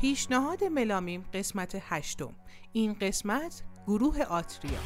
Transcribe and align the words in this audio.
پیشنهاد 0.00 0.64
ملامیم 0.64 1.24
قسمت 1.34 1.78
هشتم. 1.80 2.34
این 2.72 2.94
قسمت 2.94 3.62
گروه 3.86 4.22
آتریا. 4.22 4.78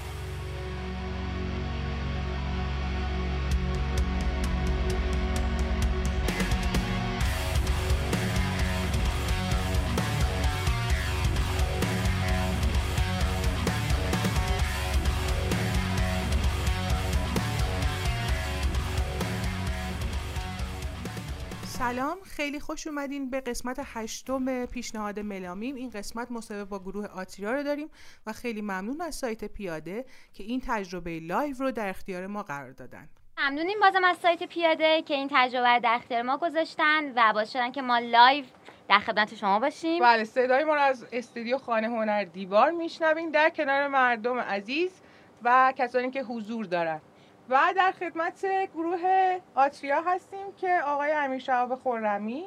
سلام 21.67 22.17
خیلی 22.37 22.61
خوش 22.61 22.87
اومدین 22.87 23.31
به 23.31 23.41
قسمت 23.41 23.81
هشتم 23.85 24.67
پیشنهاد 24.67 25.21
ملامیم. 25.21 25.75
این 25.75 25.91
قسمت 25.91 26.31
مصاحبه 26.31 26.65
با 26.65 26.79
گروه 26.79 27.07
آتریا 27.07 27.53
رو 27.53 27.63
داریم 27.63 27.89
و 28.27 28.33
خیلی 28.33 28.63
ممنون 28.63 29.01
از 29.01 29.15
سایت 29.15 29.45
پیاده 29.45 30.05
که 30.33 30.45
این 30.45 30.63
تجربه 30.67 31.21
live 31.21 31.57
رو 31.59 31.71
در 31.71 31.89
اختیار 31.89 32.27
ما 32.27 32.43
قرار 32.43 32.73
دادن. 32.73 33.09
ممنونیم 33.39 33.81
بازم 33.81 34.05
از 34.05 34.17
سایت 34.17 34.43
پیاده 34.43 35.03
که 35.03 35.15
این 35.15 35.29
تجربه 35.33 35.69
رو 35.69 35.81
در 35.81 35.95
اختیار 35.95 36.23
ما 36.23 36.37
گذاشتن 36.37 37.13
و 37.17 37.33
باعث 37.33 37.53
شدن 37.53 37.73
که 37.73 37.83
ما 37.83 37.99
live 37.99 38.45
در 38.89 38.99
خدمت 38.99 39.35
شما 39.35 39.59
باشیم. 39.59 40.03
بله 40.03 40.25
صدای 40.25 40.65
ما 40.65 40.75
رو 40.75 40.81
از 40.81 41.07
استودیو 41.13 41.59
خانه 41.59 41.87
هنر 41.87 42.25
دیوار 42.25 42.71
میشنویم 42.71 43.31
در 43.31 43.51
کنار 43.51 43.89
مردم 43.89 44.39
عزیز 44.39 45.01
و 45.43 45.73
کسانی 45.77 46.11
که 46.11 46.23
حضور 46.23 46.65
دارن. 46.65 47.01
و 47.49 47.73
در 47.77 47.93
خدمت 47.93 48.47
گروه 48.75 49.39
آتریا 49.55 50.03
هستیم 50.07 50.53
که 50.57 50.81
آقای 50.87 51.13
امیر 51.13 51.39
شهاب 51.39 51.75
خورمی 51.75 52.45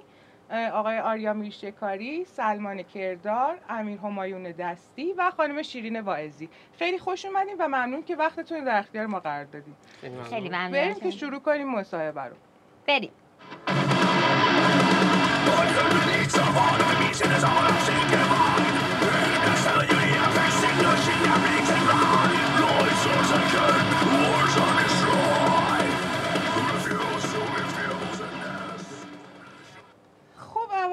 آقای 0.73 0.99
آریا 0.99 1.33
میرشکاری 1.33 2.25
سلمان 2.25 2.83
کردار 2.83 3.59
امیر 3.69 3.99
همایون 3.99 4.43
دستی 4.51 5.13
و 5.17 5.31
خانم 5.37 5.61
شیرین 5.61 5.99
واعظی. 5.99 6.49
خیلی 6.79 6.99
خوش 6.99 7.25
اومدیم 7.25 7.55
و 7.59 7.67
ممنون 7.67 8.03
که 8.03 8.15
وقتتون 8.15 8.57
رو 8.57 8.65
در 8.65 8.79
اختیار 8.79 9.05
ما 9.05 9.19
قرار 9.19 9.45
دادیم 9.45 9.75
خیلی 10.29 10.49
ممنون. 10.49 10.71
بریم 10.71 10.95
که 10.95 11.11
شروع 11.11 11.39
کنیم 11.39 11.69
مصاحبه 11.69 12.21
رو. 12.21 12.35
بریم. 12.87 13.11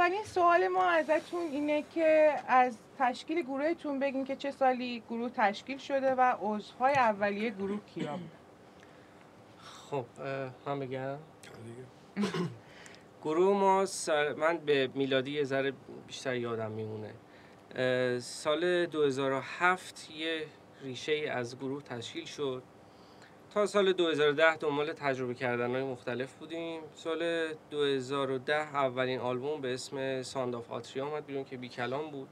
اولین 0.04 0.24
سوال 0.24 0.68
ما 0.68 0.84
ازتون 0.84 1.40
اینه 1.40 1.84
که 1.94 2.34
از 2.48 2.78
تشکیل 2.98 3.42
گروهتون 3.42 3.98
بگین 3.98 4.24
که 4.24 4.36
چه 4.36 4.50
سالی 4.50 5.02
گروه 5.10 5.30
تشکیل 5.30 5.78
شده 5.78 6.14
و 6.14 6.34
عضوهای 6.40 6.94
اولیه 6.94 7.50
گروه 7.50 7.80
کیا 7.94 8.18
خب 9.58 10.04
من 10.66 10.80
بگم. 10.80 11.16
گروه 13.24 13.56
ما 13.60 13.86
سال- 13.86 14.32
من 14.32 14.56
به 14.58 14.90
میلادی 14.94 15.30
یه 15.30 15.44
ذره 15.44 15.72
بیشتر 16.06 16.34
یادم 16.36 16.70
میمونه. 16.70 17.14
سال 18.20 18.86
2007 18.86 20.10
یه 20.10 20.46
ریشه 20.82 21.12
ای 21.12 21.26
از 21.26 21.58
گروه 21.58 21.82
تشکیل 21.82 22.24
شد. 22.24 22.62
تا 23.54 23.66
سال 23.66 23.92
2010 23.92 24.56
دنبال 24.56 24.92
تجربه 24.92 25.34
کردن 25.34 25.70
های 25.70 25.82
مختلف 25.82 26.34
بودیم. 26.34 26.80
سال 26.94 27.48
2010 27.70 28.54
اولین 28.54 29.20
آلبوم 29.20 29.60
به 29.60 29.74
اسم 29.74 30.22
Sound 30.22 30.54
of 30.54 30.70
Atria 30.70 31.06
آمد 31.06 31.26
بیرون 31.26 31.44
که 31.44 31.56
بی 31.56 31.68
کلام 31.68 32.10
بود. 32.10 32.28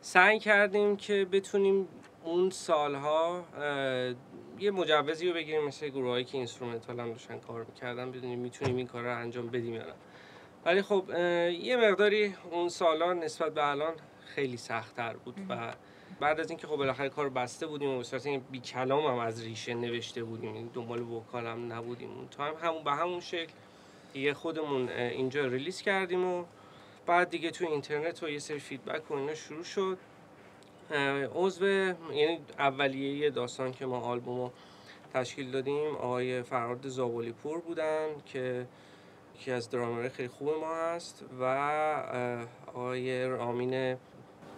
سعی 0.00 0.38
کردیم 0.38 0.96
که 0.96 1.24
بتونیم 1.32 1.88
اون 2.24 2.50
سالها 2.50 3.44
یه 4.58 4.70
مجوزی 4.70 5.28
رو 5.28 5.34
بگیریم 5.34 5.64
مثل 5.64 5.88
گروهایی 5.88 6.24
که 6.24 6.38
instrumental 6.38 7.00
هم 7.00 7.12
داشتن 7.12 7.38
کار 7.38 7.64
می‌کردن 7.64 8.10
ببینیم 8.10 8.38
می‌تونیم 8.38 8.76
این 8.76 8.86
کار 8.86 9.02
رو 9.02 9.18
انجام 9.18 9.46
بدیم 9.46 9.74
یا 9.74 9.86
نه. 9.86 9.94
ولی 10.64 10.82
خب 10.82 11.04
یه 11.50 11.76
مقداری 11.76 12.34
اون 12.50 12.68
سالا 12.68 13.12
نسبت 13.12 13.54
به 13.54 13.68
الان 13.68 13.92
خیلی 14.34 14.56
سختتر 14.56 15.16
بود 15.16 15.34
و 15.48 15.72
بعد 16.20 16.40
از 16.40 16.50
اینکه 16.50 16.66
خب 16.66 16.76
بالاخره 16.76 17.08
کار 17.08 17.28
بسته 17.28 17.66
بودیم 17.66 17.98
و 17.98 18.02
صورت 18.02 18.26
این 18.26 18.42
بی 18.50 18.60
کلام 18.60 19.06
هم 19.06 19.18
از 19.18 19.44
ریشه 19.44 19.74
نوشته 19.74 20.24
بودیم 20.24 20.54
این 20.54 20.70
دنبال 20.74 21.02
vocal 21.02 21.46
هم 21.46 21.72
نبودیم 21.72 22.10
اون 22.10 22.28
time 22.28 22.54
همون 22.62 22.84
به 22.84 22.92
همون 22.92 23.20
شکل 23.20 23.52
دیگه 24.12 24.34
خودمون 24.34 24.88
اینجا 24.88 25.46
release 25.46 25.82
کردیم 25.82 26.24
و 26.24 26.44
بعد 27.06 27.30
دیگه 27.30 27.50
تو 27.50 27.64
اینترنت 27.64 28.22
و 28.22 28.28
یه 28.28 28.38
سری 28.38 28.58
فیدبک 28.58 29.10
و 29.10 29.14
اینا 29.14 29.34
شروع 29.34 29.64
شد. 29.64 29.98
عضو 31.34 31.66
یعنی 31.66 32.40
اولیه 32.58 33.30
داستان 33.30 33.72
که 33.72 33.86
ما 33.86 34.00
آلبوم 34.00 34.40
رو 34.40 34.52
تشکیل 35.14 35.50
دادیم 35.50 35.96
آقای 35.96 36.42
فرهاد 36.42 36.88
زابلی 36.88 37.32
پور 37.32 37.60
بودن 37.60 38.08
که 38.26 38.66
یکی 39.36 39.50
از 39.50 39.70
درامرهای 39.70 40.08
خیلی 40.08 40.28
خوب 40.28 40.48
ما 40.48 40.74
هست 40.76 41.24
و 41.40 41.44
آقای 42.66 43.24
رامین 43.24 43.96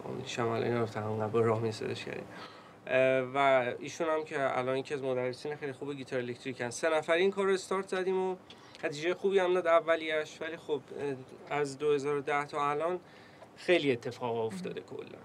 رامین 0.05 0.25
شمالی 0.25 0.69
نرفتم 0.69 1.29
با 1.33 1.39
رامین 1.39 1.71
صداش 1.71 2.05
کردیم. 2.05 2.25
اه، 2.87 3.19
و 3.19 3.73
ایشون 3.79 4.07
هم 4.09 4.23
که 4.23 4.57
الان 4.57 4.77
یکی 4.77 4.93
از 4.93 5.03
مدرسین 5.03 5.55
خیلی 5.55 5.71
خوب 5.71 5.93
گیتار 5.93 6.19
الکتریکن 6.19 6.69
سه 6.69 6.89
نفر 6.89 7.13
این 7.13 7.31
کار 7.31 7.45
رو 7.45 7.53
استارت 7.53 7.87
زدیم 7.87 8.17
و 8.17 8.35
نتیجه 8.83 9.13
خوبی 9.13 9.39
هم 9.39 9.53
داد 9.53 9.67
اولیش. 9.67 10.41
ولی 10.41 10.57
خب 10.57 10.81
از 11.49 11.77
2010 11.77 12.45
تا 12.45 12.71
الان 12.71 12.99
خیلی 13.55 13.91
اتفاق 13.91 14.35
افتاده 14.35 14.81
کلا. 14.81 15.19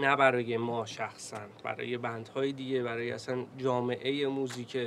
نه 0.00 0.16
برای 0.16 0.56
ما 0.56 0.86
شخصا 0.86 1.38
برای 1.64 1.98
بندهای 1.98 2.52
دیگه 2.52 2.82
برای 2.82 3.12
اصلا 3.12 3.44
جامعه 3.58 4.26
موزیک 4.26 4.78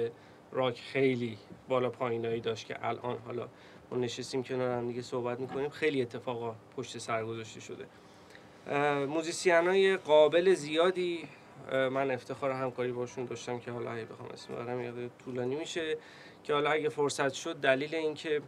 راک 0.51 0.79
خیلی 0.79 1.37
بالا 1.69 1.89
پایینایی 1.89 2.41
داشت 2.41 2.67
که 2.67 2.87
الان 2.87 3.17
حالا 3.25 3.47
ما 3.91 3.97
نشستیم 3.97 4.43
کنار 4.43 4.71
هم 4.71 4.87
دیگه 4.87 5.01
صحبت 5.01 5.39
می‌کنیم. 5.39 5.69
خیلی 5.69 6.01
اتفاقا 6.01 6.55
پشت 6.77 6.97
سر 6.97 7.25
گذاشته 7.25 7.59
شده. 7.59 7.85
موزیسین 9.07 9.67
های 9.67 9.97
قابل 9.97 10.53
زیادی 10.53 11.27
من 11.71 12.11
افتخار 12.11 12.51
همکاری 12.51 12.91
باشون 12.91 13.25
داشتم 13.25 13.59
که 13.59 13.71
حالا 13.71 13.91
اگه 13.91 14.05
بخوام 14.05 14.29
اسم 14.33 14.53
ببرم 14.53 14.81
یاد 14.81 15.11
طولانی 15.25 15.55
میشه 15.55 15.97
که 16.43 16.53
حالا 16.53 16.71
اگه 16.71 16.89
فرصت 16.89 17.33
شد 17.33 17.55
دلیل 17.55 17.95
اینکه 17.95 18.41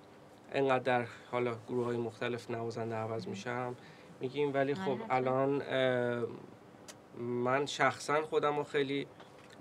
انقدر 0.54 0.84
در 0.84 1.06
حالا 1.32 1.56
گروه 1.68 1.86
های 1.86 1.98
مختلف 1.98 2.52
نوازنده 2.52 2.96
عوض 2.96 3.28
میشم 3.28 3.76
میگیم. 4.20 4.54
ولی 4.54 4.76
خب 4.76 4.98
الان 5.10 5.64
من 7.18 7.66
شخصا 7.66 8.22
خودم 8.22 8.58
رو 8.58 8.64
خیلی 8.64 9.08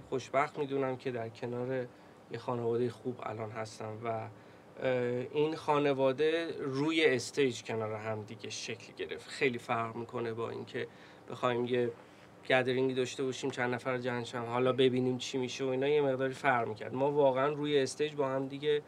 خوشبخت 0.09 0.59
می‌دونم 0.59 0.97
که 0.97 1.11
در 1.11 1.29
کنار 1.29 1.87
یه 2.33 2.39
خانواده 2.39 2.91
خوب 2.91 3.21
الان 3.23 3.51
هستم 3.51 3.99
و 4.05 4.29
این 5.33 5.57
خانواده 5.57 6.55
روی 6.59 7.05
stage 7.05 7.63
کنار 7.63 7.95
هم 7.95 8.23
دیگه 8.23 8.51
شکل 8.51 8.93
گرفت. 8.97 9.29
خیلی 9.29 9.59
فرق 9.59 9.97
می‌کنه 9.97 10.33
با 10.33 10.51
اینکه 10.51 10.87
بخوایم 11.31 11.65
یه 11.65 11.91
gathering 12.49 12.90
ی 12.90 12.95
داشته 12.95 13.25
باشیم 13.25 13.51
چند 13.51 13.75
نفر 13.75 13.99
جمع 13.99 14.25
شم 14.25 14.45
حالا 14.45 14.73
ببینیم 14.73 15.19
چی 15.19 15.39
میشه 15.39 15.65
و 15.65 15.69
اینا 15.69 15.89
یه 15.89 16.01
مقداری 16.01 16.35
فرق 16.35 16.69
می‌کرد. 16.69 16.95
ما 16.95 17.11
واقعا 17.11 17.49
روی 17.49 17.79
stage 17.79 18.15
با 18.15 18.29
هم 18.29 18.49
دیگه 18.49 18.83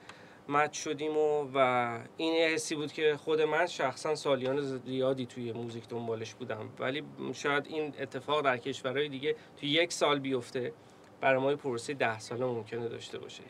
مچ 0.48 0.84
شدیم 0.84 1.16
و, 1.16 1.48
و 1.54 1.98
این 2.16 2.34
یه 2.34 2.48
حسی 2.48 2.75
بود 2.75 2.92
که 2.92 3.16
خود 3.16 3.41
من 3.41 3.66
شخصا 3.66 4.14
سالیان 4.14 4.60
زیادی 4.60 5.26
توی 5.26 5.52
موزیک 5.52 5.88
دنبالش 5.88 6.34
بودم. 6.34 6.69
ولی 6.78 7.02
شاید 7.32 7.66
این 7.66 7.94
اتفاق 8.00 8.44
در 8.44 8.56
کشورهای 8.56 9.08
دیگه 9.08 9.36
توی 9.60 9.69
یک 9.69 9.92
سال 9.92 10.19
بیفته 10.19 10.72
برای 11.20 11.42
ما 11.42 11.56
پروسه 11.56 11.94
ده 11.94 12.19
ساله 12.19 12.44
ممکنه 12.44 12.88
داشته 12.88 13.19
باشه. 13.19 13.42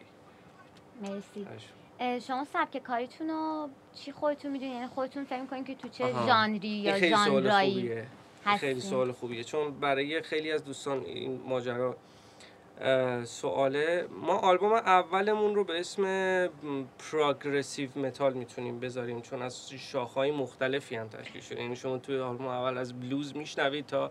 مرسی. 1.03 1.47
شما 1.99 2.45
سبک 2.53 2.83
کاریتون 2.83 3.29
رو 3.29 3.69
چی 3.95 4.13
خودتون 4.13 4.53
می‌دونید 4.53 4.75
یعنی 4.75 4.87
خودتون 4.87 5.25
فکر 5.25 5.41
می‌کنین 5.41 5.65
که 5.65 5.75
تو 5.75 5.89
چه. 5.89 6.13
ژانری 6.27 6.69
یا 6.69 6.99
ژانرایی 6.99 8.03
خیلی؟ 8.59 8.81
سوال 8.81 9.13
خوبیه. 9.13 9.45
چون 9.45 9.81
برای 9.81 10.23
خیلی 10.23 10.53
از 10.53 10.65
دوستان 10.65 11.05
این 11.05 11.41
ماجرا 11.49 11.97
سواله. 13.25 14.09
ما 14.23 14.39
آلبوم 14.39 14.73
اولمون 14.73 15.55
رو 15.55 15.65
به 15.65 15.81
اسم 15.81 16.03
progressive 16.99 17.99
metal 17.99 18.33
می‌تونیم 18.33 18.81
بذاریم 18.81 19.21
چون 19.21 19.43
از 19.43 19.71
شاخهای 19.71 20.31
مختلفی 20.31 20.97
هم 20.97 21.09
تشکیل 21.09 21.43
شده. 21.43 21.63
یعنی 21.63 21.77
شما 21.77 21.99
توی 21.99 22.19
آلبوم 22.19 22.47
اول 22.47 22.79
از 22.79 23.01
بلوز 23.01 23.37
میشنوید 23.37 23.87
تا 23.87 24.11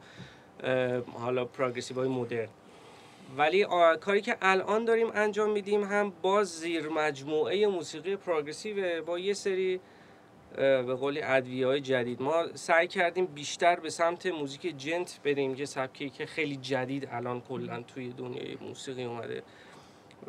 حالا 1.14 1.46
progressive 1.46 2.00
های 2.00 2.10
مدرن. 2.10 2.48
ولی 3.38 3.66
کاری 4.02 4.22
که 4.22 4.38
الان 4.42 4.86
داریم 4.86 5.12
انجام 5.14 5.52
میدیم 5.52 5.84
هم 5.84 6.14
باز 6.22 6.60
زیر 6.60 6.90
مجموعه 6.90 7.68
موسیقی 7.68 8.16
progressive 8.16 9.04
با 9.04 9.20
یه 9.20 9.34
سری 9.34 9.80
به 10.56 10.96
قولی 10.96 11.22
ادویه 11.22 11.68
های 11.68 11.82
جدید. 11.82 12.22
ما 12.22 12.46
سعی 12.54 12.88
کردیم 12.88 13.26
بیشتر 13.26 13.80
به 13.80 13.90
سمت 13.90 14.26
موزیک 14.26 14.78
djent 14.78 15.20
بریم 15.24 15.56
یه 15.56 15.66
سبکی 15.66 16.10
که 16.10 16.26
خیلی 16.26 16.56
جدید 16.56 17.08
الان 17.12 17.42
کلا 17.42 17.82
توی 17.82 18.10
دنیای 18.10 18.58
موسیقی 18.62 19.04
اومده. 19.04 19.44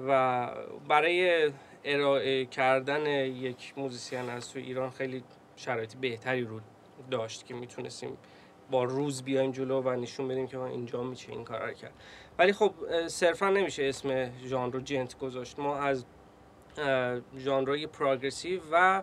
و 0.09 0.51
برای 0.89 1.51
ارائه 1.85 2.47
کردن 2.47 3.07
یک 3.27 3.75
musician 3.77 4.31
از 4.31 4.53
توی 4.53 4.63
ایران 4.63 4.91
خیلی 4.91 5.23
شرایط 5.57 5.95
بهتری 5.95 6.45
رو 6.45 6.61
داشت 7.11 7.47
که 7.47 7.55
می‌تونستیم 7.55 8.17
با 8.71 8.85
روز 8.85 9.23
بیایم 9.23 9.53
جلو 9.53 9.83
و 9.83 9.91
نشون 9.91 10.29
بدیم 10.29 10.47
که 10.47 10.57
ما 10.57 10.67
اینجا 10.67 11.03
میشه 11.03 11.33
این 11.33 11.45
کار 11.45 11.73
کرد. 11.73 11.93
ولی 12.38 12.53
خب 12.53 12.73
صرفا 13.06 13.50
نمیشه 13.50 13.85
اسم 13.85 14.31
ژانر 14.38 14.73
رو 14.73 14.81
djent 14.81 15.19
گذاشت. 15.19 15.59
ما 15.59 15.79
از 15.79 16.05
ژانرهای 17.38 17.87
progressive 17.87 18.61
و 18.73 19.03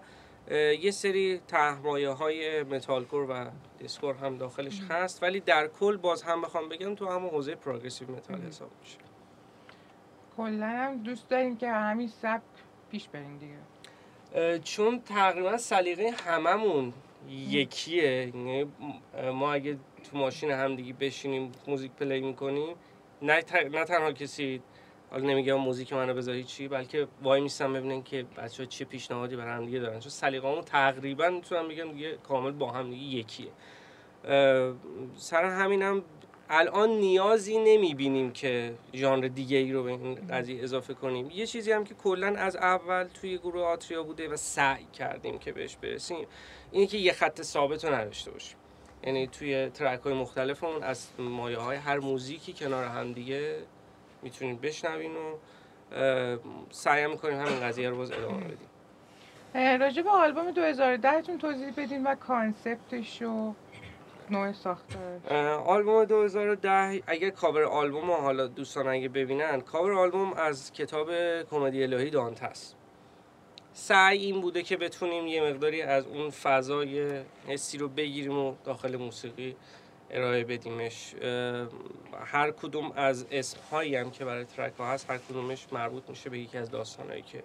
یه 0.79 0.91
سری 0.91 1.41
تهمایه 1.47 2.09
های 2.09 2.63
metalcore 2.63 3.25
و 3.29 3.45
deathcore 3.79 4.15
هم 4.15 4.37
داخلش 4.37 4.81
هست. 4.89 5.23
ولی 5.23 5.39
در 5.39 5.67
کل 5.67 5.97
باز 5.97 6.23
هم 6.23 6.41
بخوام 6.41 6.69
بگم 6.69 6.95
تو 6.95 7.09
همون 7.09 7.29
حوزه 7.29 7.55
progressive 7.55 8.11
metal 8.11 8.41
حساب 8.41 8.69
میشه. 8.81 8.97
کلا 10.37 10.67
هم 10.67 11.03
دوست 11.03 11.29
داریم 11.29 11.57
که 11.57 11.69
همین 11.69 12.07
سبک 12.07 12.41
پیش 12.91 13.07
بریم 13.09 13.37
دیگه. 13.37 14.59
چون 14.59 15.01
تقریبا 15.01 15.57
سلیقه 15.57 16.09
هممون 16.09 16.93
یکیه. 17.29 18.31
یعنی 18.35 18.71
ما 19.33 19.53
اگه 19.53 19.77
تو 20.03 20.17
ماشین 20.17 20.51
همدیگه 20.51 20.93
بشینیم 20.93 21.51
موزیک 21.67 21.91
پلی 21.91 22.21
می‌کنیم 22.21 22.75
نه, 23.23 23.43
نه 23.71 23.85
تنها 23.85 24.11
کسی 24.11 24.61
حالا 25.11 25.27
نمیگم 25.27 25.55
موزیک 25.55 25.93
منو 25.93 26.13
بذاری 26.13 26.43
چی 26.43 26.67
بلکه 26.67 27.07
وای 27.21 27.41
میستم 27.41 27.73
ببینن 27.73 28.03
که 28.03 28.25
بچه 28.37 28.63
ها 28.63 28.69
چه 28.69 28.85
پیشنهادی 28.85 29.35
برای 29.35 29.53
هم 29.53 29.65
دیگه 29.65 29.79
دارن. 29.79 29.99
چون 29.99 30.09
سلیقه‌مون 30.09 30.61
تقریبا 30.61 31.29
می‌تونم 31.29 31.67
بگم 31.67 31.91
دیگه 31.91 32.17
کامل 32.17 32.51
با 32.51 32.71
هم 32.71 32.89
دیگه 32.89 33.17
یکیه. 33.17 33.51
سر 35.15 35.45
همینم 35.45 36.03
الان 36.49 36.89
نیازی 36.89 37.57
نمی‌بینیم 37.57 38.31
که 38.31 38.73
ژانر 38.93 39.27
دیگه 39.27 39.57
ای 39.57 39.71
رو 39.71 39.83
به 39.83 39.89
این 39.89 40.15
قضیه 40.15 40.63
اضافه 40.63 40.93
کنیم. 40.93 41.31
یه 41.31 41.47
چیزی 41.47 41.71
هم 41.71 41.83
که 41.83 41.93
کلا 41.93 42.27
از 42.27 42.55
اول 42.55 43.03
توی 43.03 43.37
گروه 43.37 43.63
آتریا 43.63 44.03
بوده 44.03 44.29
و 44.29 44.35
سعی 44.35 44.85
کردیم 44.93 45.39
که 45.39 45.51
بهش 45.51 45.75
برسیم 45.75 46.27
اینه 46.71 46.87
که 46.87 46.97
یه 46.97 47.13
خط 47.13 47.41
ثابت 47.41 47.85
رو 47.85 47.93
نداشته 47.93 48.31
باشیم. 48.31 48.57
یعنی 49.03 49.27
توی 49.27 49.69
ترک 49.69 49.99
های 49.99 50.13
مختلفمون 50.13 50.83
از 50.83 51.07
مایه 51.19 51.57
های 51.57 51.77
هر 51.77 51.99
موزیکی 51.99 52.53
کنار 52.53 52.85
هم 52.85 53.13
دیگه 53.13 53.57
می‌تونید 54.21 54.61
بشنوین 54.61 55.11
و 55.15 55.37
سعی 56.69 57.07
می‌کنیم 57.07 57.39
همین 57.39 57.59
قضیه 57.59 57.89
رو 57.89 57.97
باز 57.97 58.11
ادامه 58.11 58.43
بدیم. 58.43 58.69
راجع 59.79 60.01
به 60.01 60.09
آلبوم 60.09 60.51
2010 60.51 61.21
تون 61.21 61.37
توضیح 61.37 61.73
بدین 61.77 62.03
و 62.07 62.15
کانسپتش 62.15 63.21
و 63.21 63.53
نوع 64.29 64.51
ساختارش 64.51 65.21
آلبوم 65.65 66.05
2010 66.05 67.01
اگه 67.07 67.31
کاور 67.31 67.63
آلبوم 67.63 68.11
حالا 68.11 68.47
دوستان 68.47 68.87
اگه 68.87 69.09
ببینن 69.09 69.61
کاور 69.61 69.93
آلبوم 69.93 70.33
از 70.33 70.71
کتاب 70.73 71.09
کمدی 71.43 71.83
الهی 71.83 72.09
دانت 72.09 72.43
است 72.43 72.75
سعی 73.73 74.25
این 74.25 74.41
بوده 74.41 74.63
که 74.63 74.77
بتونیم 74.77 75.27
یه 75.27 75.43
مقداری 75.43 75.81
از 75.81 76.05
اون 76.05 76.29
فضای 76.29 77.21
حسی 77.47 77.77
رو 77.77 77.89
بگیریم 77.89 78.37
و 78.37 78.55
داخل 78.65 78.95
موسیقی 78.95 79.55
ارائه 80.11 80.43
بدیمش. 80.43 81.15
هر 82.25 82.51
کدوم 82.51 82.91
از 82.95 83.25
اسم 83.31 83.57
هایی 83.71 83.95
هم 83.95 84.11
که 84.11 84.25
برای 84.25 84.45
ترک 84.45 84.73
ها 84.73 84.91
هست 84.91 85.09
هر 85.09 85.17
کدومش 85.17 85.67
مربوط 85.71 86.09
میشه 86.09 86.29
به 86.29 86.39
یکی 86.39 86.57
از 86.57 86.71
داستانهایی 86.71 87.21
که 87.21 87.43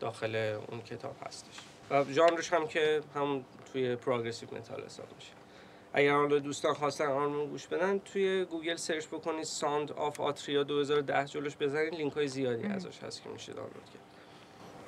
داخل 0.00 0.58
اون 0.68 0.80
کتاب 0.80 1.16
هستش. 1.26 1.54
و 1.90 2.04
ژانرش 2.12 2.52
هم 2.52 2.66
که 2.66 3.00
هم 3.14 3.44
توی 3.72 3.96
progressive 3.96 4.48
metal 4.54 4.84
حساب 4.84 5.06
میشه. 5.16 5.32
اگر 5.92 6.12
حالا 6.12 6.38
دوستان 6.38 6.74
خواستن 6.74 7.06
آن 7.06 7.46
گوش 7.46 7.66
بدن 7.66 7.98
توی 7.98 8.44
گوگل 8.44 8.76
search 8.76 9.06
بکنید 9.06 9.44
Sound 9.44 9.92
of 9.92 10.20
Atria 10.20 10.62
2010 10.62 11.24
جلوش 11.24 11.56
بزنید 11.56 11.94
لینک 11.94 12.12
های 12.12 12.28
زیادی 12.28 12.66
ازش 12.66 12.98
هست 13.02 13.22
که 13.22 13.28
میشه 13.28 13.52
دانلود 13.52 13.74
کرد. 13.74 14.09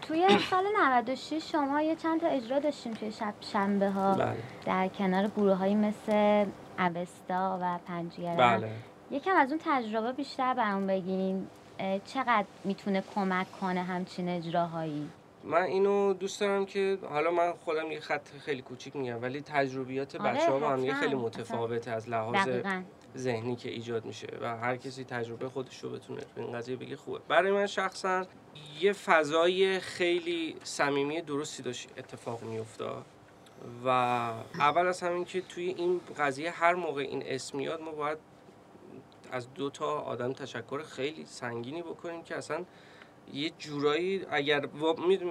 توی 0.03 0.39
سال 0.51 0.65
96 0.77 1.53
شما 1.53 1.83
یه 1.83 1.97
چند 1.97 2.21
تا 2.21 2.27
اجرا 2.27 2.59
داشتین 2.59 2.93
توی 2.93 3.13
شب 3.13 3.35
شنبه 3.41 3.91
ها 3.91 4.15
بله. 4.15 4.37
در 4.67 4.89
کنار 4.89 5.29
گروه 5.29 5.55
هایی 5.55 5.75
مثل 5.75 6.47
اوستا 6.79 7.59
و 7.63 7.79
پنجیره 7.87 8.37
بله. 8.37 8.71
یکم 9.11 9.37
از 9.37 9.51
اون 9.51 9.61
تجربه 9.65 10.13
بیشتر 10.13 10.55
برام 10.55 10.87
بگین 10.87 11.47
چقدر 12.05 12.45
می‌تونه 12.65 13.03
کمک 13.15 13.47
کنه 13.61 13.83
همچین 13.83 14.29
اجراهایی؟ 14.29 15.09
من 15.45 15.63
اینو 15.63 16.13
دوست 16.15 16.41
دارم 16.41 16.67
که 16.67 16.99
حالا 17.11 17.31
من 17.31 17.53
خودم 17.65 17.91
یه 17.91 18.01
خط 18.01 18.29
خیلی 18.29 18.63
کوچیک 18.63 18.97
میگم 18.97 19.23
ولی 19.23 19.41
تجربیات 19.41 20.21
آره، 20.21 20.33
بچه 20.33 20.51
ها 20.51 20.59
با 20.59 20.69
هم 20.69 20.93
خیلی. 20.93 21.15
متفاوته 21.15 21.91
از 21.91 22.09
لحاظ 22.09 22.49
دقیقا. 22.49 22.83
ذهنی 23.17 23.57
که 23.57 23.71
ایجاد 23.71 24.05
میشه 24.05 24.27
و 24.41 24.57
هر 24.57 24.77
کسی 24.77 25.05
تجربه 25.05 25.49
خودش 25.49 25.79
رو 25.79 25.91
بتونه 25.91 26.21
تو 26.21 26.41
این 26.41 26.53
قضیه 26.53 26.77
بگه 26.77 26.97
خوبه. 26.97 27.19
برای 27.29 27.53
من 27.53 27.67
شخصا 27.67 28.27
یه 28.81 28.93
فضای 28.93 29.81
خیلی 29.81 30.57
صمیمی 30.63 31.21
درستی 31.21 31.63
داشت 31.63 31.89
اتفاق 31.99 32.43
میافتاد 32.43 33.05
و 33.85 33.89
اول 34.59 34.87
از 34.87 35.01
همین 35.01 35.25
که 35.25 35.41
توی 35.41 35.65
این 35.65 36.01
قضیه 36.19 36.51
هر 36.51 36.75
موقع 36.75 37.03
این 37.03 37.23
اسم 37.27 37.59
میاد 37.59 37.81
ما 37.81 37.93
باید 37.93 38.19
از 39.33 39.55
دو 39.55 39.71
تا 39.71 40.01
آدم 40.01 40.33
تشکر 40.33 40.83
خیلی 40.83 41.27
سنگینی 41.27 41.83
بکنیم 41.83 42.23
که 42.23 42.37
اصلا 42.37 42.65
یه 43.33 43.51
جورایی 43.59 44.27
اگر 44.31 44.69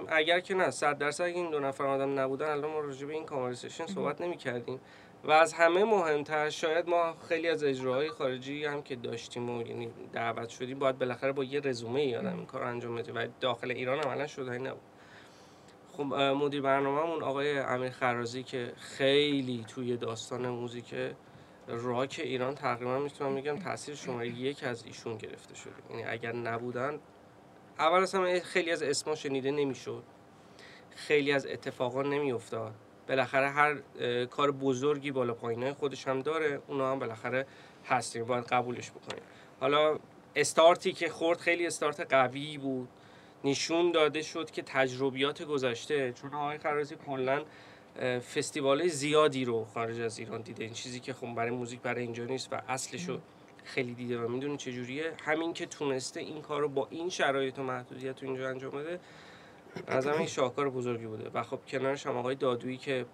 اگر 0.08 0.40
که 0.40 0.54
نه 0.54 0.72
صد 0.72 0.98
درصد 0.98 1.24
این 1.24 1.52
دو 1.52 1.60
نفر 1.60 1.86
آدم 1.86 2.20
نبودن 2.20 2.50
الان 2.50 2.72
ما 2.72 2.80
راجع 2.80 3.08
به 3.08 3.14
این 3.14 3.26
کانورسیشن 3.26 3.86
صحبت 3.86 4.22
نمی 4.22 4.38
کردیم 4.38 4.80
و 5.24 5.32
از 5.32 5.54
همه 5.54 5.84
مهمتر 5.84 6.50
شاید 6.50 6.90
ما 6.90 7.16
خیلی 7.28 7.48
از 7.48 7.64
اجراهای 7.64 8.10
خارجی 8.10 8.66
هم 8.66 8.82
که 8.82 8.96
داشتیم 8.96 9.50
و 9.50 9.62
یعنی 9.62 9.90
دعوت 10.14 10.50
شدیم 10.50 10.80
باید 10.80 11.00
بالاخره 11.00 11.32
با 11.32 11.44
یه 11.44 11.60
رزومه 11.60 12.00
ای 12.00 12.16
آدم 12.16 12.38
این 12.38 12.46
کار 12.46 12.64
انجام 12.64 12.96
بده 12.96 13.14
و 13.14 13.28
داخل 13.40 13.72
ایران 13.72 14.00
عملا 14.00 14.28
شده 14.28 14.58
نبود. 14.58 14.82
خب 15.92 16.04
مدیر 16.14 16.62
برنامه‌مون 16.62 17.24
آقای 17.24 17.60
امیر 17.60 17.90
خرازی 17.90 18.44
که 18.44 18.74
خیلی 18.78 19.66
توی 19.68 19.98
داستان 19.98 20.50
موزیک 20.50 20.96
راک 21.68 22.22
ایران 22.24 22.56
تقریبا 22.56 23.00
می‌تونم 23.00 23.36
بگم 23.36 23.60
تاثیر 23.60 23.96
شماره 23.96 24.28
یک 24.28 24.64
از 24.64 24.86
ایشون 24.86 25.18
گرفته 25.18 25.56
شده 25.56 25.74
یعنی 25.90 26.04
اگر 26.04 26.32
نبودن 26.32 27.00
اول 27.80 28.02
از 28.02 28.16
همه 28.16 28.40
خیلی 28.40 28.72
از 28.72 28.84
اسما 28.84 29.16
شنیده 29.16 29.52
نمی‌شد. 29.52 30.04
خیلی 30.96 31.32
از 31.32 31.46
اتفاقا 31.46 32.02
نمیافتاد. 32.02 32.74
بالاخره 33.08 33.50
هر 33.50 33.76
کار 34.26 34.52
بزرگی 34.52 35.12
بالا 35.12 35.34
پایینه 35.34 35.74
خودش 35.74 36.08
هم 36.08 36.22
داره 36.22 36.62
اونا 36.68 36.92
هم 36.92 37.00
بالاخره 37.00 37.46
هستیم 37.86 38.26
باید 38.26 38.46
قبولش 38.46 38.92
بکنیم. 38.92 39.24
حالا 39.60 40.00
استارتی 40.36 40.94
که 40.94 41.10
خورد 41.10 41.40
خیلی 41.40 41.68
استارت 41.68 42.14
قوی 42.14 42.58
بود. 42.58 42.88
نشون 43.44 43.92
داده 43.92 44.22
شد 44.22 44.52
که 44.52 44.62
تجربیات 44.62 45.44
گذشته 45.44 46.14
چون 46.14 46.34
آقای 46.34 46.58
خرازی 46.58 46.96
کلا 47.06 47.44
فستیوال 48.36 48.88
زیادی 48.88 49.46
رو 49.46 49.66
خارج 49.66 50.00
از 50.00 50.20
ایران 50.20 50.42
دیده. 50.42 50.64
این 50.64 50.74
چیزی 50.74 51.00
که 51.00 51.14
خب 51.14 51.36
برای 51.36 51.52
موزیک 51.52 51.82
برای 51.82 52.04
اینجا 52.04 52.26
نیست 52.26 52.54
و 52.54 52.62
اصلش 52.68 53.10
رو 53.10 53.20
خیلی 53.64 53.94
دیده 53.94 54.20
و 54.20 54.28
می‌دونه 54.28 54.58
چجوریه. 54.58 55.14
همین 55.26 55.54
که 55.54 55.66
تونسته 55.66 56.20
این 56.20 56.42
کار 56.42 56.62
رو 56.62 56.70
با 56.70 56.88
این 56.92 57.10
شرایط 57.10 57.60
و 57.60 57.64
محدودیت 57.64 58.16
تو 58.16 58.26
اینجا 58.26 58.50
انجام 58.50 58.72
بده 58.72 59.00
از 59.88 60.08
همین 60.08 60.28
شاهکار 60.28 60.70
بزرگی 60.70 61.06
بوده. 61.06 61.30
و 61.34 61.44
خب 61.44 61.60
کنارش 61.68 62.08
هم 62.08 62.18
آقای 62.18 62.36
دادویی 62.36 62.78
که 62.78 63.06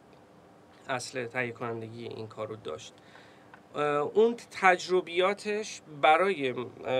اصل 0.90 1.26
تهیه 1.26 1.52
کنندگی 1.52 2.08
این 2.08 2.28
کار 2.28 2.48
رو 2.48 2.56
داشت. 2.56 2.94
اون 4.14 4.36
تجربیاتش 4.62 5.82
برای 6.02 6.54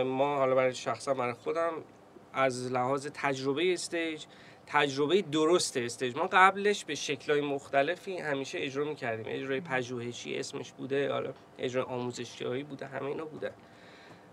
ما 0.04 0.38
حالا 0.38 0.56
برای 0.56 0.76
شخصا 0.76 1.14
برای 1.14 1.34
خودم 1.34 1.72
از 2.34 2.72
لحاظ 2.72 3.08
تجربه 3.14 3.74
استیج 3.74 4.26
تجربه 4.66 5.22
درست 5.22 5.78
استیج. 5.78 6.16
ما 6.16 6.30
قبلش 6.32 6.86
به 6.86 6.96
شکلهای 6.96 7.42
مختلفی 7.42 8.18
همیشه 8.18 8.58
اجرا 8.62 8.86
می‌کردیم. 8.86 9.26
اجرای 9.28 9.62
پژوهشی 9.62 10.38
اسمش 10.38 10.72
بوده 10.72 11.12
حالا 11.12 11.34
اجرای 11.58 11.86
آموزشیایی 11.86 12.64
بوده 12.64 12.86
همه 12.86 13.06
اینا 13.06 13.26
بوده. 13.26 13.52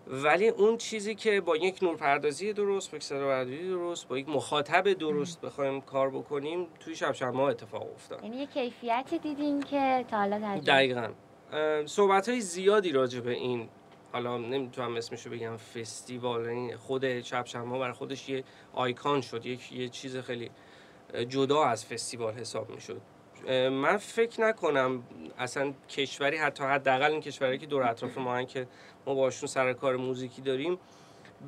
ولی 0.06 0.48
اون 0.48 0.76
چیزی 0.76 1.14
که 1.14 1.40
با 1.40 1.56
یک 1.56 1.82
نورپردازی 1.82 2.52
درست 2.52 2.90
با 2.90 2.96
یک 2.96 3.08
درست 3.48 4.08
با 4.08 4.18
یک 4.18 4.28
مخاطب 4.28 4.92
درست 4.92 5.40
بخوایم 5.40 5.80
کار 5.80 6.10
بکنیم 6.10 6.66
توی 6.80 6.96
شب 6.96 7.24
ما 7.24 7.48
اتفاق 7.48 7.92
افتاد. 7.94 8.24
یعنی 8.24 8.36
یه 8.36 8.46
کیفیتی 8.46 9.18
دیدین 9.18 9.62
که 9.62 10.04
تا 10.10 10.16
حالا 10.16 10.60
دقیقا. 10.66 11.08
صحبت 11.86 12.28
های 12.28 12.40
زیادی 12.40 12.92
راجع 12.92 13.20
به 13.20 13.30
این 13.30 13.68
حالا 14.12 14.38
نمی‌تونم 14.38 14.96
اسمشو 14.96 15.30
بگم 15.30 15.56
فستیوال 15.56 16.76
خود 16.76 17.20
شب 17.20 17.46
شما 17.46 17.78
برای 17.78 17.92
خودش 17.92 18.28
یه 18.28 18.44
آیکان 18.72 19.20
شد 19.20 19.46
یک 19.46 19.72
یه 19.72 19.88
چیز 19.88 20.16
خیلی 20.16 20.50
جدا 21.28 21.64
از 21.64 21.86
فستیوال 21.86 22.34
حساب 22.34 22.70
می‌شد. 22.70 23.00
من 23.70 23.96
فکر 23.96 24.40
نکنم 24.40 25.02
اصلا 25.38 25.72
کشوری 25.88 26.36
حتی 26.36 26.64
حداقل 26.64 27.10
این 27.10 27.20
کشوری 27.20 27.58
که 27.58 27.66
دور 27.66 27.82
اطراف 27.82 28.18
ما 28.18 28.34
هن 28.34 28.46
که 28.46 28.66
ما 29.06 29.14
باشون 29.14 29.46
سر 29.46 29.72
کار 29.72 29.96
موزیکی 29.96 30.42
داریم 30.42 30.78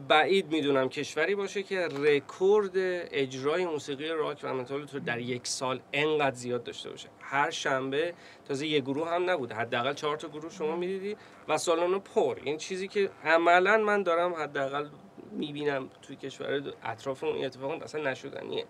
بعید 0.09 0.53
می‌دونم 0.53 0.89
کشوری 0.89 1.35
باشه 1.35 1.63
که 1.63 1.89
رکورد 1.89 2.73
اجرای 2.75 3.67
موسیقی 3.67 4.09
راک 4.09 4.41
و 4.43 4.55
متال 4.55 4.87
تو 4.87 5.01
در 5.01 5.19
یک 5.19 5.47
سال 5.47 5.81
انقدر 5.93 6.37
زیاد 6.37 6.65
داشته 6.65 6.91
باشه. 6.91 7.09
هر 7.21 7.51
شنبه 7.51 8.15
تازه 8.49 8.67
یه 8.67 8.81
گروه 8.81 9.11
هم 9.11 9.31
نبود 9.31 9.53
حداقل 9.53 9.95
چهار 9.95 10.17
تا 10.17 10.29
گروه 10.29 10.51
شما 10.51 10.77
می‌دیدی 10.77 11.17
و 11.49 11.59
سالن 11.59 11.99
پر. 11.99 12.39
این 12.45 12.57
چیزی 12.57 12.89
که 12.89 13.11
عملا 13.25 13.77
من 13.77 14.03
دارم 14.03 14.35
حداقل 14.35 14.89
می‌بینم 15.33 15.91
توی 16.03 16.17
کشور 16.17 16.63
اطراف 16.85 17.25
اون 17.25 17.45
اتفاق 17.45 17.83
اصلا 17.83 18.11
نشدنیه. 18.11 18.65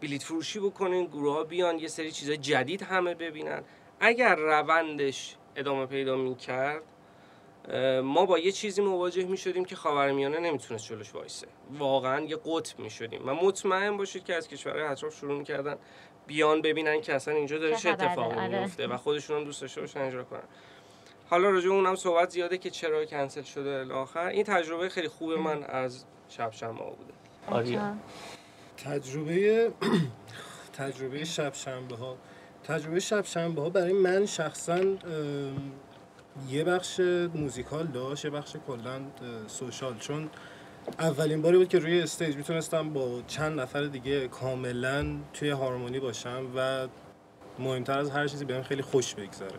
بلیت 0.00 0.22
فروشی 0.22 0.60
بکنین 0.60 1.04
گروه 1.06 1.34
ها 1.34 1.44
بیان 1.44 1.78
یه 1.78 1.88
سری 1.88 2.10
چیزای 2.10 2.36
جدید 2.36 2.82
همه 2.82 3.14
ببینن. 3.14 3.62
اگر 4.00 4.34
روندش 4.34 5.36
ادامه 5.56 5.86
پیدا 5.86 6.16
می‌کرد 6.16 6.82
ما 8.02 8.26
با 8.26 8.38
یه 8.38 8.52
چیزی 8.52 8.82
مواجه 8.82 9.24
می 9.24 9.36
شدیم 9.36 9.64
که 9.64 9.76
خاورمیانه 9.76 10.38
نمی‌تونست 10.38 10.88
جلوش 10.88 11.14
وایسه. 11.14 11.46
واقعا 11.78 12.20
یه 12.20 12.36
قطب 12.44 12.78
می 12.78 12.90
شدیم 12.90 13.28
و 13.28 13.34
مطمئن 13.34 13.96
باشید 13.96 14.24
که 14.24 14.34
از 14.34 14.48
کشورهای 14.48 14.82
اطراف 14.82 15.16
شروع 15.16 15.38
می‌کردن 15.38 15.76
بیان 16.26 16.62
ببینن 16.62 17.00
که 17.00 17.14
اصلا 17.14 17.34
اینجا 17.34 17.58
داره 17.58 17.76
چه 17.76 17.90
اتفاقی 17.90 18.34
آره. 18.34 18.60
میفته 18.60 18.86
و 18.86 18.96
خودشون 18.96 19.36
هم 19.36 19.44
دوست 19.44 19.60
داشته 19.60 19.80
باشن 19.80 20.00
اجرا 20.00 20.24
کنن. 20.24 20.42
حالا 21.30 21.50
راجع 21.50 21.68
اونم 21.68 21.94
صحبت 21.94 22.30
زیاده 22.30 22.58
که 22.58 22.70
چرا 22.70 23.04
کنسل 23.04 23.42
شده 23.42 23.70
الاخر. 23.70 24.26
این 24.26 24.44
تجربه 24.44 24.88
خیلی 24.88 25.08
خوب 25.08 25.32
من 25.32 25.62
از 25.62 26.04
شب 26.28 26.52
شنبه 26.52 26.84
بوده 26.84 27.12
آریا. 27.48 27.96
تجربه 28.76 29.70
تجربه 30.78 31.24
شب 31.24 31.54
شنبه 31.54 31.96
ها 31.96 32.16
تجربه 32.64 33.00
شب 33.00 33.24
شنبه 33.24 33.62
ها 33.62 33.70
برای 33.70 33.92
من 33.92 34.26
شخصا 34.26 34.80
یه 36.48 36.64
بخش 36.64 37.00
موزیکال 37.34 37.86
داشت 37.86 38.24
یه 38.24 38.30
بخش 38.30 38.56
کلا 38.66 39.00
social. 39.46 39.98
چون 39.98 40.30
اولین 40.98 41.42
باری 41.42 41.56
بود 41.56 41.68
که 41.68 41.78
روی 41.78 42.00
stage 42.00 42.36
می‌تونستم 42.36 42.92
با 42.92 43.22
چند 43.26 43.60
نفر 43.60 43.82
دیگه 43.84 44.28
کاملا 44.28 45.06
توی 45.32 45.50
هارمونی 45.50 46.00
باشم 46.00 46.46
و 46.56 46.88
مهمتر 47.58 47.98
از 47.98 48.10
هر 48.10 48.26
چیزی 48.26 48.44
بهم 48.44 48.62
خیلی 48.62 48.82
خوش 48.82 49.14
بگذره. 49.14 49.58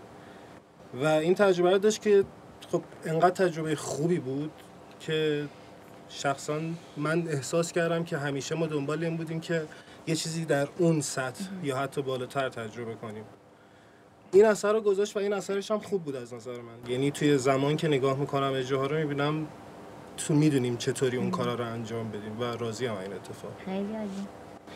و 0.94 1.06
این 1.06 1.36
تجربه 1.36 1.78
داشت 1.80 2.02
که 2.02 2.24
خب 2.72 2.84
انقدر 3.06 3.46
تجربه 3.46 3.76
خوبی 3.76 4.20
بود 4.20 4.52
که 5.00 5.48
شخصا 6.10 6.60
من 6.98 7.28
احساس 7.28 7.72
کردم 7.72 8.04
که 8.04 8.18
همیشه 8.18 8.56
ما 8.56 8.68
دنبال 8.68 9.04
این 9.04 9.18
بودیم 9.18 9.40
که 9.40 9.66
یه 10.08 10.16
چیزی 10.16 10.46
در 10.46 10.68
اون 10.78 11.02
سطح 11.02 11.46
یا 11.64 11.78
حتی 11.78 12.02
بالاتر 12.02 12.50
تجربه 12.50 12.96
کنیم. 12.96 13.24
این 14.32 14.46
اثر 14.46 14.74
رو 14.74 14.82
گذاشت 14.82 15.16
و 15.16 15.20
این 15.20 15.34
اثرش 15.34 15.72
هم 15.72 15.80
خوب 15.80 16.04
بود 16.04 16.16
از 16.16 16.34
نظر 16.34 16.62
من. 16.62 16.92
یعنی 16.92 17.12
توی 17.12 17.38
زمان 17.38 17.78
که 17.78 17.88
نگاه 17.88 18.20
می‌کنم 18.20 18.54
اجراها 18.56 18.86
رو 18.86 18.98
می‌بینم 18.98 19.48
تو 20.18 20.34
می‌دونیم 20.34 20.78
چطوری 20.78 21.18
اون 21.18 21.32
کارا 21.32 21.56
رو 21.56 21.66
انجام 21.66 22.10
بدیم 22.12 22.40
و 22.40 22.44
راضی 22.44 22.86
هم 22.86 22.98
این 22.98 23.14
اتفاق. 23.14 23.52
خیلی 23.66 23.96
عالی. 23.96 24.28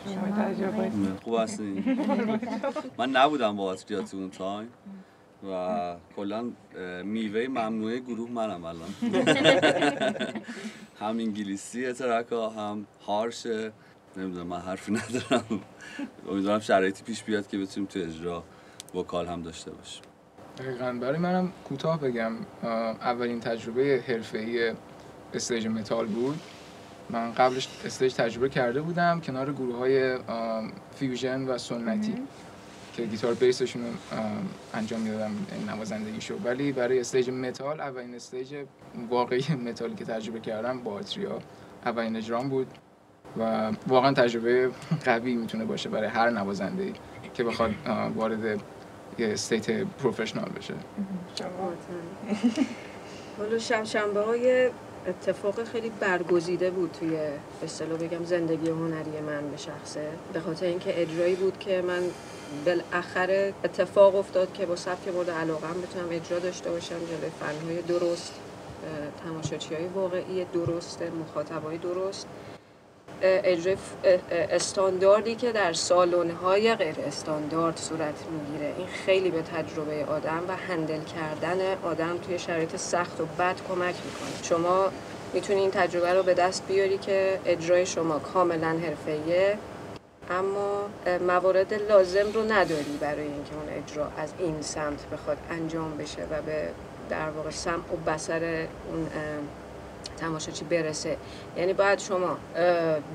شما 0.04 0.42
تجربه 0.42 0.90
خوب 1.24 1.38
هستین. 1.38 1.98
من 2.98 3.10
نبودم 3.10 3.56
با 3.56 3.74
تو 3.74 3.94
اون 4.12 4.30
تایم. 4.30 4.68
و 5.50 5.94
کلا 6.16 6.44
میوه 7.04 7.46
ممنوعه 7.48 7.98
گروه 7.98 8.30
منم 8.30 8.64
الان. 8.64 8.88
هم 11.00 11.18
انگلیسی 11.18 11.92
ترک 11.92 12.28
ها 12.28 12.48
هم 12.50 12.86
هارش. 13.06 13.46
نمی‌دونم 14.16 14.46
من 14.46 14.60
حرفی 14.60 14.92
ندارم. 14.92 15.60
امیدوارم 16.30 16.60
شرایطی 16.60 17.04
پیش 17.04 17.22
بیاد 17.22 17.46
که 17.48 17.58
بتونیم 17.58 17.88
تو 17.88 17.98
اجرا 17.98 18.44
وکال 18.94 19.26
هم 19.26 19.42
داشته 19.42 19.70
باشیم. 19.70 20.02
دقیقا. 20.58 20.92
برای 21.00 21.18
منم 21.18 21.52
کوتاه 21.64 22.00
بگم 22.00 22.32
اولین 23.00 23.40
تجربه 23.40 24.04
حرفه‌ای 24.08 24.72
stage 25.34 25.66
metal 25.66 26.06
بود. 26.06 26.40
من 27.10 27.32
قبلش 27.32 27.68
stage 27.84 28.14
تجربه 28.14 28.48
کرده 28.48 28.80
بودم 28.82 29.20
کنار 29.20 29.52
گروه 29.52 29.76
های 29.76 30.18
fusion 30.94 31.44
و 31.44 31.58
سنتی. 31.58 32.14
که 32.92 33.06
گیتار 33.06 33.34
بیسشون 33.34 33.82
رو 33.82 33.88
انجام 34.74 35.00
می‌دادم 35.00 35.30
نوازندگی 35.68 36.20
شو 36.20 36.34
ولی 36.44 36.72
برای 36.72 37.00
stage 37.00 37.30
metal 37.30 37.80
اولین 37.80 38.14
stage 38.14 38.54
واقعی 39.10 39.54
متالی 39.54 39.94
که 39.94 40.04
تجربه 40.04 40.40
کردم 40.40 40.82
با 40.82 40.92
آتریا 40.92 41.38
اولین 41.84 42.16
اجرام 42.16 42.48
بود 42.48 42.66
و 43.38 43.72
واقعا 43.86 44.12
تجربه 44.12 44.70
قوی 45.04 45.34
می‌تونه 45.34 45.64
باشه 45.64 45.88
برای 45.88 46.08
هر 46.08 46.30
نوازنده 46.30 46.92
که 47.34 47.44
بخواد 47.44 47.74
وارد 48.16 48.44
یه 49.18 49.32
stage 49.32 49.70
professional 49.70 50.48
بشه. 50.48 50.74
حالا 53.38 53.58
شب 53.58 53.84
شنبه 53.84 54.20
های 54.20 54.70
اتفاق 55.06 55.64
خیلی 55.64 55.90
برگزیده 56.00 56.70
بود 56.70 56.96
توی 57.00 57.18
اصطلاح 57.64 57.98
بگم 57.98 58.24
زندگی 58.24 58.68
هنری 58.68 59.20
من 59.26 59.50
به 59.50 59.56
شخصه. 59.56 60.08
به 60.32 60.40
خاطر 60.40 60.66
اینکه 60.66 61.02
اجرایی 61.02 61.34
بود 61.34 61.58
که 61.58 61.82
من 61.82 62.02
بالاخره 62.66 63.54
اتفاق 63.64 64.16
افتاد 64.16 64.52
که 64.52 64.66
با 64.66 64.76
سبک 64.76 65.08
مورد 65.08 65.30
علاقم 65.30 65.74
بتونم 65.82 66.06
اجرا 66.10 66.38
داشته 66.38 66.70
باشم 66.70 66.98
جلوی 66.98 67.30
فنهای 67.40 67.82
درست 67.82 68.32
تماشاچی 69.24 69.74
های 69.74 69.86
واقعی 69.86 70.44
درست 70.44 71.02
مخاطبای 71.02 71.78
درست. 71.78 72.26
اجرای 73.22 73.76
استانداردی 74.30 75.34
که 75.34 75.52
در 75.52 75.72
سالن 75.72 76.30
های 76.30 76.74
غیر 76.74 76.94
استاندارد 77.06 77.76
صورت 77.76 78.14
می‌گیره. 78.30 78.74
این 78.78 78.86
خیلی 78.86 79.30
به 79.30 79.42
تجربه 79.42 80.04
آدم 80.04 80.42
و 80.48 80.56
هندل 80.56 81.00
کردن 81.00 81.58
آدم 81.84 82.18
توی 82.18 82.38
شرایط 82.38 82.76
سخت 82.76 83.20
و 83.20 83.24
بد 83.38 83.56
کمک 83.68 83.94
می‌کنه. 84.04 84.42
شما 84.42 84.86
می‌تونی 85.34 85.60
این 85.60 85.70
تجربه 85.70 86.12
رو 86.12 86.22
به 86.22 86.34
دست 86.34 86.66
بیاری 86.68 86.98
که 86.98 87.40
اجرای 87.46 87.86
شما 87.86 88.18
کاملا 88.18 88.68
حرفه‌ایه 88.68 89.58
اما 90.30 90.88
موارد 91.26 91.74
لازم 91.74 92.32
رو 92.34 92.52
نداری 92.52 92.98
برای 93.00 93.22
اینکه 93.22 93.54
اون 93.54 93.82
اجرا 93.84 94.08
از 94.16 94.32
این 94.38 94.62
سمت 94.62 95.06
بخواد 95.12 95.36
انجام 95.50 95.96
بشه 95.96 96.22
و 96.22 96.42
به 96.46 96.68
در 97.10 97.30
واقع 97.30 97.50
سمع 97.50 97.74
و 97.76 98.10
بسر 98.10 98.66
اون 98.88 99.08
تماشاچی 100.22 100.64
برسه. 100.64 101.16
یعنی 101.56 101.72
باید 101.72 101.98
شما 101.98 102.36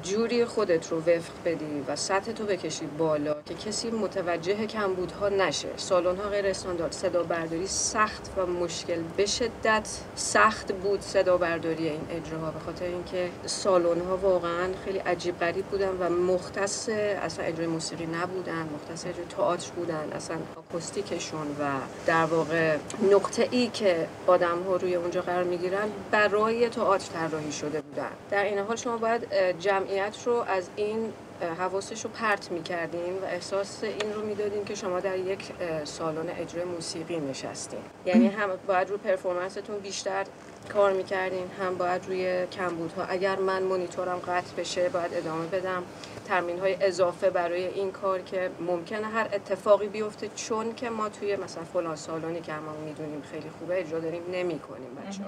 جوری 0.04 0.46
خودت 0.46 0.92
رو 0.92 0.98
وفق 0.98 1.34
بدی 1.46 1.84
و 1.88 1.96
سطح 1.96 2.32
تو 2.32 2.46
بکشی 2.46 2.86
بالا 2.98 3.36
که 3.46 3.54
کسی 3.54 3.90
متوجه 3.92 4.66
کمبودها 4.66 5.30
نشه. 5.30 5.68
سالن 5.78 6.18
ها 6.18 6.30
غیر 6.30 6.48
استاندارد. 6.48 6.92
صدا 6.92 7.24
برداری 7.24 7.68
سخت 7.68 8.32
و 8.38 8.46
مشکل. 8.46 9.02
به 9.18 9.26
شدت 9.26 9.88
سخت 10.16 10.72
بود 10.72 11.02
صدا 11.02 11.38
برداری 11.38 11.90
این 11.90 12.02
اجراها. 12.12 12.52
به 12.52 12.60
خاطر 12.60 12.86
اینکه 12.86 13.30
سالن 13.46 14.02
ها 14.02 14.18
واقعا 14.18 14.68
خیلی 14.86 14.98
عجیب 15.00 15.40
غریب 15.40 15.66
بودن 15.66 15.98
و 16.00 16.10
مختص 16.10 16.90
اصلا 16.90 17.46
اجرای 17.46 17.68
موسیقی 17.68 18.06
نبودن. 18.06 18.70
مختص 18.76 19.06
اجرای 19.06 19.26
تئاتر 19.38 19.72
بودن. 19.76 20.12
اصلا 20.16 20.38
آکوستیکشون 20.56 21.48
و 21.60 21.66
در 22.06 22.26
واقع 22.26 22.78
نقطه 23.12 23.48
ای 23.52 23.68
که 23.68 24.08
آدم 24.28 24.62
ها 24.68 24.76
روی 24.76 24.96
اونجا 24.96 25.22
قرار 25.22 25.44
می‌گیرن 25.44 25.90
برای 26.12 26.70
تئاتر 26.70 26.97
طراحی 26.98 27.52
شده 27.52 27.82
بودن. 27.82 28.12
در 28.30 28.44
این 28.44 28.60
حال 28.60 28.76
شما 28.76 28.98
باید 28.98 29.28
جمعیت 29.60 30.16
رو 30.26 30.34
از 30.34 30.70
این 30.76 31.14
حواسش 31.60 32.04
رو 32.06 32.10
پرت 32.10 32.52
می‌کردین 32.52 33.14
و 33.22 33.26
احساس 33.26 33.84
این 33.84 34.14
رو 34.14 34.26
می‌دادین 34.26 34.66
که 34.66 34.76
شما 34.76 35.00
در 35.00 35.18
یک 35.18 35.52
سالن 35.84 36.30
اجرای 36.30 36.66
موسیقی 36.66 37.20
نشستین. 37.20 37.80
یعنی 38.06 38.28
هم 38.28 38.50
باید 38.68 38.90
رو 38.90 38.98
پرفورمنستون 38.98 39.80
بیشتر 39.80 40.26
کار 40.74 40.94
می‌کردین 40.94 41.52
هم 41.62 41.78
باید 41.78 42.06
روی 42.06 42.48
کمبودها. 42.48 43.04
اگر 43.04 43.36
من 43.36 43.64
مونیتورم 43.64 44.18
قطع 44.18 44.56
بشه 44.58 44.90
باید 44.90 45.14
ادامه 45.14 45.46
بدم. 45.46 45.84
ترمین 46.26 46.60
های 46.60 46.78
اضافه 46.84 47.30
برای 47.30 47.66
این 47.68 47.92
کار 47.92 48.22
که 48.22 48.50
ممکنه 48.60 49.08
هر 49.08 49.30
اتفاقی 49.34 49.88
بیفته 49.88 50.30
چون 50.36 50.76
که 50.76 50.90
ما 50.90 51.10
توی 51.10 51.36
مثلا 51.36 51.64
فلان 51.64 51.96
سالونی 51.96 52.42
که 52.42 52.54
ما 52.54 52.72
می‌دونیم 52.86 53.22
خیلی 53.32 53.50
خوبه 53.60 53.80
اجرا 53.80 54.00
داریم 54.00 54.24
نمی 54.32 54.60
کنیم 54.60 54.96
بچه. 55.08 55.22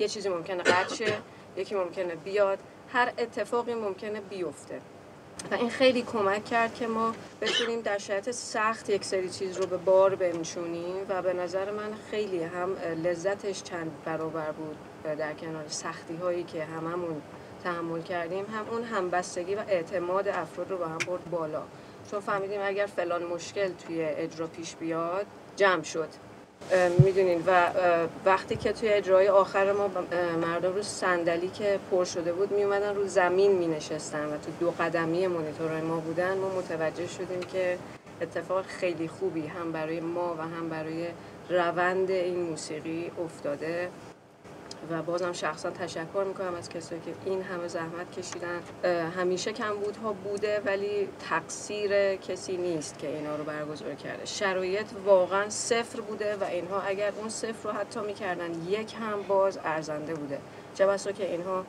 یه 0.00 0.08
چیزی 0.08 0.28
ممکنه 0.28 0.62
قطع 0.62 0.94
شه 0.94 1.12
یکی 1.56 1.74
ممکنه 1.74 2.14
بیاد. 2.14 2.58
هر 2.92 3.12
اتفاقی 3.18 3.74
ممکنه 3.74 4.20
بیفته. 4.20 4.80
و 5.50 5.54
این 5.54 5.70
خیلی 5.70 6.02
کمک 6.02 6.44
کرد 6.44 6.74
که 6.74 6.86
ما 6.86 7.14
بتونیم 7.40 7.80
در 7.80 7.98
شرایط 7.98 8.30
سخت 8.30 8.90
یک 8.90 9.04
سری 9.04 9.30
چیز 9.30 9.56
رو 9.56 9.66
به 9.66 9.76
بار 9.76 10.14
بنشونیم 10.14 11.06
و 11.08 11.22
به 11.22 11.32
نظر 11.32 11.70
من 11.70 11.94
خیلی 12.10 12.42
هم 12.42 12.76
لذتش 13.04 13.62
چند 13.62 13.90
برابر 14.04 14.52
بود 14.52 14.76
در 15.18 15.32
کنار 15.32 15.68
سختی 15.68 16.16
هایی 16.16 16.42
که 16.42 16.64
هممون 16.64 17.22
تحمل 17.64 18.02
کردیم 18.02 18.44
هم 18.44 18.68
اون 18.70 18.84
همبستگی 18.84 19.54
و 19.54 19.58
اعتماد 19.68 20.28
افراد 20.28 20.70
رو 20.70 20.78
با 20.78 20.86
هم 20.86 20.98
برد 20.98 21.30
بالا. 21.30 21.62
چون 22.10 22.20
فهمیدیم 22.20 22.60
اگر 22.62 22.86
فلان 22.86 23.22
مشکل 23.22 23.72
توی 23.86 24.02
اجرا 24.02 24.46
پیش 24.46 24.76
بیاد 24.76 25.26
جمع 25.56 25.82
شد. 25.82 26.08
می‌دونین 26.98 27.42
و 27.46 27.70
وقتی 28.24 28.56
که 28.56 28.72
توی 28.72 28.88
اجرای 28.88 29.28
آخر 29.28 29.72
ما 29.72 29.90
مردم 30.42 30.74
رو 30.74 30.82
صندلی 30.82 31.48
که 31.48 31.78
پر 31.90 32.04
شده 32.04 32.32
بود 32.32 32.52
می 32.52 32.64
اومدن 32.64 32.94
رو 32.94 33.06
زمین 33.06 33.52
می 33.52 33.66
نشستن 33.66 34.26
و 34.26 34.30
تو 34.30 34.50
دو 34.60 34.70
قدمی 34.70 35.26
مونیتورهای 35.26 35.80
ما 35.80 35.96
بودن 35.96 36.38
ما 36.38 36.48
متوجه 36.48 37.06
شدیم 37.06 37.40
که 37.40 37.78
اتفاق 38.20 38.64
خیلی 38.66 39.08
خوبی 39.08 39.46
هم 39.46 39.72
برای 39.72 40.00
ما 40.00 40.34
و 40.38 40.42
هم 40.42 40.68
برای 40.68 41.06
روند 41.50 42.10
این 42.10 42.42
موسیقی 42.42 43.10
افتاده. 43.24 43.88
و 44.90 45.02
بازم 45.02 45.32
شخصا 45.32 45.70
تشکر 45.70 46.24
می‌کنم 46.26 46.54
از 46.54 46.68
کسایی 46.68 47.00
که 47.00 47.12
این 47.24 47.42
همه 47.42 47.68
زحمت 47.68 48.18
کشیدن. 48.18 48.60
همیشه 49.10 49.52
کمبودها 49.52 50.12
بوده 50.12 50.62
ولی 50.64 51.08
تقصیر 51.30 52.16
کسی 52.16 52.56
نیست 52.56 52.98
که 52.98 53.08
اینا 53.08 53.36
رو 53.36 53.44
برگزار 53.44 53.94
کرده. 53.94 54.26
شرایط 54.26 54.86
واقعا 55.06 55.48
صفر 55.48 56.00
بوده 56.00 56.36
و 56.36 56.44
اینها 56.44 56.80
اگر 56.80 57.12
اون 57.18 57.28
صفر 57.28 57.68
رو 57.68 57.70
حتی 57.70 58.00
می‌کردن 58.00 58.50
یک 58.68 58.94
هم 58.94 59.22
باز 59.28 59.58
ارزنده 59.64 60.14
بوده. 60.14 60.38
چه 60.74 60.86
بسا 60.86 61.12
که 61.12 61.30
اینها 61.30 61.64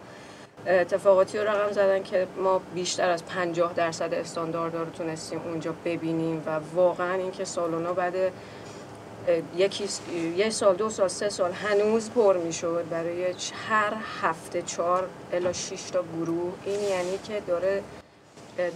اتفاقاتی 0.68 1.38
رو 1.38 1.48
رقم 1.48 1.72
زدن 1.72 2.04
که 2.04 2.28
ما 2.38 2.62
بیشتر 2.76 3.10
از 3.10 3.26
50 3.26 3.74
درصد 3.74 4.14
استاندارد 4.14 4.76
رو 4.76 4.86
تونستیم 4.86 5.42
اونجا 5.46 5.74
ببینیم 5.86 6.44
و 6.46 6.60
واقعا 6.76 7.14
اینکه 7.14 7.46
سالونا 7.46 7.94
بعد 7.94 8.14
یکی 9.58 9.90
یه 10.38 10.50
سال 10.50 10.76
دو 10.76 10.90
سال 10.90 11.08
سه 11.08 11.30
سال 11.30 11.52
هنوز 11.52 12.10
پر 12.10 12.38
می‌شد 12.38 12.86
برای 12.90 13.36
هر 13.70 13.94
هفته 14.22 14.62
چهار 14.62 15.10
الا 15.34 15.54
شش 15.54 15.90
تا 15.90 16.04
گروه. 16.18 16.54
این 16.66 16.80
یعنی 16.80 17.18
که 17.24 17.42
داره 17.48 17.84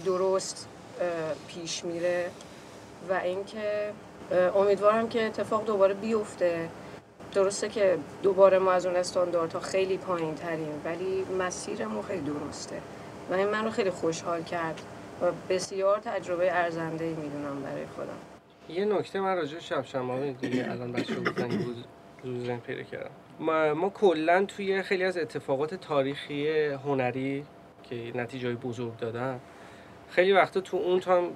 درست 0.04 0.68
پیش 1.48 1.84
میره 1.84 2.30
و 3.10 3.12
اینکه 3.12 3.92
امیدوارم 4.56 5.08
که 5.08 5.26
اتفاق 5.26 5.64
دوباره 5.64 5.94
بیفته. 5.94 6.68
درسته 7.32 7.68
که 7.68 7.98
دوباره 8.22 8.58
ما 8.58 8.72
از 8.72 8.86
اون 8.86 8.96
استانداردها 8.96 9.60
خیلی 9.60 9.96
پایین 9.96 10.34
تریم 10.34 10.82
ولی 10.84 11.24
مسیرمون 11.38 12.02
خیلی 12.02 12.20
درسته. 12.20 12.80
و 13.30 13.34
این 13.34 13.48
من 13.48 13.64
رو 13.64 13.70
خیلی 13.70 13.90
خوشحال 13.90 14.42
کرد 14.42 14.80
و 15.22 15.24
بسیار 15.48 15.98
تجربه 15.98 16.52
ارزنده 16.52 17.04
ای 17.04 17.14
می‌دونم 17.14 17.62
برای 17.62 17.86
خودم. 17.94 18.35
یه 18.68 18.84
نکته 18.84 19.20
من 19.20 19.36
راجع 19.36 19.58
شب 19.58 19.84
شما 19.84 20.18
دیگه 20.18 20.70
الان 20.70 20.92
بچه 20.92 21.14
بود 21.14 21.84
روز 22.24 22.50
پیدا 22.50 22.82
کردم. 22.82 23.10
ما, 23.40 23.74
ما 23.74 23.90
کلا 23.90 24.44
توی 24.44 24.82
خیلی 24.82 25.04
از 25.04 25.18
اتفاقات 25.18 25.74
تاریخی 25.74 26.48
هنری 26.68 27.44
که 27.82 28.12
نتیجه 28.14 28.54
بزرگ 28.54 28.96
دادن 28.96 29.40
خیلی 30.10 30.32
وقتا 30.32 30.60
تو 30.60 30.76
اون 30.76 31.00
تا 31.00 31.28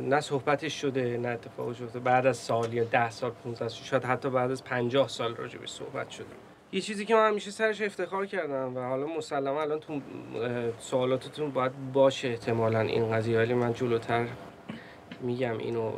نه 0.00 0.20
صحبتش 0.20 0.80
شده 0.80 1.16
نه 1.18 1.28
اتفاق 1.28 1.72
شده 1.74 1.98
بعد 1.98 2.26
از 2.26 2.36
سال 2.36 2.74
یا 2.74 2.84
ده 2.84 3.10
سال 3.10 3.30
15 3.30 3.68
شاید 3.68 4.04
حتی 4.04 4.30
بعد 4.30 4.50
از 4.50 4.64
50 4.64 5.08
سال 5.08 5.36
راجع 5.36 5.58
به 5.58 5.66
صحبت 5.66 6.10
شده. 6.10 6.26
یه 6.72 6.80
چیزی 6.80 7.04
که 7.04 7.14
من 7.14 7.28
همیشه 7.28 7.50
سرش 7.50 7.82
افتخار 7.82 8.26
کردم 8.26 8.76
و 8.76 8.80
حالا 8.80 9.06
مسلما 9.06 9.62
الان 9.62 9.80
تو 9.80 10.00
سوالاتتون 10.78 11.50
باید 11.50 11.92
باشه 11.92 12.28
احتمالا 12.28 12.80
این 12.80 13.12
قضیه 13.12 13.38
ولی 13.38 13.54
من 13.54 13.72
جلوتر 13.72 14.26
میگم 15.20 15.58
اینو 15.58 15.92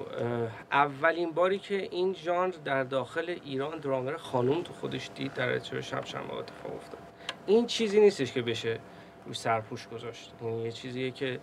اولین 0.73 1.33
باری 1.33 1.59
که 1.59 1.89
این 1.91 2.15
ژانر 2.15 2.55
در 2.65 2.85
داخل 2.85 3.37
ایران 3.45 3.79
درامر 3.79 4.17
خانوم 4.17 4.63
تو 4.63 4.73
خودش 4.73 5.11
دید 5.15 5.35
در 5.35 5.55
اجرای 5.55 5.83
شب 5.83 6.05
شنبه 6.05 6.35
اتفاق 6.35 6.75
افتاد. 6.75 7.01
این 7.47 7.67
چیزی 7.67 8.01
نیستش 8.01 8.33
که 8.33 8.43
بشه 8.43 8.79
روی 9.25 9.35
سرپوش 9.35 9.89
گذاشت. 9.89 10.33
یعنی 10.43 10.63
یه 10.63 10.73
چیزیه 10.73 11.11
که 11.11 11.41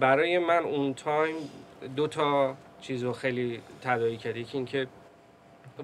برای 0.00 0.38
من 0.38 0.64
اون 0.64 0.94
time 0.94 1.34
دو 1.96 2.06
تا 2.06 2.56
چیز 2.80 3.06
خیلی 3.06 3.60
تداعی 3.82 4.16
کرد. 4.16 4.36
یکی 4.36 4.58
اینکه 4.58 4.86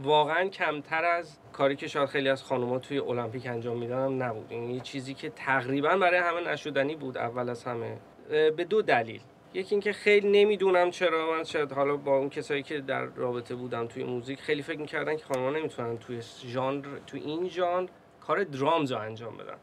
واقعا 0.03 0.49
کمتر 0.49 1.05
از 1.05 1.39
کاری 1.53 1.77
که 1.77 1.89
شاید 1.89 2.09
خیلی 2.09 2.29
از 2.29 2.43
خانوما 2.43 2.79
توی 2.79 2.99
المپیک 2.99 3.47
انجام 3.47 3.79
میدن 3.79 4.05
هم 4.05 4.23
نبود. 4.23 4.47
این 4.49 4.63
یعنی 4.63 4.75
یه 4.75 4.81
چیزی 4.81 5.15
که 5.15 5.31
تقریبا 5.31 5.97
برای 5.97 6.21
همه 6.21 6.53
نشدنی 6.53 6.97
بود 6.97 7.19
اول 7.19 7.49
از 7.49 7.65
همه 7.65 7.97
به 8.29 8.65
دو 8.65 8.83
دلیل. 8.83 9.21
یکی 9.55 9.75
اینکه 9.75 9.93
خیلی 9.93 10.45
نمی‌دونم 10.45 10.91
چرا 10.91 11.31
من 11.31 11.45
شاید 11.45 11.73
حالا 11.73 11.97
با 11.97 12.17
اون 12.17 12.31
کسایی 12.31 12.63
که 12.63 12.81
در 12.81 13.05
رابطه 13.05 13.55
بودم 13.55 13.87
توی 13.87 14.05
موزیک 14.05 14.41
خیلی 14.41 14.63
فکر 14.63 14.79
می‌کردن 14.79 15.17
که 15.17 15.25
خانم‌ها 15.25 15.51
نمی‌تونن 15.51 15.99
توی 15.99 16.23
ژانر 16.47 16.85
تو 17.07 17.17
این 17.17 17.49
ژانر 17.49 17.89
کار 18.21 18.45
drums 18.45 18.93
رو 18.93 18.99
انجام 18.99 19.37
بدن. 19.37 19.57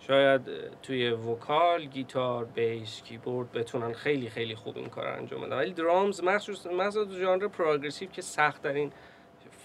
شاید 0.00 0.40
توی 0.82 1.10
vocal، 1.10 1.84
گیتار، 1.84 2.44
بیس، 2.44 3.02
کیبورد 3.02 3.52
بتونن 3.52 3.92
خیلی 3.92 4.30
خیلی 4.30 4.54
خوب 4.54 4.76
این 4.76 4.88
کار 4.88 5.06
انجام 5.06 5.40
بدن. 5.40 5.56
ولی 5.56 5.72
drums 5.72 6.24
مخصوص 6.24 6.66
مثلا 6.66 7.08
ژانر 7.08 7.48
progressive 7.48 8.10
که 8.10 8.22
سخت 8.22 8.62
ترین 8.62 8.92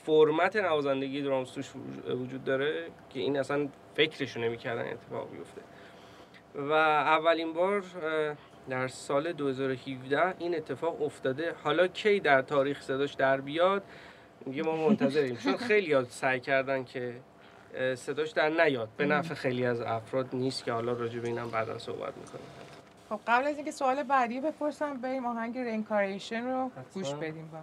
فرمت 0.05 0.55
نوازندگی 0.55 1.21
drums 1.21 1.51
توش 1.51 1.71
وجود 2.09 2.43
داره 2.43 2.87
که 3.09 3.19
این 3.19 3.37
اصلا 3.37 3.67
فکرشو 3.95 4.39
نمی‌کردن 4.39 4.91
اتفاق 4.91 5.31
بیفته. 5.31 5.61
و 6.55 6.71
اولین 6.71 7.53
بار 7.53 7.83
در 8.69 8.87
سال 8.87 9.33
2017 9.33 10.35
این 10.39 10.55
اتفاق 10.55 11.01
افتاده. 11.01 11.55
حالا 11.63 11.87
کی 11.87 12.19
در 12.19 12.41
تاریخ 12.41 12.81
صداش 12.81 13.13
در 13.13 13.41
بیاد؟ 13.41 13.83
میگه 14.45 14.63
ما 14.63 14.87
منتظریم. 14.87 15.35
چون 15.35 15.57
خیلی 15.57 16.05
سعی 16.05 16.39
کردن 16.39 16.83
که 16.83 17.15
صداش 17.95 18.31
در 18.31 18.49
نیاد. 18.49 18.89
به 18.97 19.05
نفع 19.05 19.33
خیلی 19.33 19.65
از 19.65 19.81
افراد 19.81 20.27
نیست 20.33 20.63
که 20.63 20.71
حالا 20.71 20.93
راجع 20.93 21.19
به 21.19 21.27
اینم 21.27 21.49
بعدا 21.49 21.77
صحبت 21.77 22.17
می‌کنیم. 22.17 22.45
خب 23.09 23.19
قبل 23.27 23.47
از 23.47 23.55
اینکه 23.55 23.71
سوال 23.71 24.03
بعدی 24.03 24.41
بپرسم 24.41 24.97
بریم 25.01 25.25
آهنگ 25.25 25.57
رینکاریشن 25.57 26.45
رو 26.45 26.71
گوش 26.93 27.13
بدیم 27.13 27.49
با 27.51 27.57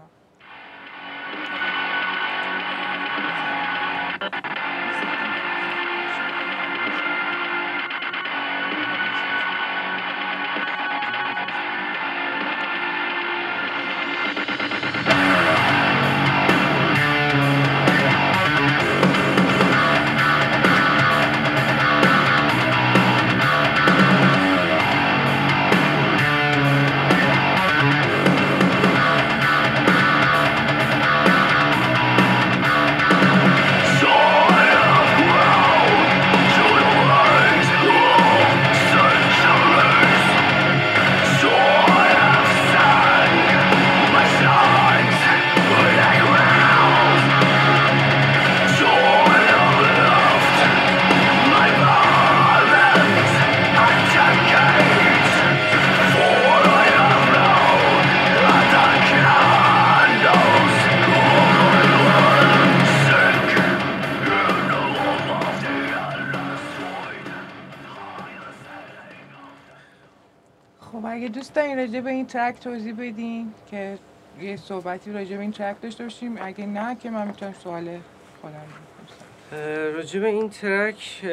ترک 72.35 72.61
توضیح 72.61 72.95
بدین 72.95 73.55
که 73.71 73.99
یه 74.41 74.57
صحبتی 74.57 75.13
راجع 75.13 75.37
به 75.37 75.43
این 75.43 75.53
ترک 75.53 75.81
داشته 75.81 76.05
باشیم. 76.05 76.37
اگه 76.41 76.67
نه 76.67 76.97
که 76.97 77.11
من 77.11 77.27
می‌تونم 77.27 77.53
سوال 77.53 77.99
خودم 78.41 78.55
بپرسم. 78.55 79.97
راجع 79.97 80.21
به 80.21 80.27
این 80.27 80.51
ترک 80.51 81.25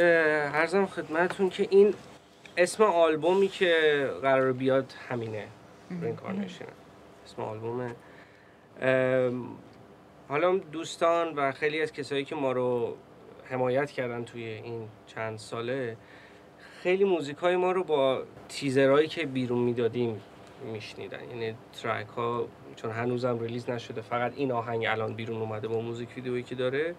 عرضم 0.54 0.86
خدمتتون 0.86 1.50
که 1.50 1.68
این 1.70 1.94
اسم 2.58 2.84
آلبومی 2.84 3.48
که 3.48 3.74
قرار 4.22 4.54
بیاد 4.54 4.94
همینه. 5.10 5.48
Reincarnation 6.02 6.66
اسم 7.26 7.42
آلبومه 7.42 7.96
حالا 10.30 10.58
دوستان 10.58 11.34
و 11.36 11.52
خیلی 11.52 11.82
از 11.82 11.94
کسایی 11.94 12.26
که 12.26 12.36
ما 12.36 12.52
رو 12.52 12.96
حمایت 13.50 13.92
کردن 13.92 14.24
توی 14.24 14.44
این 14.44 14.88
چند 15.08 15.38
ساله 15.38 15.98
خیلی 16.84 17.04
موزیک 17.04 17.38
های 17.38 17.56
ما 17.56 17.72
رو 17.72 17.84
با 17.84 18.24
تیزرهایی 18.50 19.08
که 19.08 19.26
بیرون 19.26 19.60
می‌دادیم 19.60 20.22
میشنیدن. 20.63 21.30
یعنی 21.30 21.56
ترک 21.84 22.08
ها 22.08 22.47
چون 22.76 22.91
هنوزم 22.91 23.39
ریلیز 23.39 23.69
نشده 23.69 24.02
فقط 24.02 24.34
این 24.36 24.52
آهنگ 24.52 24.86
الان 24.86 25.15
بیرون 25.15 25.41
اومده 25.41 25.67
با 25.67 25.82
موزیک 25.82 26.10
ویدیویی 26.15 26.43
که 26.43 26.56
داره. 26.56 26.95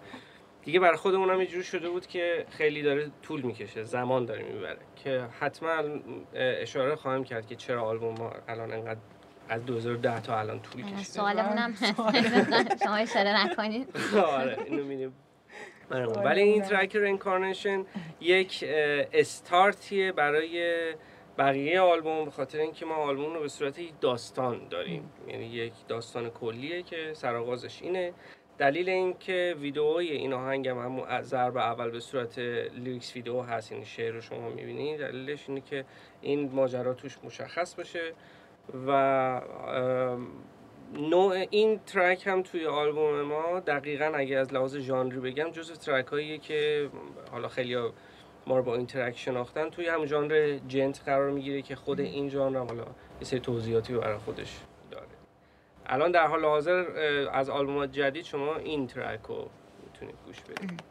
دیگه 0.63 0.79
برای 0.79 0.97
خودمون 0.97 1.29
هم 1.29 1.39
اینجوری 1.39 1.63
شده 1.63 1.89
بود 1.89 2.07
که 2.07 2.45
خیلی 2.49 2.81
داره 2.81 3.11
طول 3.21 3.41
می‌کشه 3.41 3.83
زمان 3.83 4.25
داره 4.25 4.43
می‌بره. 4.43 4.79
که 4.95 5.25
حتما 5.39 5.83
اشاره 6.33 6.95
خواهم 6.95 7.23
کرد 7.23 7.47
که 7.47 7.55
چرا 7.55 7.83
آلبوم 7.83 8.15
ما 8.19 8.31
الان 8.47 8.71
انقدر 8.73 8.99
از 9.49 9.65
2010 9.65 10.21
تا 10.21 10.39
الان 10.39 10.59
طول 10.59 10.81
کشیده. 10.81 11.03
سوالمون 11.03 11.57
هم 11.57 11.73
شما 12.83 12.95
اشاره 12.95 13.45
نکنید. 13.45 13.89
آره 14.39 14.57
اینو 14.65 14.83
میدیم 14.85 15.13
ولی 16.25 16.41
این 16.41 16.61
ترک 16.61 16.95
Reincarnation 16.95 17.85
یک 18.21 18.65
استارتیه 19.13 20.11
برای 20.11 20.93
بقیه 21.37 21.79
آلبوم 21.79 22.25
به 22.25 22.31
خاطر 22.31 22.59
اینکه 22.59 22.85
ما 22.85 22.95
آلبوم 22.95 23.33
رو 23.33 23.39
به 23.39 23.47
صورت 23.47 23.79
یک 23.79 23.93
داستان 24.01 24.67
داریم. 24.69 25.11
یعنی 25.27 25.45
یک 25.45 25.73
داستان 25.87 26.29
کلیه 26.29 26.83
که 26.83 27.11
سرآغازش 27.13 27.81
اینه. 27.81 28.13
دلیل 28.57 28.89
اینکه 28.89 29.55
ویدئوی 29.59 30.07
این 30.07 30.33
آهنگ 30.33 30.67
هم 30.67 30.77
همون 30.77 31.21
ضرب 31.21 31.57
اول 31.57 31.89
به 31.89 31.99
صورت 31.99 32.39
lyrics 32.39 33.15
video 33.15 33.41
هست 33.41 33.71
این 33.71 33.83
شعر 33.83 34.13
رو 34.13 34.21
شما 34.21 34.49
می‌بینید. 34.49 34.99
دلیلش 34.99 35.49
اینه 35.49 35.61
که 35.61 35.85
این 36.21 36.51
ماجرا 36.51 36.93
توش 36.93 37.17
مشخص 37.23 37.75
باشه 37.75 38.13
و 38.87 39.41
نوع 40.93 41.45
این 41.49 41.79
ترک 41.79 42.27
هم 42.27 42.43
توی 42.43 42.65
آلبوم 42.65 43.21
ما 43.21 43.59
دقیقا 43.59 44.05
اگه 44.05 44.37
از 44.37 44.53
لحاظ 44.53 44.77
ژانری 44.77 45.19
بگم 45.19 45.51
جز 45.51 45.79
ترک 45.79 46.07
هاییه 46.07 46.37
که 46.37 46.89
حالا 47.31 47.47
خیلی 47.47 47.75
ما 48.47 48.57
رو 48.57 48.63
با 48.63 48.75
این 48.75 48.85
ترک 48.85 49.17
شناختن 49.17 49.69
توی 49.69 49.87
هم 49.87 50.05
ژانر 50.05 50.59
جنت 50.67 51.01
قرار 51.05 51.29
می‌گیره 51.31 51.61
که 51.61 51.75
خود 51.75 51.99
این 51.99 52.29
ژانر 52.29 52.59
حالا 52.59 52.83
یه 52.83 53.23
سری 53.23 53.39
توضیحاتی 53.39 53.93
برای 53.93 54.17
خودش 54.17 54.59
داره. 54.91 55.05
الان 55.85 56.11
در 56.11 56.27
حال 56.27 56.45
حاضر 56.45 56.85
از 57.33 57.49
آلبوم 57.49 57.85
جدید 57.85 58.25
شما 58.25 58.55
این 58.55 58.87
ترک 58.87 59.21
رو 59.21 59.49
می‌تونید 59.85 60.15
گوش 60.25 60.41
بدید. 60.41 60.83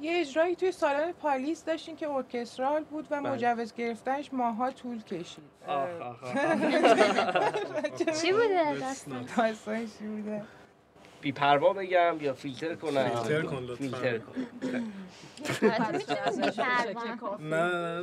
یه 0.00 0.20
اجرایی 0.20 0.56
توی 0.56 0.72
سالن 0.72 1.12
پالیس 1.12 1.64
داشتین 1.64 1.96
که 1.96 2.08
ارکسترال 2.08 2.84
بود 2.84 3.06
و 3.10 3.20
بله. 3.20 3.30
مجوز 3.30 3.74
گرفتنش 3.74 4.32
ماها 4.32 4.70
طول 4.70 5.02
کشید. 5.02 5.44
آه، 5.66 5.88
آه، 6.00 6.20
آه. 6.24 6.34
چی 8.22 8.32
بوده؟ 8.32 8.74
داستان 8.80 9.26
داستانش 9.36 9.88
چی 9.98 10.04
بوده؟ 10.06 10.42
بیپروا 11.24 11.72
بگم 11.72 12.16
یا 12.20 12.34
فیلتر 12.34 12.74
کنم 12.74 13.08
فیلتر 13.08 13.42
کن 13.42 13.62
لطفاً. 13.62 13.74
فیلتر 13.80 14.18
کن 14.18 14.32
پروا. 16.90 17.36
نه. 17.40 18.02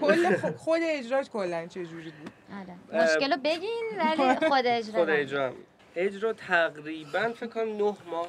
کل 0.00 0.36
خود 0.56 0.80
اجراش 0.84 1.30
کلا 1.30 1.66
چه 1.66 1.86
جوری 1.86 2.10
بود 2.10 2.30
آره. 2.60 3.02
مشکل 3.04 3.32
رو 3.32 3.38
بگین 3.44 3.84
ولی 3.98 4.34
خود 4.48 4.66
اجرا 4.66 5.00
خود. 5.00 5.10
اجرا. 5.10 5.52
اجرا 5.96 6.32
تقریبا 6.32 7.32
فکر 7.36 7.46
کنم 7.46 7.76
نه 7.76 7.96
ماه 8.10 8.28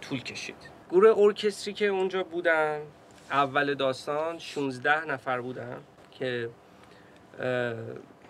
طول 0.00 0.22
کشید 0.22 0.56
گروه 0.90 1.18
ارکستری 1.18 1.74
که 1.74 1.86
اونجا 1.86 2.22
بودن 2.22 2.80
اول 3.30 3.74
داستان 3.74 4.38
16 4.38 5.04
نفر 5.04 5.40
بودن 5.40 5.76
که 6.10 6.50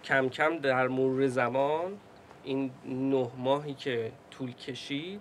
کم 0.04 0.28
کم 0.28 0.58
در 0.58 0.88
مرور 0.88 1.26
زمان 1.26 1.98
این 2.44 2.70
نه 2.84 3.30
ماهی 3.36 3.74
که 3.74 4.12
طول 4.38 4.52
کشید 4.52 5.20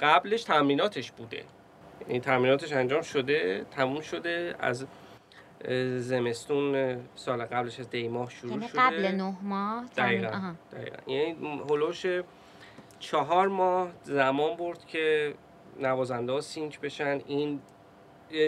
قبلش 0.00 0.42
تمریناتش 0.44 1.12
بوده. 1.12 1.44
یعنی 2.08 2.20
تمریناتش 2.20 2.72
انجام 2.72 3.02
شده 3.02 3.66
تموم 3.70 4.00
شده 4.00 4.54
از 4.58 4.86
زمستون 5.96 6.96
سال 7.14 7.44
قبلش 7.44 7.80
از 7.80 7.90
دی 7.90 8.08
ماه 8.08 8.30
شروع 8.30 8.52
یعنی 8.52 8.68
شده. 8.68 8.80
قبل 8.80 9.06
نه 9.06 9.36
ماه 9.42 9.84
دقیقا 9.96 10.28
آها. 10.28 10.54
دقیقا. 10.72 10.96
یعنی 11.12 11.36
هلوش 11.70 12.06
چهار 12.98 13.48
ماه 13.48 13.88
زمان 14.02 14.56
برد 14.56 14.86
که 14.86 15.34
نوازنده 15.80 16.32
ها 16.32 16.40
سینک 16.40 16.80
بشن. 16.80 17.20
این 17.26 17.60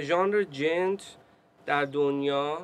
ژانر 0.03 0.43
جنت 0.43 1.03
در 1.67 1.85
دنیا 1.85 2.59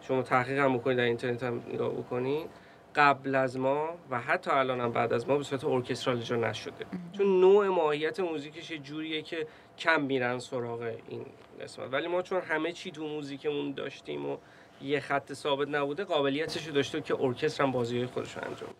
شما 0.00 0.22
تحقیق 0.22 0.58
هم 0.58 0.78
بکنید 0.78 0.96
در 0.96 1.04
اینترنت 1.04 1.42
هم 1.42 1.62
نگاه 1.72 1.90
بکنید. 1.90 2.50
قبل 2.98 3.34
از 3.34 3.58
ما 3.58 3.88
و 4.10 4.20
حتی 4.20 4.50
الان 4.50 4.80
هم 4.80 4.92
بعد 4.92 5.12
از 5.12 5.28
ما 5.28 5.36
به 5.36 5.44
صورت 5.44 5.64
ارکسترال 5.64 6.18
اجرا 6.18 6.38
نشده. 6.38 6.86
چون 7.16 7.40
نوع 7.40 7.68
ماهیت 7.68 8.20
موزیکش 8.20 8.70
یه 8.70 8.78
جوریه 8.78 9.22
که 9.22 9.46
کم 9.78 10.02
میرن 10.02 10.38
سراغ 10.38 10.92
این 11.08 11.26
قسمت. 11.60 11.92
ولی 11.92 12.08
ما 12.08 12.22
چون 12.22 12.40
همه 12.40 12.72
چی 12.72 12.90
تو 12.90 13.06
موزیکمون 13.06 13.72
داشتیم 13.72 14.26
و 14.26 14.36
یه 14.82 15.00
خط 15.00 15.32
ثابت 15.32 15.68
نبوده 15.68 16.04
قابلیتش 16.04 16.66
رو 16.66 16.74
داشته 16.74 17.00
که 17.00 17.16
ارکستر 17.20 17.64
هم 17.64 17.72
بازی 17.72 18.06
خودش 18.06 18.36
رو 18.36 18.42
انجام 18.44 18.70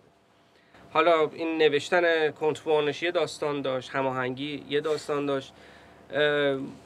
حالا 0.92 1.30
این 1.32 1.58
نوشتن 1.58 2.30
کنتوانش 2.30 3.02
یه 3.02 3.10
داستان 3.10 3.62
داشت 3.62 3.90
هماهنگی 3.90 4.64
یه 4.68 4.80
داستان 4.80 5.26
داشت. 5.26 5.52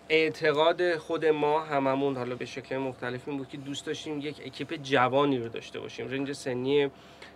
اعتقاد 0.08 0.96
خود 0.96 1.26
ما 1.26 1.60
هممون 1.60 2.16
حالا 2.16 2.34
به 2.34 2.44
شکل 2.44 2.76
مختلف 2.76 3.28
این 3.28 3.38
بود 3.38 3.48
که 3.48 3.56
دوست 3.56 3.86
داشتیم 3.86 4.20
یک 4.20 4.42
اکیپ 4.46 4.74
جوانی 4.74 5.38
رو 5.38 5.48
داشته 5.48 5.80
باشیم. 5.80 6.08
رنج 6.10 6.32
سنی 6.32 6.90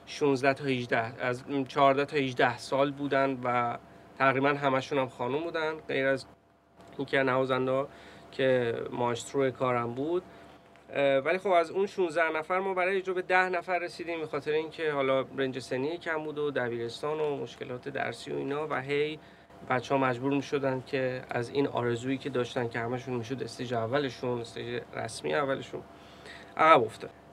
16 0.07 0.55
تا 0.55 0.64
18 0.64 0.99
از 0.99 1.45
14 1.69 2.05
تا 2.05 2.16
18 2.16 2.59
سال 2.59 2.90
بودن 2.90 3.40
و 3.45 3.79
تقریبا 4.19 4.49
همشون 4.49 4.99
هم 4.99 5.09
خانم 5.09 5.42
بودن. 5.42 5.75
غیر 5.88 6.07
از 6.07 6.27
اینکه 6.99 7.23
نوازنده 7.23 7.87
که 8.33 8.75
ماسترو 8.90 9.51
کارم 9.51 9.95
بود. 9.95 10.23
ولی 11.25 11.38
خب 11.38 11.51
از 11.51 11.71
اون 11.71 11.87
16 11.87 12.38
نفر 12.38 12.61
ما 12.61 12.75
برای 12.75 12.97
اجرا 12.97 13.14
به 13.14 13.23
10 13.23 13.49
نفر 13.49 13.79
رسیدیم 13.79 14.21
به 14.21 14.27
خاطر 14.27 14.53
اینکه 14.53 14.92
حالا 14.92 15.21
رنج 15.37 15.59
سنی 15.59 15.99
کم 15.99 16.25
بود 16.25 16.38
و 16.38 16.51
دبیرستان 16.51 17.21
و 17.21 17.37
مشکلات 17.37 17.88
درسی 17.88 18.33
و 18.33 18.37
اینا 18.37 18.66
و 18.71 18.81
هی 18.81 19.19
بچه 19.71 19.95
ها 19.95 20.01
مجبور 20.01 20.33
می 20.33 20.42
شدن 20.42 20.83
که 20.87 21.23
از 21.31 21.51
این 21.51 21.66
آرزویی 21.66 22.19
که 22.19 22.31
داشتن 22.31 22.69
که 22.69 22.79
همشون 22.79 23.14
می‌شد 23.14 23.42
stage 23.43 23.75
اولشون 23.75 24.40
stage 24.41 24.83
رسمی 24.95 25.35
اولشون 25.35 25.83
عقب 26.57 26.83
افتاد. 26.83 27.26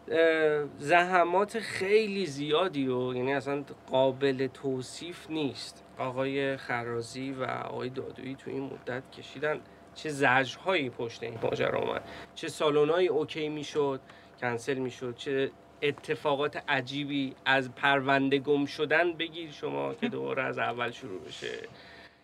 زحمات 0.78 1.60
خیلی 1.60 2.26
زیادی 2.26 2.88
و 2.88 3.14
یعنی 3.14 3.34
اصلا 3.34 3.64
قابل 3.92 4.48
توصیف 4.48 5.30
نیست. 5.30 5.84
آقای 5.98 6.58
خرازی 6.58 7.32
و 7.32 7.44
آقای 7.44 7.90
دادویی 7.90 8.36
تو 8.36 8.52
این 8.52 8.64
مدت 8.64 9.12
کشیدن 9.12 9.60
چه 9.96 10.10
زجرهایی 10.10 10.90
پشت 10.90 11.24
این 11.24 11.40
ماجرا 11.44 11.80
اومد. 11.80 12.04
چه 12.36 12.48
سالونایی 12.48 13.08
OK 13.08 13.50
می‌شد 13.50 14.00
کنسل 14.42 14.78
می‌شد 14.78 15.16
چه 15.16 15.52
اتفاقات 15.82 16.64
عجیبی 16.68 17.36
از 17.46 17.76
پرونده 17.76 18.38
گم 18.38 18.66
شدن 18.66 19.14
بگیر 19.14 19.52
شما 19.52 19.94
که 19.94 20.08
دوباره 20.08 20.44
از 20.44 20.60
اول 20.60 20.92
شروع 20.92 21.22
بشه. 21.22 21.68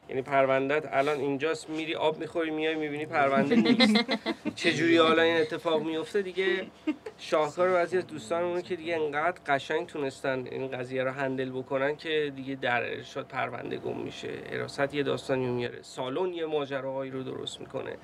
یعنی 0.09 0.21
پروندت 0.21 0.89
الان 0.91 1.19
اینجاست 1.19 1.69
میری 1.69 1.95
آب 1.95 2.17
می‌خوری 2.17 2.51
میای 2.51 2.75
می‌بینی 2.75 3.05
پرونده 3.05 3.55
نیست. 3.55 3.95
چجوری 4.55 4.97
حالا 4.97 5.21
این 5.21 5.37
اتفاق 5.37 5.83
میفته 5.83 6.21
دیگه 6.21 6.67
شاهکار 7.17 7.69
بعضی 7.69 7.97
از 7.97 8.07
دوستانمون 8.07 8.61
که 8.61 8.75
دیگه 8.75 8.95
انقدر 8.95 9.41
قشنگ 9.47 9.87
تونستن 9.87 10.47
این 10.51 10.67
قضیه 10.67 11.03
رو 11.03 11.11
هندل 11.11 11.49
بکنن 11.49 11.95
که 11.95 12.33
دیگه 12.35 12.55
در 12.55 12.83
ارشاد 12.83 13.27
پرونده 13.27 13.77
گم 13.77 13.97
میشه. 13.97 14.29
حراست 14.51 14.93
یه 14.93 15.03
داستانی 15.03 15.45
میاره. 15.45 15.81
سالن 15.81 16.33
یه 16.33 16.45
ماجراهایی 16.45 17.11
رو 17.11 17.23
درست 17.23 17.59
می‌کنه. 17.59 17.97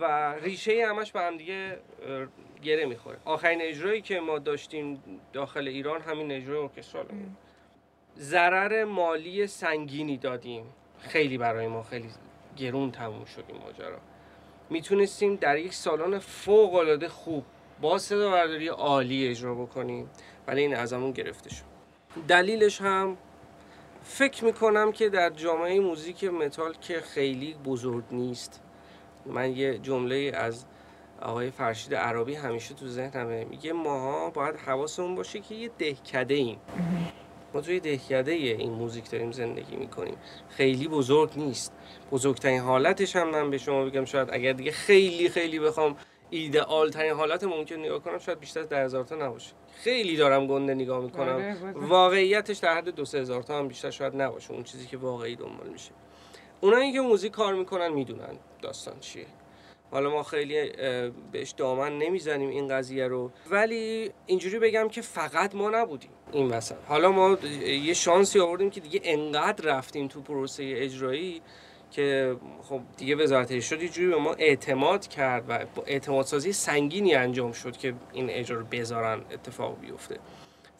و 0.00 0.34
ریشه 0.34 0.86
همش 0.88 1.12
به 1.12 1.20
هم 1.20 1.36
دیگه 1.36 1.78
گره 2.62 2.84
می‌خوره. 2.84 3.16
آخرین 3.24 3.62
اجرایی 3.62 4.00
که 4.00 4.20
ما 4.20 4.38
داشتیم 4.38 5.02
داخل 5.32 5.68
ایران 5.68 6.00
همین 6.00 6.32
اجرای 6.32 6.58
ارکسترال 6.58 7.06
ضرر 8.18 8.84
مالی 8.84 9.46
سنگینی 9.46 10.16
دادیم. 10.16 10.64
خیلی 11.08 11.38
برای 11.38 11.68
ما 11.68 11.82
خیلی 11.82 12.08
گرون 12.56 12.90
تموم 12.90 13.24
شد 13.24 13.44
این 13.48 13.58
ماجرا. 13.60 13.98
می‌تونستیم 14.70 15.36
در 15.36 15.58
یک 15.58 15.74
سالن 15.74 16.18
فوق 16.18 16.74
العاده 16.74 17.08
خوب 17.08 17.44
با 17.80 17.98
صدا 17.98 18.30
برداری 18.30 18.68
عالی 18.68 19.28
اجرا 19.28 19.54
بکنیم. 19.54 20.10
ولی 20.46 20.60
این 20.60 20.76
ازمون 20.76 21.12
گرفته 21.12 21.50
شد. 21.50 21.64
دلیلش 22.28 22.80
هم 22.80 23.16
فکر 24.02 24.44
می‌کنم 24.44 24.92
که 24.92 25.08
در 25.08 25.30
جامعه 25.30 25.80
موزیک 25.80 26.24
متال 26.24 26.74
که 26.80 27.00
خیلی 27.00 27.54
بزرگ 27.54 28.04
نیست. 28.10 28.60
من 29.26 29.56
یه 29.56 29.78
جمله 29.78 30.32
از 30.34 30.64
آقای 31.22 31.50
فرشید 31.50 31.94
عربی 31.94 32.34
همیشه 32.34 32.74
تو 32.74 32.86
ذهنمه. 32.86 33.44
میگه 33.44 33.72
ماها 33.72 34.30
باید 34.30 34.56
حواسمون 34.56 35.14
باشه 35.14 35.40
که 35.40 35.54
یه 35.54 35.70
دهکده 35.78 36.34
ایم. 36.34 36.58
ما 37.54 37.60
توی 37.60 37.80
دهکده 37.80 38.32
این 38.32 38.72
موزیک 38.72 39.10
داریم 39.10 39.32
زندگی 39.32 39.76
می‌کنیم. 39.76 40.16
خیلی 40.48 40.88
بزرگ 40.88 41.30
نیست. 41.36 41.72
بزرگترین 42.12 42.60
حالتش 42.60 43.16
هم 43.16 43.30
من 43.30 43.50
به 43.50 43.58
شما 43.58 43.84
بگم 43.84 44.04
شاید 44.04 44.28
اگر 44.32 44.52
دیگه 44.52 44.70
خیلی 44.70 45.28
خیلی 45.28 45.58
بخوام 45.58 45.96
ایدئال 46.30 46.90
ترین 46.90 47.12
حالت 47.12 47.44
ممکن 47.44 47.76
نگاه 47.76 47.98
کنم 47.98 48.18
شاید 48.18 48.40
بیشتر 48.40 48.60
از 48.60 48.68
10000 48.68 49.04
تا 49.04 49.16
نباشه. 49.16 49.52
خیلی 49.74 50.16
دارم 50.16 50.46
گنده 50.46 50.74
نگاه 50.74 51.00
می‌کنم. 51.02 51.34
آره،. 51.34 51.56
واقعیتش 51.74 52.58
در 52.58 52.76
حد 52.76 52.88
دو 52.88 53.04
سه 53.04 53.18
هزار 53.18 53.42
تا 53.42 53.58
هم 53.58 53.68
بیشتر 53.68 53.90
شاید 53.90 54.22
نباشه. 54.22 54.52
اون 54.52 54.62
چیزی 54.62 54.86
که 54.86 54.96
واقعی 54.96 55.36
دنبال 55.36 55.68
میشه. 55.68 55.90
اونایی 56.60 56.92
که 56.92 57.00
موزیک 57.00 57.32
کار 57.32 57.54
می‌کنن 57.54 57.88
می‌دونن 57.88 58.38
داستان 58.62 59.00
چیه. 59.00 59.26
حالا 59.90 60.10
ما 60.10 60.22
خیلی 60.22 60.72
بهش 61.32 61.50
دامن 61.50 61.98
نمی‌زنیم 61.98 62.48
این 62.48 62.68
قضیه 62.68 63.08
رو. 63.08 63.30
ولی 63.50 64.10
اینجوری 64.26 64.58
بگم 64.58 64.88
که 64.88 65.00
فقط 65.00 65.54
ما 65.54 65.70
نبودیم. 65.70 66.10
این 66.34 66.48
وسط. 66.48 66.76
حالا 66.88 67.12
ما 67.12 67.38
یه 67.66 67.94
شانسی 67.94 68.40
آوردیم 68.40 68.70
که 68.70 68.80
دیگه 68.80 69.00
انقدر 69.04 69.64
رفتیم 69.64 70.08
تو 70.08 70.20
پروسه 70.20 70.74
اجرایی 70.76 71.42
که 71.90 72.36
خب 72.62 72.80
دیگه 72.96 73.16
وزارت 73.16 73.52
ارشاد 73.52 73.82
یه 73.82 73.88
جوری 73.88 74.08
به 74.08 74.16
ما 74.16 74.34
اعتماد 74.34 75.06
کرد 75.06 75.44
و 75.48 75.58
اعتماد 75.86 76.24
سازی 76.24 76.52
سنگینی 76.52 77.14
انجام 77.14 77.52
شد 77.52 77.76
که 77.76 77.94
این 78.12 78.30
اجرا 78.30 78.58
رو 78.58 78.66
بذارن 78.66 79.20
اتفاق 79.30 79.80
بیفته. 79.80 80.18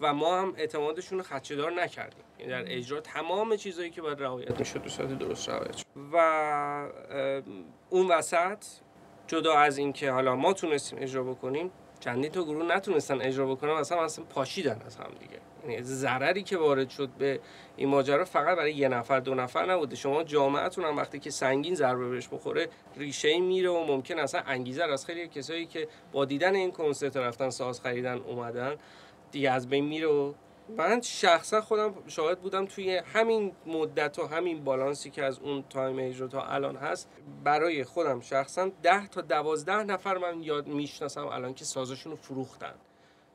و 0.01 0.15
ما 0.15 0.41
هم 0.41 0.55
اعتمادشون 0.57 1.19
رو 1.19 1.25
خدشه‌دار 1.25 1.73
نکردیم. 1.73 2.25
یعنی 2.39 2.53
در 2.53 2.65
اجرا 2.77 3.01
تمام 3.01 3.57
چیزایی 3.57 3.91
که 3.91 4.03
باید 4.03 4.23
رعایت 4.23 4.59
می‌شد 4.59 4.83
به 4.83 4.89
صورت 4.89 5.19
درست 5.19 5.49
رعایت 5.49 5.77
شد. 5.77 5.87
و 6.13 6.89
اون 7.91 8.09
وسط 8.09 8.65
جدا 9.27 9.55
از 9.55 9.79
اینکه 9.79 10.11
حالا 10.11 10.37
ما 10.37 10.53
تونستیم 10.53 10.99
اجرا 11.03 11.23
بکنیم 11.23 11.71
چندین 12.05 12.31
تا 12.31 12.45
گروه 12.45 12.77
نتونستن 12.77 13.21
اجرا 13.21 13.47
بکنن 13.47 13.71
اصلا 13.71 14.05
اصلا 14.05 14.25
پاشیدن 14.25 14.81
از 14.87 14.97
هم 14.97 15.11
دیگه. 15.21 15.41
یعنی 15.69 15.83
ضرری 15.83 16.43
که 16.43 16.57
وارد 16.57 16.91
شد 16.91 17.09
به 17.19 17.41
این 17.77 17.89
ماجرا 17.89 18.25
فقط 18.25 18.57
برای 18.57 18.75
یه 18.75 18.89
نفر 18.89 19.21
دو 19.21 19.35
نفر 19.35 19.73
نبوده. 19.73 19.97
شما 19.97 20.25
جامعتون 20.25 20.85
هم 20.85 20.97
وقتی 20.97 21.19
که 21.19 21.31
سنگین 21.31 21.75
ضربه 21.75 22.09
بهش 22.09 22.29
بخوره 22.29 22.69
ریشه 22.97 23.41
میره 23.41 23.71
و 23.71 23.85
ممکن 23.85 24.19
اصلا 24.19 24.41
انگیزه 24.47 24.85
از 24.85 25.07
خیلی 25.07 25.29
کسایی 25.29 25.67
که 25.67 25.89
با 26.13 26.25
دیدن 26.25 26.55
این 26.55 26.73
کنسرت 26.73 27.17
رفتن 27.17 27.51
ساز 27.51 27.81
خریدن 27.81 28.19
اومدن 28.19 28.77
دیگه 29.33 29.51
از 29.51 29.69
بین 29.69 29.85
میره 29.85 30.07
و 30.07 30.33
من 30.69 31.01
شخصا 31.01 31.61
خودم 31.61 31.95
شاهد 32.07 32.41
بودم 32.41 32.67
توی 32.67 32.97
همین 32.97 33.53
مدت 33.67 34.19
و 34.19 34.27
همین 34.27 34.65
بالانسی 34.65 35.11
که 35.11 35.25
از 35.25 35.39
اون 35.39 35.65
تایم 35.71 35.99
اجرا 35.99 36.29
تا 36.29 36.43
الان 36.43 36.77
هست 36.77 37.09
برای 37.45 37.85
خودم 37.85 38.21
شخصا 38.21 38.71
ده 38.83 39.09
تا 39.09 39.21
دوازده 39.21 39.83
نفر 39.83 40.19
من 40.19 40.43
یاد 40.43 40.67
می‌شناسم 40.67 41.27
الان 41.27 41.55
که 41.55 41.65
سازشون 41.65 42.13
رو 42.13 42.17
فروختن. 42.17 42.75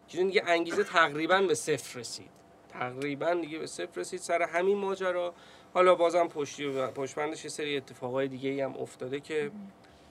که 0.07 0.17
دیگه 0.17 0.43
انگیزه 0.47 0.83
تقریبا 0.83 1.41
به 1.41 1.55
صفر 1.55 1.99
رسید. 1.99 2.29
تقریبا 2.69 3.33
دیگه 3.33 3.59
به 3.59 3.67
صفر 3.67 3.99
رسید 3.99 4.19
سر 4.19 4.41
همین 4.41 4.77
ماجرا. 4.77 5.33
حالا 5.73 5.95
بازم 5.95 6.27
پشتی 6.27 6.65
و 6.65 6.87
پشتبندش 6.87 7.43
یه 7.43 7.49
سری 7.49 7.77
اتفاقای 7.77 8.27
دیگه 8.27 8.49
ای 8.49 8.61
هم 8.61 8.77
افتاده 8.77 9.19
که 9.19 9.51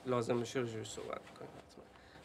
لازم 0.06 0.40
بشه 0.40 0.60
راجعش 0.60 0.90
صحبت 0.90 1.30
کنیم. 1.38 1.50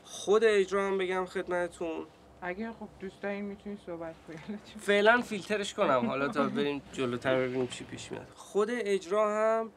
خود 0.03 0.43
اجرا 0.43 0.87
هم 0.87 0.97
بگم 0.97 1.25
خدمتتون. 1.25 2.07
اگه 2.43 2.71
خب 2.71 2.87
دوست 2.99 3.21
دارین 3.21 3.45
می‌تونین 3.45 3.77
صحبت 3.85 4.15
کنین 4.27 4.59
فعلا 4.79 5.21
فیلترش 5.21 5.73
کنم. 5.73 6.05
حالا 6.05 6.27
تا 6.27 6.43
بریم 6.43 6.81
جلوتر 6.93 7.39
ببینیم 7.39 7.67
چی 7.67 7.83
پیش 7.83 8.11
میاد. 8.11 8.27
خود 8.35 8.69
اجرا 8.71 9.35
هم 9.35 9.71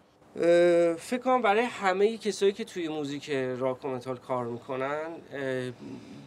فکر 0.96 1.20
کنم 1.24 1.42
برای 1.42 1.64
همه 1.64 2.18
کسایی 2.18 2.52
که 2.52 2.64
توی 2.64 2.88
موزیک 2.88 3.30
راک 3.30 3.84
و 3.84 3.88
متال 3.88 4.16
کار 4.16 4.44
می‌کنن 4.46 5.06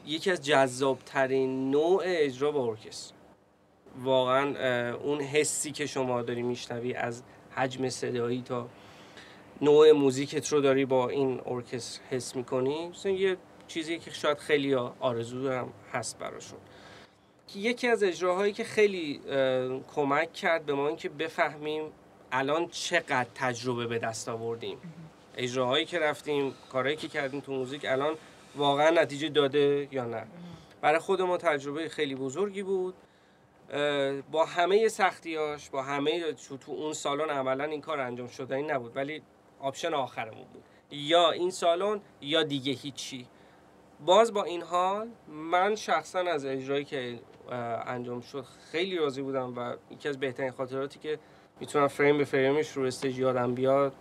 یکی 0.05 0.31
از 0.31 0.45
جذاب 0.45 0.99
ترین 1.05 1.71
نوع 1.71 2.03
اجرا 2.05 2.51
با 2.51 2.67
ارکستر. 2.67 3.15
واقعا 4.03 4.95
اون 4.95 5.21
حسی 5.21 5.71
که 5.71 5.85
شما 5.85 6.21
داری 6.21 6.41
میشنوی 6.41 6.93
از 6.93 7.23
حجم 7.55 7.89
صدایی 7.89 8.41
تا 8.41 8.69
نوع 9.61 9.91
موزیکت 9.91 10.47
رو 10.47 10.61
داری 10.61 10.85
با 10.85 11.09
این 11.09 11.41
ارکستر 11.45 12.01
حس 12.09 12.35
می‌کنی 12.35 12.87
مثلا 12.87 13.11
یه 13.11 13.37
چیزی 13.67 13.99
که 13.99 14.11
شاید 14.11 14.37
خیلی 14.37 14.75
آرزو 14.75 15.43
دارم. 15.43 15.73
هست 15.93 16.19
براشون. 16.19 16.59
یکی 17.55 17.87
از 17.87 18.03
اجراهایی 18.03 18.53
که 18.53 18.63
خیلی 18.63 19.21
کمک 19.95 20.33
کرد 20.33 20.65
به 20.65 20.73
ما 20.73 20.87
اینکه 20.87 21.09
بفهمیم 21.09 21.83
الان 22.31 22.67
چقدر 22.67 23.27
تجربه 23.35 23.87
به 23.87 23.99
دست 23.99 24.29
آوردیم. 24.29 24.77
اجراهایی 25.37 25.85
که 25.85 25.99
رفتیم 25.99 26.53
کارهایی 26.71 26.95
که 26.97 27.07
کردیم 27.07 27.39
تو 27.39 27.51
موزیک 27.51 27.85
الان 27.85 28.15
واقعا 28.55 28.89
نتیجه 28.89 29.29
داده 29.29 29.87
یا 29.91 30.05
نه؟ 30.05 30.27
برای 30.81 30.99
خود 30.99 31.21
ما 31.21 31.37
تجربه 31.37 31.89
خیلی 31.89 32.15
بزرگی 32.15 32.63
بود. 32.63 32.93
با 34.31 34.45
همه 34.45 34.87
سختیاش 34.87 35.69
با 35.69 35.83
همه 35.83 36.33
تو, 36.33 36.57
تو 36.57 36.71
اون 36.71 36.93
سالن 36.93 37.29
عملا 37.29 37.63
این 37.63 37.81
کار 37.81 37.99
انجام 37.99 38.27
شدنی 38.27 38.63
نبود 38.63 38.95
ولی 38.95 39.21
option 39.59 39.93
آخرمون 39.93 40.45
بود. 40.53 40.63
یا 40.91 41.31
این 41.31 41.51
سالن 41.51 42.01
یا 42.21 42.43
دیگه 42.43 42.73
هیچی. 42.73 43.27
باز 44.05 44.33
با 44.33 44.43
این 44.43 44.61
حال 44.61 45.07
من 45.27 45.75
شخصا 45.75 46.19
از 46.19 46.45
اجرایی 46.45 46.85
که 46.85 47.19
انجام 47.87 48.21
شد 48.21 48.45
خیلی 48.71 48.97
راضی 48.97 49.21
بودم 49.21 49.57
و 49.57 49.73
یکی 49.91 50.09
از 50.09 50.19
بهترین 50.19 50.51
خاطراتی 50.51 50.99
که 50.99 51.19
می‌تونم 51.59 51.87
فریم 51.87 52.17
به 52.17 52.23
فریمش 52.23 52.71
رو 52.71 52.83
stage 52.83 53.19
یادم 53.19 53.55
بیاد 53.55 53.93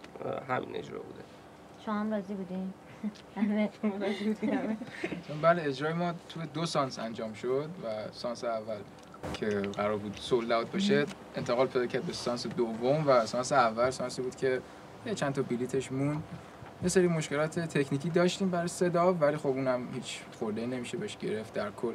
همین 0.49 0.77
اجرا 0.77 0.99
بوده. 0.99 1.21
شما 1.85 1.95
هم 1.95 2.13
راضی 2.13 2.35
بودین؟ 2.35 2.73
چون 5.27 5.41
بله 5.43 5.63
اجرای 5.63 5.93
ما 5.93 6.15
تو 6.29 6.41
دو 6.55 6.67
سانس 6.67 6.99
انجام 6.99 7.33
شد 7.33 7.71
و 7.85 8.13
سانس 8.13 8.45
اول 8.45 8.77
که 9.35 9.49
قرار 9.49 9.97
بود 9.97 10.17
sold 10.17 10.53
out 10.53 10.73
بشه 10.73 11.07
انتقال 11.37 11.67
پیدا 11.67 11.87
کرد 11.87 12.03
به 12.03 12.13
سانس 12.13 12.47
دوم 12.47 13.05
و 13.07 13.27
سانس 13.27 13.53
اول 13.53 13.91
سانسی 13.91 14.23
بود 14.23 14.37
که 14.37 14.61
یه 15.07 15.15
چند 15.15 15.35
تا 15.35 15.43
بلیتش 15.43 15.93
مون 15.93 16.23
یه 16.83 16.89
سری 16.89 17.09
مشکلات 17.09 17.61
تکنیکی 17.61 18.11
داشتیم 18.11 18.51
برای 18.51 18.69
صدا 18.69 19.15
ولی 19.15 19.37
خب 19.37 19.47
اونم 19.47 19.89
هیچ 19.95 20.21
خورده 20.39 20.67
نمیشه 20.67 20.97
بهش 20.97 21.17
گرفت 21.17 21.55
در 21.55 21.71
کل. 21.71 21.95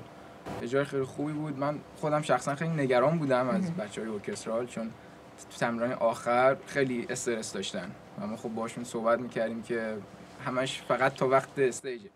اجرای 0.61 0.85
خیلی 0.85 1.03
خوبی 1.03 1.33
بود. 1.33 1.57
من 1.57 1.79
خودم 1.95 2.21
شخصا 2.21 2.55
خیلی 2.55 2.71
نگران 2.71 3.19
بودم 3.19 3.49
از 3.49 3.73
بچه 3.73 4.01
های 4.01 4.11
ارکسترال 4.11 4.65
چون 4.65 4.89
تو 5.51 5.57
تمرین 5.59 5.93
آخر 5.93 6.57
خیلی 6.67 7.07
استرس 7.09 7.53
داشتن. 7.53 7.91
و 8.21 8.27
ما 8.27 8.37
خب 8.37 8.49
باشون 8.49 8.83
صحبت 8.83 9.19
می‌کردیم 9.19 9.61
که 9.61 9.97
همش 10.45 10.81
فقط 10.87 11.13
تا 11.13 11.27
وقت 11.27 11.49
استیجه. 11.57 12.09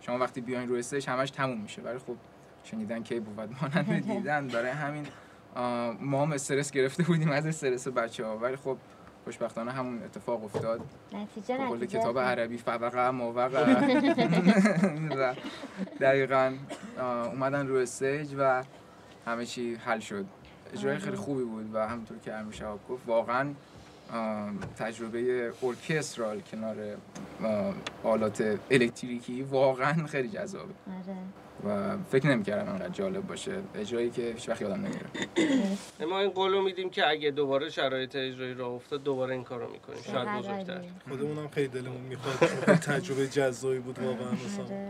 شما 0.00 0.18
وقتی 0.18 0.40
بیاین 0.40 0.68
روی 0.68 0.78
استیج 0.78 1.08
همش 1.08 1.30
تموم 1.30 1.60
میشه. 1.60 1.82
ولی 1.82 1.98
خب 1.98 2.16
شنیدن 2.64 3.02
کی 3.02 3.20
بود 3.20 3.56
مانند 3.62 4.06
دیدن 4.12 4.48
برای 4.48 4.70
همین 4.70 5.06
ما 6.00 6.22
هم 6.22 6.32
استرس 6.32 6.70
گرفته 6.70 7.02
بودیم 7.02 7.30
از 7.30 7.46
استرس 7.46 7.88
بچه 7.88 8.26
ها 8.26 8.38
ولی 8.38 8.56
خب 8.56 8.76
خوشبختانه 9.24 9.72
همون 9.72 10.02
اتفاق 10.02 10.44
افتاد. 10.44 10.80
نتیجه 11.12 11.56
قول 11.56 11.76
نتیجه 11.76 11.98
کتاب 11.98 12.18
عربی 12.18 12.58
فوقع 12.58 13.10
موقع 13.10 13.48
و 15.18 15.34
دقیقا 16.00 16.54
اومدن 17.32 17.66
روی 17.66 17.82
استیج 17.82 18.28
و 18.38 18.64
همه 19.26 19.46
چی 19.46 19.74
حل 19.74 20.00
شد. 20.00 20.24
اجرای 20.72 20.98
خیلی 20.98 21.16
خوبی 21.16 21.44
بود 21.44 21.74
و 21.74 21.88
همونطور 21.88 22.18
که 22.18 22.34
امیر 22.34 22.54
شهاب 22.54 22.80
گفت 22.88 23.02
واقعا 23.06 23.54
تجربه 24.78 25.52
ارکسترال 25.62 26.40
کنار 26.40 26.76
آلات 28.04 28.58
الکتریکی 28.70 29.42
واقعا 29.42 30.06
خیلی 30.06 30.28
جذابه. 30.28 30.74
آره. 30.86 31.16
و 31.64 31.96
فکر 32.10 32.26
نمی‌کردم 32.26 32.72
انقدر 32.72 32.88
جالب 32.88 33.26
باشه. 33.26 33.52
اجرایی 33.74 34.10
که 34.10 34.22
هیچ 34.22 34.48
وقت 34.48 34.62
یادم 34.62 34.74
نمیره. 34.74 35.06
ما 36.10 36.20
این 36.20 36.30
قول 36.30 36.52
رو 36.52 36.62
میدیم 36.62 36.90
که 36.90 37.08
اگه 37.08 37.30
دوباره 37.30 37.70
شرایط 37.70 38.16
اجرایی 38.16 38.54
راه 38.54 38.68
افتاد 38.70 39.02
دوباره 39.02 39.34
این 39.34 39.44
کار 39.44 39.60
رو 39.60 39.70
می‌کنیم. 39.72 39.98
شاید 40.02 40.16
چقدر 40.16 40.38
بزرگتر. 40.38 40.80
خودمون 41.08 41.38
هم 41.38 41.48
خیلی 41.48 41.68
دلمون 41.68 42.00
می‌خواد. 42.00 42.50
تجربه 42.90 43.28
جذابی 43.28 43.78
بود 43.78 43.98
واقعا. 43.98 44.28
آره. 44.66 44.88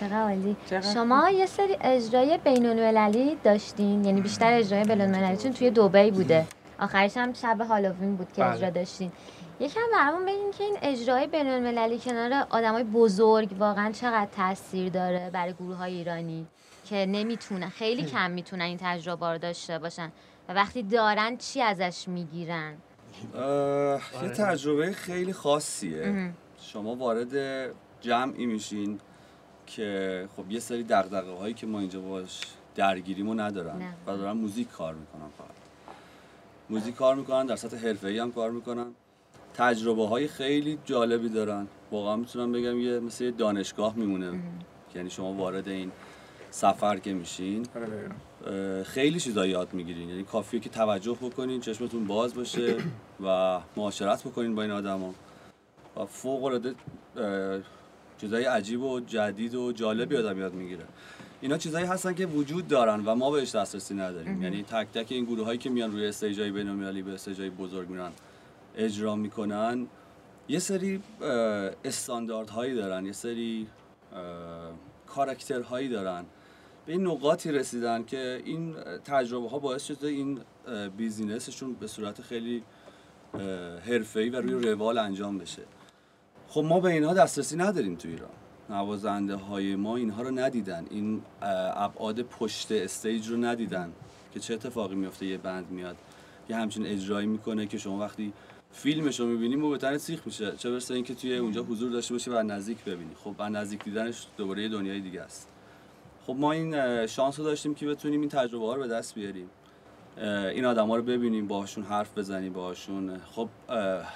چقدر 0.00 0.22
عالی. 0.22 0.56
شما 0.94 1.30
یه 1.30 1.46
سری 1.46 1.76
اجرای 1.80 2.38
بین 2.44 2.66
المللی 2.66 3.36
داشتین 3.44 4.04
یعنی 4.04 4.20
بیشتر 4.20 4.52
اجرای 4.52 4.84
بین 4.84 5.00
المللیتون 5.00 5.52
توی 5.52 5.70
دبی 5.70 6.10
بوده. 6.10 6.46
آخرش 6.80 7.16
هم 7.16 7.32
شب 7.32 7.60
هالووین 7.60 8.16
بود 8.16 8.32
که 8.32 8.42
بله. 8.42 8.52
اجرا 8.54 8.70
داشتین. 8.70 9.12
یکم 9.60 9.80
برامون 9.92 10.26
بگین 10.26 10.50
که 10.50 10.64
این 10.64 10.76
اجرای 10.82 11.26
بین 11.26 11.46
المللی 11.46 11.98
کنار 11.98 12.46
آدمای 12.50 12.84
بزرگ 12.84 13.56
واقعا 13.58 13.92
چقدر 13.92 14.28
تاثیر 14.36 14.88
داره 14.88 15.30
برای 15.32 15.52
گروه 15.52 15.76
های 15.76 15.94
ایرانی 15.94 16.46
که 16.84 17.06
نمی‌تونن 17.08 17.68
خیلی 17.68 18.04
کم 18.04 18.30
می‌تونن 18.30 18.62
این 18.62 18.78
تجربه 18.80 19.26
رو 19.32 19.38
داشته 19.38 19.78
باشن 19.78 20.12
و 20.48 20.54
وقتی 20.54 20.82
دارن 20.82 21.36
چی 21.36 21.62
ازش 21.62 22.08
می‌گیرن؟ 22.08 22.74
یه 24.22 24.28
تجربه 24.28 24.92
خیلی 24.92 25.32
خاصیه. 25.32 26.02
اه. 26.04 26.30
شما 26.62 26.94
وارد 26.94 27.34
جمعی 28.00 28.46
میشین 28.46 29.00
که 29.66 30.28
خب 30.36 30.50
یه 30.50 30.60
سری 30.60 30.82
دقدقه 30.82 31.30
هایی 31.30 31.54
که 31.54 31.66
ما 31.66 31.80
اینجا 31.80 32.00
باش 32.00 32.40
درگیریمو 32.74 33.34
ندارن 33.34 33.78
نه. 33.78 33.94
و 34.06 34.16
دارن 34.16 34.32
موزیک 34.32 34.70
کار 34.70 34.94
می‌کنن 34.94 35.28
فقط. 35.38 35.56
موزیک 36.70 36.96
کار 36.96 37.14
می‌کنن 37.14 37.46
در 37.46 37.56
سطح 37.56 37.76
حرفه‌ای 37.76 38.18
هم 38.18 38.32
کار 38.32 38.50
می‌کنن. 38.50 38.94
تجربه 39.60 40.06
های 40.06 40.28
خیلی 40.28 40.78
جالبی 40.84 41.28
دارن. 41.28 41.66
واقعا 41.90 42.16
می‌تونم 42.16 42.52
بگم 42.52 42.80
یه 42.80 43.00
مثل 43.00 43.24
یه 43.24 43.30
دانشگاه 43.30 43.96
میمونه. 43.96 44.40
یعنی 44.94 45.10
شما 45.10 45.32
وارد 45.32 45.68
این 45.68 45.90
سفر 46.50 46.98
که 46.98 47.12
میشین 47.12 47.66
اه، 48.46 48.82
خیلی 48.82 49.20
چیزا 49.20 49.46
یاد 49.46 49.74
می‌گیرین. 49.74 50.08
یعنی 50.08 50.24
کافیه 50.24 50.60
که 50.60 50.68
توجه 50.68 51.18
بکنین 51.22 51.60
چشمتون 51.60 52.04
باز 52.06 52.34
باشه 52.34 52.76
و 53.26 53.58
معاشرت 53.76 54.24
بکنین 54.24 54.54
با 54.54 54.62
این 54.62 54.70
آدما. 54.70 55.14
و 55.96 56.04
فوق 56.04 56.44
العاده 56.44 56.74
چیزای 58.20 58.44
عجیب 58.44 58.82
و 58.82 59.00
جدید 59.00 59.54
و 59.54 59.72
جالبی 59.72 60.16
آدم 60.16 60.38
یاد 60.38 60.54
می‌گیره. 60.54 60.84
اینا 61.40 61.58
چیزایی 61.58 61.86
هستن 61.86 62.14
که 62.14 62.26
وجود 62.26 62.68
دارن 62.68 63.04
و 63.04 63.14
ما 63.14 63.30
بهش 63.30 63.54
دسترسی 63.54 63.94
نداریم. 63.94 64.42
یعنی 64.42 64.62
تک 64.62 64.86
تک 64.94 65.06
این 65.12 65.24
گروه 65.24 65.44
هایی 65.44 65.58
که 65.58 65.70
میان 65.70 65.92
روی 65.92 66.06
استیجای 66.06 66.50
بین‌المللی 66.50 67.02
به 67.02 67.12
استیجای 67.12 67.50
بزرگ 67.50 67.88
میرن. 67.88 68.10
اجرا 68.76 69.16
می‌کنن 69.16 69.86
یه 70.48 70.58
سری 70.58 71.02
استانداردهایی 71.84 72.74
دارن 72.74 73.06
یه 73.06 73.12
سری 73.12 73.66
کاراکترهایی 75.06 75.88
دارن. 75.88 76.24
به 76.86 76.92
این 76.92 77.06
نقاطی 77.06 77.52
رسیدن 77.52 78.04
که 78.04 78.42
این 78.44 78.74
تجربه 79.04 79.48
ها 79.48 79.58
باعث 79.58 79.84
شده 79.84 80.08
این 80.08 80.40
بیزینسشون 80.96 81.72
به 81.72 81.86
صورت 81.86 82.22
خیلی 82.22 82.62
حرفه‌ای 83.86 84.28
و 84.28 84.40
روی 84.40 84.68
روال 84.68 84.98
انجام 84.98 85.38
بشه. 85.38 85.62
خب 86.48 86.60
ما 86.60 86.80
به 86.80 86.88
اینها 86.88 87.14
دسترسی 87.14 87.56
نداریم 87.56 87.96
تو 87.96 88.08
ایران. 88.08 88.30
نوازنده 88.70 89.34
های 89.34 89.76
ما 89.76 89.96
اینها 89.96 90.22
رو 90.22 90.30
ندیدن. 90.30 90.86
این 90.90 91.22
ابعاد 91.42 92.22
پشت 92.22 92.72
استیج 92.72 93.28
رو 93.28 93.36
ندیدن 93.36 93.92
که 94.34 94.40
چه 94.40 94.54
اتفاقی 94.54 94.94
میفته 94.94 95.26
یه 95.26 95.38
بند 95.38 95.70
میاد 95.70 95.96
یه 96.48 96.56
همچین 96.56 96.86
اجرایی 96.86 97.26
می‌کنه 97.26 97.66
که 97.66 97.78
شما 97.78 97.98
وقتی 97.98 98.32
فیلمش 98.72 99.20
رو 99.20 99.26
می‌بینی 99.26 99.56
مو 99.56 99.70
به 99.70 99.78
تنت 99.78 99.98
سیخ 99.98 100.20
میشه. 100.26 100.56
چه 100.56 100.70
برسه 100.70 100.94
اینکه 100.94 101.14
توی 101.14 101.36
اونجا 101.36 101.62
حضور 101.62 101.90
داشته 101.90 102.14
باشی 102.14 102.30
و 102.30 102.42
نزدیک 102.42 102.84
ببینی. 102.84 103.14
خب 103.24 103.34
از 103.38 103.52
نزدیک 103.52 103.84
دیدنش 103.84 104.26
دوباره 104.36 104.68
دنیای 104.68 105.00
دیگه 105.00 105.22
است. 105.22 105.48
خب 106.26 106.36
ما 106.38 106.52
این 106.52 107.06
شانس 107.06 107.38
رو 107.38 107.44
داشتیم 107.44 107.74
که 107.74 107.86
بتونیم 107.86 108.20
این 108.20 108.28
تجربه 108.28 108.66
ها 108.66 108.74
رو 108.74 108.82
به 108.82 108.88
دست 108.88 109.14
بیاریم. 109.14 109.50
این 110.54 110.64
آدما 110.64 110.96
رو 110.96 111.02
ببینیم 111.02 111.46
باهاشون 111.46 111.84
حرف 111.84 112.18
بزنیم 112.18 112.52
باهاشون. 112.52 113.18
خب 113.18 113.48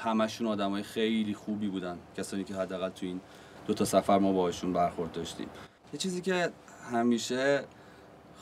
همشون 0.02 0.46
آدمای 0.46 0.82
خیلی 0.82 1.34
خوبی 1.34 1.68
بودن. 1.68 1.98
کسانی 2.16 2.44
که 2.44 2.54
حداقل 2.54 2.88
تو 2.88 3.06
این 3.06 3.20
دو 3.66 3.74
تا 3.74 3.84
سفر 3.84 4.18
ما 4.18 4.32
باهاشون 4.32 4.72
برخورد 4.72 5.12
داشتیم. 5.12 5.48
یه 5.92 5.98
چیزی 5.98 6.20
که 6.20 6.50
همیشه 6.92 7.64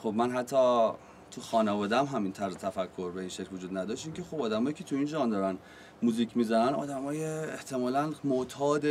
خب 0.03 0.09
من 0.09 0.31
حتی 0.31 0.91
تو 1.31 1.41
خانوادم 1.41 2.05
همین 2.05 2.33
طرز 2.33 2.57
تفکر 2.57 3.11
به 3.11 3.21
این 3.21 3.29
شکل 3.29 3.55
وجود 3.55 3.77
نداشت 3.79 4.15
که 4.15 4.23
خب 4.23 4.41
آدمایی 4.41 4.75
که 4.75 4.85
تو 4.85 4.97
این 4.97 5.07
ژانر 5.07 5.31
دارن 5.31 5.59
موزیک 6.03 6.37
می‌زنن 6.37 6.75
آدمای 6.75 7.25
احتمالاً 7.25 8.13
معتاد 8.25 8.87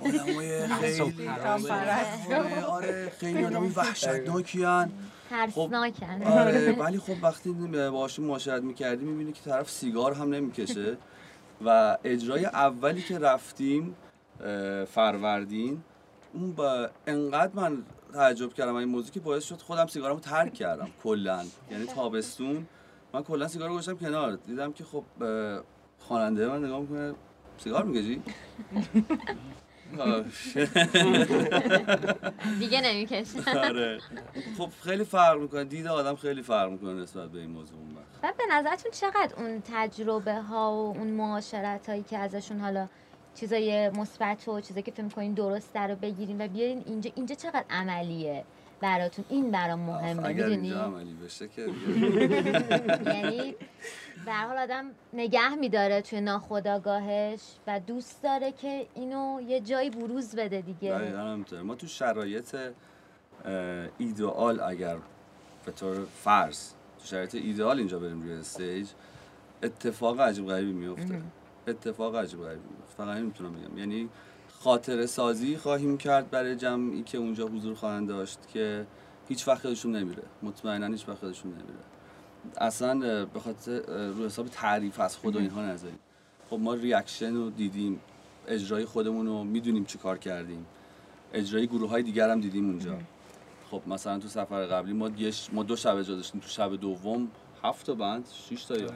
آدمای 0.00 0.66
خیلی 0.80 1.28
آره، 1.28 2.64
آره 2.64 3.12
خیلی 3.18 3.44
آدمای 3.44 3.68
وحشتناکیان. 3.68 4.92
ترسناکن. 5.30 6.22
آره 6.22 6.72
ولی 6.82 6.98
خب 6.98 7.14
وقتی 7.22 7.52
باهاشون 7.52 8.24
معاشرت 8.24 8.62
می‌کردی 8.62 9.04
می‌بینی 9.04 9.32
که 9.32 9.40
طرف 9.44 9.70
سیگار 9.70 10.12
هم 10.12 10.34
نمی‌کشه 10.34 10.96
و 11.64 11.98
اجرای 12.04 12.44
اولی 12.44 13.02
که 13.02 13.18
رفتیم 13.18 13.94
فروردین 14.86 15.82
اون 16.34 16.52
با 16.52 16.90
انقدر 17.06 17.50
من 17.54 17.82
تعجب 18.14 18.54
کردم 18.54 18.74
این 18.74 18.88
موضوع 18.88 19.10
که 19.10 19.20
باعث 19.20 19.44
شد 19.44 19.58
خودم 19.58 19.86
سیگارمو 19.86 20.20
ترک 20.20 20.54
کردم 20.54 20.88
کلا. 21.02 21.44
یعنی 21.70 21.86
تابستون. 21.86 22.66
من 23.14 23.22
کلا 23.22 23.48
سیگار 23.48 23.68
رو 23.68 23.74
گذاشتم 23.74 24.06
کنار. 24.06 24.38
دیدم 24.46 24.72
که 24.72 24.84
خب 24.84 25.04
خواننده 26.10 26.48
من 26.48 26.64
نگاه 26.64 26.80
می‌کنه 26.80 27.14
سیگار 27.58 27.84
می‌کشی 27.84 28.22
دیگه 32.60 32.80
نمی‌کشن 32.80 33.58
آره. 33.58 33.98
خب 34.58 34.70
خیلی 34.82 35.04
فرق 35.04 35.40
می‌کنه. 35.40 35.64
دید 35.64 35.86
آدم 35.86 36.16
خیلی 36.16 36.42
فرق 36.42 36.70
می‌کنه 36.70 36.94
نسبت 36.94 37.30
به 37.30 37.38
این 37.38 37.50
موضوع 37.50 37.78
اون 37.78 37.96
و 38.22 38.32
به 38.38 38.44
نظرتون 38.50 38.90
چقدر 38.92 39.34
اون 39.36 39.62
تجربه 39.72 40.40
ها 40.40 40.72
و 40.72 40.98
اون 40.98 41.06
معاشرت 41.06 41.88
هایی 41.88 42.02
که 42.02 42.18
ازشون 42.18 42.60
حالا 42.60 42.88
چیزای 43.34 43.90
مثبت 43.90 44.48
و 44.48 44.60
چیزایی 44.60 44.82
که 44.82 44.92
فکر 44.92 45.02
می‌کنین 45.02 45.34
درسته 45.34 45.80
رو 45.80 45.96
بگیرین 45.96 46.40
و 46.44 46.48
بیارین 46.48 46.82
اینجا 46.86 47.10
اینجا 47.14 47.34
چقدر 47.34 47.64
عملیه؟ 47.70 48.44
براتون. 48.80 49.24
این 49.28 49.50
برام 49.50 49.80
مهمه 49.80 50.28
می‌دونی؟ 50.28 50.72
عملی 50.72 51.14
بشه 51.14 51.48
که 51.48 51.62
یعنی 53.14 53.54
به 54.24 54.32
هر 54.32 54.46
حال 54.46 54.58
آدم 54.58 54.90
نگه 55.12 55.54
میداره 55.54 56.02
توی 56.02 56.20
ناخودآگاهش 56.20 57.40
و 57.66 57.80
دوست 57.80 58.22
داره 58.22 58.52
که 58.52 58.86
اینو 58.94 59.40
یه 59.48 59.60
جایی 59.60 59.90
بروز 59.90 60.36
بده 60.36 60.60
دیگه. 60.60 61.12
ما 61.62 61.74
تو 61.74 61.86
شرایط 61.86 62.56
ایدئال 63.98 64.60
اگر 64.60 64.96
به 65.64 65.72
طور 65.72 66.04
فرض 66.04 66.70
تو 66.98 67.06
شرایط 67.06 67.34
ایدئال 67.34 67.78
اینجا 67.78 67.98
بریم 67.98 68.22
روی 68.22 68.32
استیج 68.32 68.88
اتفاق 69.62 70.20
عجیب 70.20 70.46
غریبی 70.46 70.72
میفته 70.72 71.22
اتفاق 71.68 72.16
عجیب 72.16 72.40
غریبی 72.40 72.68
میفته 72.78 72.96
فقط 72.96 73.16
این 73.16 73.26
می‌تونم 73.26 73.52
بگم. 73.52 73.78
یعنی 73.78 74.08
خاطره 74.62 75.06
سازی 75.06 75.56
خواهیم 75.56 75.98
کرد 75.98 76.30
برای 76.30 76.56
جمعی 76.56 77.02
که 77.02 77.18
اونجا 77.18 77.46
حضور 77.46 77.74
خواهند 77.74 78.08
داشت 78.08 78.38
که 78.52 78.86
هیچ 79.28 79.48
وقت 79.48 79.64
یادشون 79.64 79.96
نمیره. 79.96 80.22
مطمئنا 80.42 80.86
هیچ 80.86 81.08
وقت 81.08 81.22
یادشون 81.22 81.52
نمیره. 81.52 81.78
اصلا 82.56 83.24
به 83.24 83.40
خاطر 83.40 83.80
روی 84.10 84.26
حساب 84.26 84.48
تعریف 84.48 85.00
از 85.00 85.16
خود 85.16 85.36
و 85.36 85.38
اینها 85.38 85.62
نذاریم. 85.62 85.98
خب 86.50 86.58
ما 86.58 86.74
ریاکشن 86.74 87.34
رو 87.34 87.50
دیدیم. 87.50 88.00
اجرای 88.48 88.84
خودمون 88.84 89.26
رو 89.26 89.44
می‌دونیم 89.44 89.84
چی 89.84 89.98
کار 89.98 90.18
کردیم. 90.18 90.66
اجرای 91.32 91.66
گروه 91.66 91.90
های 91.90 92.02
دیگر 92.02 92.30
هم 92.30 92.40
دیدیم 92.40 92.68
اونجا. 92.68 92.98
خب 93.70 93.82
مثلا 93.86 94.18
تو 94.18 94.28
سفر 94.28 94.66
قبلی 94.66 94.92
ما 94.92 95.10
ما 95.52 95.62
دو 95.62 95.76
شب 95.76 95.96
اجرا 95.96 96.16
داشتیم. 96.16 96.40
تو 96.40 96.48
شب 96.48 96.76
دوم 96.76 97.28
هفت 97.62 97.86
تا 97.86 97.94
band 97.94 98.28
شش 98.28 98.64
تا 98.64 98.76
یا؟ 98.76 98.86
اه، 98.86 98.94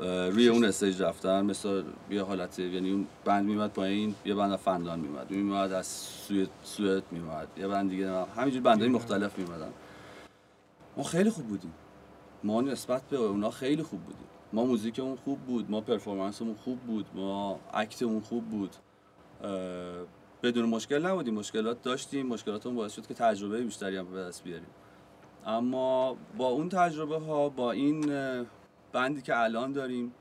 روی 0.00 0.48
اون 0.48 0.64
stage 0.64 1.02
رفتن 1.02 1.44
مثل 1.44 1.82
یه 2.10 2.22
حالت 2.22 2.58
یعنی 2.58 2.90
اون 2.90 3.06
band 3.24 3.46
میمد 3.46 3.72
پایین 3.72 4.14
یه 4.24 4.34
band 4.34 4.56
فنلاند 4.56 5.02
میمد 5.02 5.30
میمد 5.30 5.72
از 5.72 5.86
سوئد 5.86 6.48
سوئد 6.62 7.02
میمد 7.10 7.48
یه 7.56 7.68
band 7.68 7.90
دیگه 7.90 8.24
همینجور 8.24 8.62
band 8.62 8.79
های 8.79 8.88
مختلف 8.88 9.38
میمدن 9.38 9.72
ما 10.96 11.02
خیلی 11.02 11.30
خوب 11.30 11.46
بودیم. 11.46 11.72
ما 12.44 12.60
نسبت 12.60 13.02
به 13.02 13.16
اونا 13.16 13.50
خیلی 13.50 13.82
خوب 13.82 14.00
بودیم. 14.00 14.26
ما 14.52 14.64
موزیکمون 14.64 15.16
خوب 15.24 15.38
بود 15.38 15.70
ما 15.70 15.80
performance 15.80 16.38
مون 16.38 16.54
خوب 16.54 16.78
بود 16.78 17.06
ما 17.14 17.60
act 17.74 17.97
مون 17.97 18.20
خوب 18.20 18.44
بود. 18.44 18.76
بدون 20.42 20.68
مشکل 20.68 21.06
نبودیم. 21.06 21.34
مشکلات 21.34 21.82
داشتیم. 21.82 22.26
مشکلاتمون 22.26 22.76
باعث 22.76 22.94
شد 22.94 23.06
که 23.06 23.14
تجربه 23.14 23.62
بیشتری 23.62 23.96
هم 23.96 24.04
به 24.04 24.18
دست 24.18 24.44
بیاریم. 24.44 24.68
اما 25.46 26.16
با 26.36 26.48
اون 26.48 26.68
تجربه 26.68 27.18
ها 27.18 27.48
با 27.48 27.72
این 27.72 28.12
band 28.96 29.17
ی 29.17 29.22
که 29.22 29.38
الان 29.38 29.72
داریم 29.72 30.12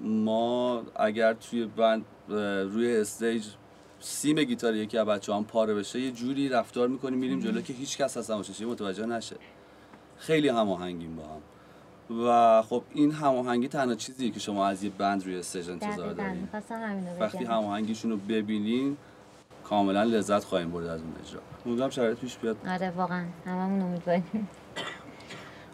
ما 0.00 0.82
اگر 0.96 1.32
توی 1.32 1.66
band 1.66 2.04
روی 2.72 2.96
stage 2.96 3.44
سیم 4.00 4.42
گیتار 4.42 4.74
یکی 4.74 4.98
از 4.98 5.06
بچه‌ها 5.06 5.34
هم 5.34 5.44
پاره 5.44 5.74
بشه 5.74 6.00
یه 6.00 6.10
جوری 6.10 6.48
رفتار 6.48 6.88
می‌کنیم 6.88 7.18
میریم 7.18 7.40
جلو 7.40 7.60
که 7.60 7.72
هیچ 7.72 7.98
کس 7.98 8.16
از 8.16 8.26
تماشاچی 8.26 8.64
متوجه 8.64 9.06
نشه. 9.06 9.36
خیلی 10.16 10.48
هماهنگیم 10.48 11.16
با 11.16 11.22
هم. 11.22 11.40
و 12.26 12.62
خب 12.62 12.82
این 12.94 13.12
هماهنگی 13.12 13.68
تنها 13.68 13.94
چیزیه 13.94 14.30
که 14.30 14.40
شما 14.40 14.66
از 14.66 14.84
یه 14.84 14.90
band 14.90 15.24
روی 15.24 15.36
stage 15.36 15.70
انتظار 15.70 16.12
دارین. 16.12 16.48
وقتی 17.20 17.44
هماهنگیشون 17.44 18.10
رو 18.10 18.16
ببینین 18.16 18.96
کاملا 19.64 20.02
لذت 20.02 20.44
خواهیم 20.44 20.70
برد 20.70 20.86
از 20.86 21.00
اون 21.00 21.12
اجرا. 21.26 21.40
امیدوارم 21.66 21.90
شرایط 21.90 22.18
پیش 22.18 22.38
بیاد. 22.38 22.56
آره 22.68 22.90
واقعا. 22.90 23.24
هممون 23.46 23.82
امیدواریم. 23.82 24.48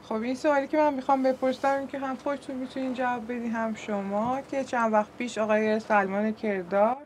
خب 0.08 0.14
این 0.14 0.34
سوالی 0.34 0.66
که 0.66 0.76
من 0.76 0.94
می‌خوام 0.94 1.22
بپرسم 1.22 1.78
این 1.78 1.86
که 1.88 1.98
هم 1.98 2.16
خودتون 2.16 2.56
می‌تونین 2.56 2.94
جواب 2.94 3.24
بدین 3.24 3.52
هم 3.52 3.74
شما 3.74 4.40
که 4.50 4.64
چند 4.64 4.92
وقت 4.92 5.10
پیش 5.18 5.38
آقای 5.38 5.80
سلمان 5.80 6.32
کردار 6.32 6.96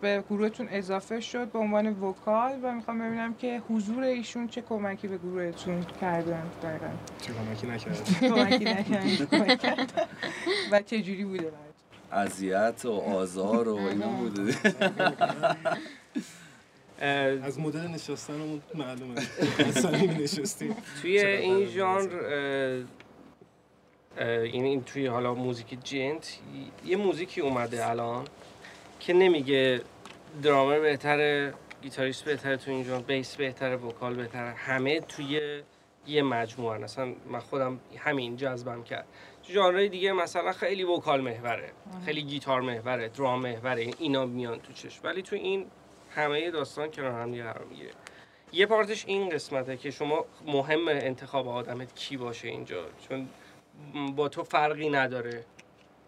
به 0.00 0.24
گروهتون 0.30 0.68
اضافه 0.70 1.20
شد 1.20 1.52
به 1.52 1.58
عنوان 1.58 1.86
وکال 1.86 2.58
و 2.62 2.72
می‌خوام 2.72 2.98
ببینم 2.98 3.34
که 3.34 3.62
حضور 3.68 4.02
ایشون 4.02 4.48
چه 4.48 4.60
کمکی 4.60 5.08
به 5.08 5.18
گروهتون 5.18 5.86
کردن 6.00 6.42
دقیقا. 6.62 6.86
چه 7.20 7.32
کمکی 7.32 7.66
نکرد 7.66 8.20
کمکی 8.20 8.64
نکردن. 8.64 9.84
و 10.72 10.82
چه 10.82 11.02
جوری 11.02 11.24
بوده 11.24 11.52
اذیت 12.12 12.84
و 12.84 12.92
آزار 12.92 13.68
و 13.68 13.76
اینا 13.76 14.06
بوده. 14.06 14.54
اه، 14.80 15.76
از 17.02 17.60
مدل 17.60 17.86
نشستنمون 17.86 18.62
معلومه. 18.74 19.20
اصلا 19.58 19.90
نمی 19.90 20.14
نشستیم 20.14 20.76
توی 21.02 21.18
این 21.18 21.66
ژانر 21.66 22.14
اه، 22.14 22.84
اه، 24.18 24.40
این 24.40 24.64
این 24.64 24.84
توی 24.84 25.06
حالا 25.06 25.34
موزیک 25.34 25.84
djent 25.84 26.38
یه 26.84 26.96
موزیکی 26.96 27.40
اومده 27.40 27.90
الان 27.90 28.24
که 29.00 29.12
نمیگه 29.12 29.80
درامر 30.42 30.80
بهتره 30.80 31.54
گیتاریست 31.82 32.24
بهتره 32.24 32.56
تو 32.56 32.70
این 32.70 32.84
ژانر 32.84 33.02
bass 33.02 33.36
بهتره 33.36 33.76
vocal 33.76 34.14
بهتره 34.14 34.50
همه 34.50 35.00
توی 35.00 35.62
یه 36.06 36.22
مجموعه 36.22 36.84
اصلا 36.84 37.14
من 37.26 37.40
خودم 37.40 37.80
همین 37.96 38.36
جذبم 38.36 38.82
کرد. 38.82 39.06
ژانرهای 39.48 39.88
دیگه 39.88 40.12
مثلا 40.12 40.52
خیلی 40.52 40.84
vocal 40.84 41.20
محوره 41.20 41.72
خیلی 42.04 42.22
گیتار 42.22 42.60
محوره 42.60 43.08
درام 43.08 43.40
محوره 43.40 43.90
اینا 43.98 44.26
میان 44.26 44.58
تو 44.58 44.72
چش 44.72 45.00
ولی 45.04 45.22
تو 45.22 45.36
این 45.36 45.66
همه 46.14 46.50
داستان 46.50 46.90
کنار 46.90 47.20
هم 47.22 47.42
قرار 47.42 47.64
می‌گیره. 47.64 47.90
یه 48.52 48.66
پارتش 48.66 49.06
این 49.06 49.28
قسمته 49.28 49.76
که 49.76 49.90
شما 49.90 50.24
مهم 50.46 50.88
انتخاب 50.88 51.48
آدمت 51.48 51.94
کی 51.94 52.16
باشه 52.16 52.48
اینجا 52.48 52.84
چون 53.08 53.28
با 54.16 54.28
تو 54.28 54.44
فرقی 54.44 54.90
نداره. 54.90 55.44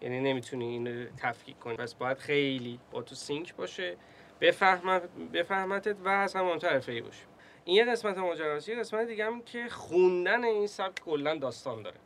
یعنی 0.01 0.19
نمی‌تونی 0.19 0.65
اینو 0.65 1.05
تفکیک 1.17 1.59
کنی. 1.59 1.75
پس 1.77 1.93
باید 1.93 2.17
خیلی 2.17 2.79
با 2.91 3.01
تو 3.01 3.15
سینک 3.15 3.55
باشه 3.55 3.97
بفهمت 4.41 5.01
بفهمتت 5.33 5.95
و 6.05 6.09
از 6.09 6.35
هم 6.35 6.59
حرفه 6.63 6.91
ای 6.91 7.01
باشه. 7.01 7.23
این 7.65 7.75
یه 7.75 7.85
قسمت 7.85 8.17
ماجراست. 8.17 8.69
یه 8.69 8.75
قسمت 8.75 9.07
دیگه 9.07 9.25
هم 9.25 9.41
که 9.41 9.67
خوندن 9.69 10.43
این 10.43 10.67
سبک 10.67 10.99
کلا 11.05 11.35
داستان 11.35 11.81
داره. 11.83 11.97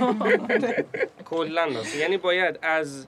کلا 1.30 1.72
داستان. 1.72 2.00
یعنی 2.00 2.16
باید 2.16 2.58
از 2.62 3.06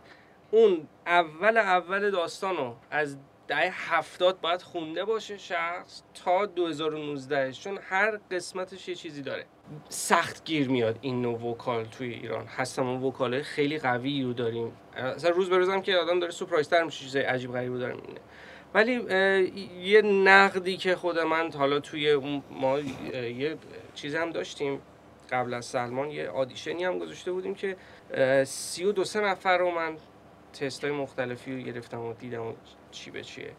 اون 0.50 0.88
اول 1.06 1.56
اول 1.56 2.10
داستان 2.10 2.56
رو 2.56 2.76
از 2.90 3.16
دهه 3.48 3.94
هفتاد 3.94 4.40
باید 4.40 4.62
خونده 4.62 5.04
باشه 5.04 5.38
شخص 5.38 6.02
تا 6.24 6.46
2019 6.46 7.52
چون 7.52 7.78
هر 7.82 8.18
قسمتش 8.30 8.88
یه 8.88 8.94
چیزی 8.94 9.22
داره. 9.22 9.44
سخت 9.88 10.44
گیر 10.44 10.68
میاد 10.68 10.98
این 11.00 11.22
نوع 11.22 11.50
وکال 11.50 11.84
توی 11.84 12.14
ایران. 12.14 12.46
هستم 12.46 12.88
اون 12.88 13.02
وکاله 13.02 13.42
خیلی 13.42 13.78
قوی 13.78 14.22
رو 14.22 14.32
داریم. 14.32 14.72
اصلا 14.96 15.30
روز 15.30 15.50
به 15.50 15.58
روزم 15.58 15.80
که 15.80 15.96
آدم 15.96 16.20
داره 16.20 16.32
سورپرایز 16.32 16.68
تر 16.68 16.84
میشه 16.84 17.04
چیزای 17.04 17.22
عجیب 17.22 17.52
غریب 17.52 17.72
رو 17.72 17.78
داره 17.78 17.96
ولی 18.74 18.92
یه 19.82 20.02
نقدی 20.02 20.76
که 20.76 20.96
خود 20.96 21.18
من 21.18 21.52
حالا 21.52 21.80
توی 21.80 22.40
ما 22.50 22.78
یه 22.78 23.56
چیزی 23.94 24.16
هم 24.16 24.30
داشتیم 24.30 24.80
قبل 25.30 25.54
از 25.54 25.64
سلمان 25.64 26.10
یه 26.10 26.28
audition 26.28 26.78
ی 26.78 26.84
هم 26.84 26.98
گذاشته 26.98 27.32
بودیم 27.32 27.54
که 27.54 27.76
سی 28.44 28.84
و 28.84 28.92
دو 28.92 29.04
سه 29.04 29.20
نفر 29.20 29.58
رو 29.58 29.70
من 29.70 29.96
تست 30.52 30.84
های 30.84 30.92
مختلفی 30.92 31.56
رو 31.56 31.62
گرفتم 31.62 32.00
و 32.00 32.12
دیدم 32.12 32.42
و 32.42 32.52
چی 32.94 33.10
به 33.10 33.22
چیه؟ 33.22 33.50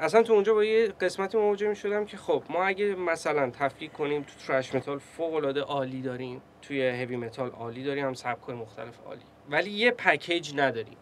اصلا 0.00 0.22
تو 0.22 0.32
اونجا 0.32 0.54
با 0.54 0.64
یه 0.64 0.88
قسمتی 1.00 1.38
مواجه 1.38 1.68
می 1.68 1.76
شدم 1.76 2.04
که 2.04 2.16
خب 2.16 2.42
ما 2.50 2.64
اگه 2.64 2.94
مثلا 2.94 3.50
تفکیک 3.50 3.92
کنیم 3.92 4.22
تو 4.22 4.32
thrash 4.46 4.74
metal 4.74 4.98
فوق 4.98 5.34
العاده 5.34 5.60
عالی 5.60 6.02
داریم 6.02 6.42
توی 6.62 6.88
heavy 6.88 7.16
metal 7.16 7.50
عالی 7.50 7.84
داریم 7.84 8.04
هم 8.06 8.14
سبک 8.14 8.50
مختلف 8.50 8.98
عالی. 9.06 9.20
ولی 9.50 9.70
یه 9.70 9.90
پکیج 9.90 10.52
نداریم. 10.56 10.96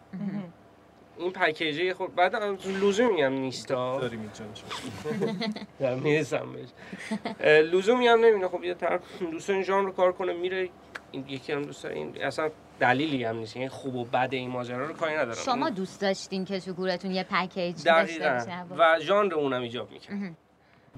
این 1.17 1.31
پکیجه 1.31 1.93
خب 1.93 2.07
بعد 2.15 2.35
لزومی 2.81 3.21
هم 3.21 3.33
نیستا 3.33 3.99
داریم 3.99 4.19
اینجا 4.19 5.95
می‌رسم 6.03 6.47
بهش. 6.53 6.69
لزومی 7.73 8.07
هم 8.07 8.25
نمینه 8.25 8.47
خب 8.47 8.63
یه 8.63 8.73
طرف 8.73 9.01
دوست 9.21 9.47
داره 9.47 9.57
این 9.57 9.63
ژانر 9.65 9.85
رو 9.85 9.91
کار 9.91 10.11
کنه 10.11 10.33
میره 10.33 10.69
این 11.11 11.25
یکی 11.27 11.53
هم 11.53 11.61
دوست 11.61 11.85
این 11.85 12.23
اصلا 12.23 12.49
دلیلی 12.81 13.23
هم 13.23 13.35
نیست. 13.35 13.57
این 13.57 13.69
خوب 13.69 13.95
و 13.95 14.05
بد 14.05 14.29
این 14.31 14.49
ماجرا 14.49 14.85
رو 14.85 14.93
کاری 14.93 15.13
ندارم. 15.13 15.33
شما 15.33 15.69
دوست 15.69 16.01
داشتین 16.01 16.45
که 16.45 16.59
تو 16.59 16.73
گروهتون 16.73 17.11
یه 17.11 17.23
پکیج 17.23 17.83
داشته 17.83 18.45
و 18.77 18.99
ژانر 18.99 19.33
اونم 19.33 19.61
ایجاب 19.61 19.91
می‌کنه 19.91 20.33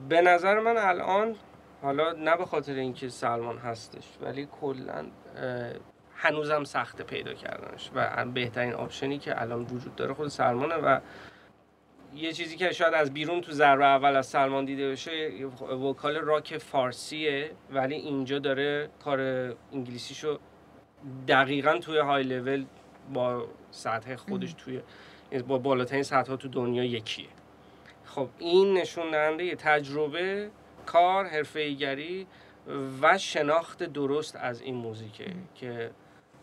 به 0.09 0.21
نظر 0.21 0.59
من 0.59 0.77
الان 0.77 1.35
حالا 1.81 2.11
نه 2.11 2.37
به 2.37 2.45
خاطر 2.45 2.73
اینکه 2.73 3.09
سلمان 3.09 3.57
هستش 3.57 4.03
ولی 4.21 4.47
کلا 4.61 5.05
هنوزم 6.15 6.63
سخت 6.63 7.01
پیدا 7.01 7.33
کردنش. 7.33 7.91
و 7.95 8.25
بهترین 8.25 8.73
option 8.73 9.11
ی 9.11 9.17
که 9.17 9.41
الان 9.41 9.61
وجود 9.61 9.95
داره 9.95 10.13
خود 10.13 10.27
سلمانه. 10.27 10.75
و 10.75 10.99
یه 12.15 12.33
چیزی 12.33 12.55
که 12.57 12.71
شاید 12.71 12.93
از 12.93 13.13
بیرون 13.13 13.41
تو 13.41 13.51
ضربه 13.51 13.85
اول 13.85 14.15
از 14.15 14.25
سلمان 14.25 14.65
دیده 14.65 14.91
بشه 14.91 15.31
وکال 15.83 16.15
راک 16.15 16.57
فارسیه 16.57 17.51
ولی 17.71 17.95
اینجا 17.95 18.39
داره 18.39 18.89
کار 19.03 19.19
انگلیسیشو 19.73 20.39
دقیقا 21.27 21.77
توی 21.77 21.97
های 21.97 22.23
لول 22.23 22.65
با 23.13 23.45
سطح 23.71 24.15
خودش 24.15 24.53
توی 24.53 24.81
با 25.47 25.57
بالاترین 25.57 26.03
سطح 26.03 26.31
ها 26.31 26.37
تو 26.37 26.47
دنیا 26.47 26.83
یکیه. 26.83 27.27
خب 28.05 28.27
این 28.39 28.77
نشون 28.77 29.11
دهنده 29.11 29.55
تجربه 29.55 30.49
کار 30.85 31.25
حرفه 31.25 32.25
و 33.01 33.17
شناخت 33.17 33.83
درست 33.83 34.35
از 34.35 34.61
این 34.61 34.75
موزیکه 34.75 35.25
که 35.55 35.91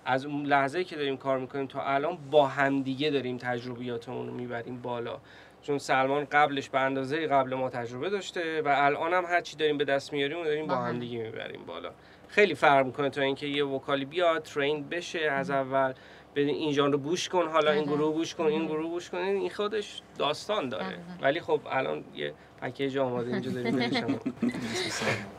از 0.05 0.27
اون 0.27 0.47
لحظه 0.47 0.85
که 0.85 0.97
داریم 0.97 1.17
کار 1.17 1.39
می‌کنیم 1.39 1.67
تا 1.67 1.83
الان 1.83 2.19
با 2.31 2.47
همدیگه 2.47 3.11
داریم 3.11 3.37
تجربیاتمون 3.37 4.27
رو 4.27 4.35
می‌بریم 4.35 4.83
بالا. 4.83 5.19
چون 5.63 5.79
سلمان 5.79 6.25
قبلش 6.25 6.71
به 6.71 6.81
اندازه 6.81 7.27
قبل 7.27 7.55
ما 7.55 7.71
تجربه 7.71 8.11
داشته 8.11 8.63
و 8.63 8.75
الان 8.77 9.13
هم 9.13 9.25
هر 9.25 9.41
چی 9.41 9.57
داریم 9.57 9.79
به 9.79 9.85
دست 9.85 10.13
میاریم 10.13 10.41
و 10.41 10.45
داریم 10.45 10.67
با 10.67 10.77
همدیگه 10.77 11.19
می‌بریم 11.19 11.65
بالا. 11.67 11.91
خیلی 12.31 12.55
فرق 12.55 12.87
می‌کنه 12.87 13.11
تا 13.11 13.23
اینکه 13.23 13.47
یه 13.47 13.65
وکالی 13.65 14.05
بیاد 14.05 14.43
ترین 14.43 14.89
بشه 14.89 15.19
از 15.19 15.51
اول 15.51 15.93
بدین 16.35 16.55
این 16.55 16.77
رو 16.77 16.99
گوش 16.99 17.29
کن 17.29 17.49
حالا 17.49 17.71
این 17.71 17.85
گروه 17.85 18.15
گوش 18.15 18.35
کن 18.35 18.45
این 18.45 18.67
گروه 18.67 18.91
گوش 18.91 19.11
کن. 19.11 19.19
این 19.19 19.51
خودش 19.51 20.03
داستان 20.19 20.69
داره. 20.69 20.99
ولی 21.23 21.41
خب 21.41 21.61
الان 21.71 22.05
یه 22.15 22.35
پکیج 22.63 22.99
آماده 22.99 23.33
اینجا 23.33 23.51
داریم. 23.51 24.21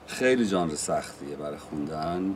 خیلی 0.08 0.46
ژانر 0.46 0.76
سختیه 0.76 1.36
برای 1.36 1.58
خوندن. 1.58 2.36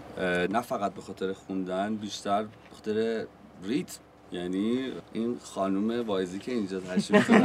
نه 0.51 0.61
فقط 0.61 0.93
به 0.93 1.01
خاطر 1.01 1.33
خوندن 1.33 1.95
بیشتر 1.95 2.43
به 2.43 2.49
خاطر 2.73 3.25
ریتم. 3.63 3.99
یعنی 4.31 4.91
این 5.13 5.39
خانم 5.43 6.07
وایزی 6.07 6.39
که 6.39 6.51
اینجا 6.51 6.79
تشریف 6.79 7.29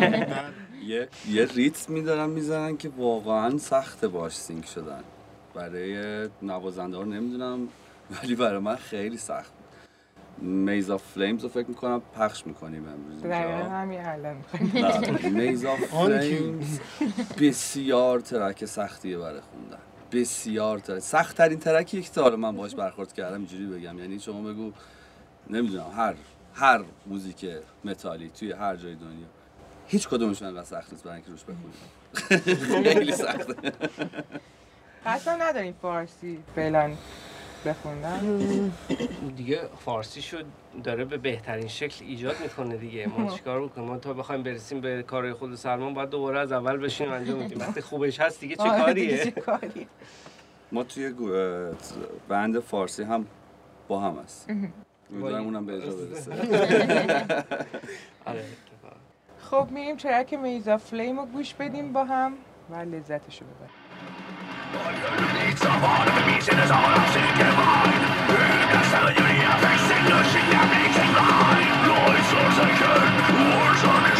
یه 0.86 1.08
یه 1.28 1.46
ریتم 1.54 1.92
میدارن 1.92 2.30
می‌زنن 2.30 2.76
که 2.76 2.88
واقعا 2.88 3.58
سخته 3.58 4.08
باش 4.08 4.32
sync 4.36 4.66
شدن. 4.66 5.04
برای 5.54 6.28
نوازنده 6.42 6.96
ها 6.96 7.04
نمی‌دونم 7.04 7.68
ولی 8.22 8.34
برای 8.34 8.58
من 8.58 8.76
خیلی 8.76 9.16
سخت 9.16 9.52
Maze 10.38 10.90
of 10.90 11.02
Flames 11.02 11.42
رو 11.42 11.48
فکر 11.48 11.66
می‌کنم 11.68 12.02
پخش 12.16 12.46
می‌کنیم 12.46 12.88
امروز 12.88 13.24
اینجا. 13.24 13.68
Maze 15.30 15.64
of 15.64 15.80
Flames 15.80 16.80
بسیار 17.40 18.20
ترک 18.20 18.64
سختیه 18.64 19.18
برای 19.18 19.40
خوندن. 19.40 19.78
بسیار 20.12 20.78
ترک. 20.78 20.98
سخت 20.98 21.36
ترین 21.36 21.58
ترکی 21.58 22.02
که 22.02 22.10
تا 22.10 22.36
من 22.36 22.56
باش 22.56 22.74
برخورد 22.74 23.12
کردم 23.12 23.36
اینجوری 23.36 23.66
بگم. 23.66 23.98
یعنی 23.98 24.20
شما 24.20 24.52
بگو 24.52 24.72
نمی‌دونم 25.50 25.90
هر 25.96 26.14
هر 26.54 26.84
موزیک 27.06 27.46
متالی 27.84 28.30
توی 28.30 28.52
هر 28.52 28.76
جای 28.76 28.94
دنیا 28.94 29.26
هیچ 29.86 30.08
کدومش 30.08 30.42
انقدر 30.42 30.64
سخت 30.64 30.92
نیست 30.92 31.04
برای 31.04 31.16
اینکه 31.16 31.30
روش 31.30 31.44
بخونید 31.44 32.84
خیلی 32.94 33.12
سخته. 33.12 33.54
قصد 35.06 35.42
نداریم 35.42 35.74
فارسی 35.82 36.38
فعلا 36.56 36.90
بخوندن. 37.66 38.20
دیگه 39.36 39.60
فارسی 39.84 40.22
شد 40.22 40.44
داره 40.84 41.04
به 41.04 41.18
بهترین 41.18 41.68
شکل 41.68 42.04
ایجاد 42.04 42.40
می‌کنه 42.42 42.76
دیگه. 42.76 43.06
ما 43.08 43.30
چیکار 43.36 43.62
بکنیم؟ 43.62 43.88
ما 43.88 43.98
تا 43.98 44.12
بخوایم 44.12 44.42
برسیم 44.42 44.80
به 44.80 45.02
کار 45.02 45.32
خود 45.32 45.54
سلمان 45.54 45.94
باید 45.94 46.10
دوباره 46.10 46.38
از 46.40 46.52
اول 46.52 46.76
بشینیم 46.76 47.12
انجام 47.12 47.38
میدیم 47.38 47.58
وقتی 47.68 47.80
خوبش 47.80 48.20
هست 48.20 48.40
دیگه 48.40 48.56
چه 48.56 48.62
آره، 48.62 49.30
کاریه؟ 49.30 49.86
ما 50.72 50.84
توی 50.84 51.14
بند 52.28 52.60
فارسی 52.60 53.02
هم 53.02 53.26
با 53.88 54.00
هم 54.00 54.18
هست. 54.24 54.50
امیدوارم 55.12 55.44
اونم 55.44 55.66
به 55.66 55.74
اجرا 55.76 55.92
برسه. 55.94 56.32
آره، 58.24 58.44
خب 59.38 59.68
میریم 59.70 59.96
ترک 59.96 60.34
میزا 60.34 60.76
فلیم 60.78 61.20
رو 61.20 61.26
گوش 61.26 61.54
بدیم 61.54 61.92
با 61.92 62.04
هم 62.04 62.32
و 62.70 62.74
لذتشو 62.76 63.44
ببریم. 63.44 63.79
Wars 73.50 73.84
on 73.84 74.04
his 74.10 74.19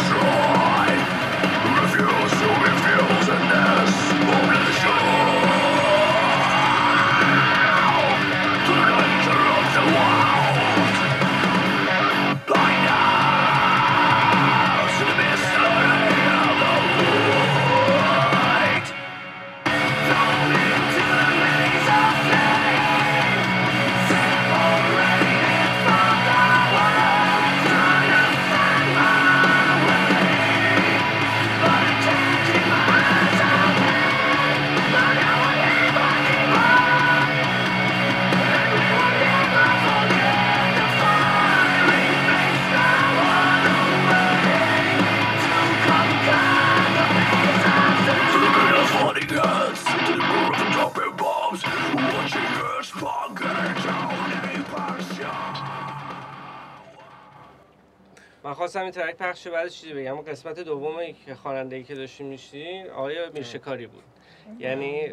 این 58.91 59.03
ترک 59.05 59.17
پخش 59.17 59.47
بعد 59.47 59.67
چیزی 59.67 59.93
بگم؟ 59.93 60.21
قسمت 60.21 60.59
دوم 60.59 60.95
که 61.25 61.35
خواننده 61.35 61.75
ای 61.75 61.83
که 61.83 61.95
داشتیم 61.95 62.27
میشنیم 62.27 62.87
آقای 62.87 63.29
میرشکاری 63.33 63.87
بود 63.87 64.03
یعنی 64.59 65.07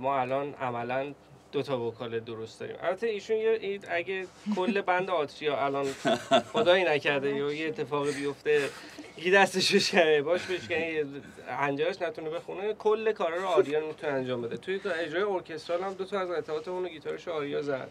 ما 0.00 0.20
الان 0.20 0.54
عملا 0.54 1.14
دو 1.52 1.62
تا 1.62 1.80
وکال 1.80 2.20
درست 2.20 2.60
داریم. 2.60 2.76
البته 2.82 3.06
ایشون 3.06 3.36
یه 3.36 3.80
اگه 3.88 4.26
کل 4.56 4.80
بند 4.80 5.10
آتریا 5.10 5.64
الان 5.64 5.86
خدایی 6.52 6.84
نکرده 6.84 7.36
یا 7.36 7.52
یه 7.52 7.68
اتفاقی 7.68 8.12
بیفته 8.12 8.68
یکی 9.16 9.30
دستش 9.30 9.74
بشکنه 9.74 10.22
باش 10.22 10.46
بشکنه 10.46 11.04
هنجرش 11.48 12.02
نتونه 12.02 12.30
بخونه 12.30 12.74
کل 12.74 13.12
کارا 13.12 13.36
رو 13.36 13.46
آریان 13.46 13.84
می‌تونه 13.84 14.12
انجام 14.12 14.42
بده. 14.42 14.56
توی 14.56 14.80
اجرای 15.00 15.22
ارکسترال 15.22 15.82
هم 15.82 15.94
دو 15.94 16.04
تا 16.04 16.20
از 16.20 16.28
قطعات 16.28 16.68
اون 16.68 16.88
گیتارش 16.88 17.28
آریا 17.28 17.62
زد. 17.62 17.88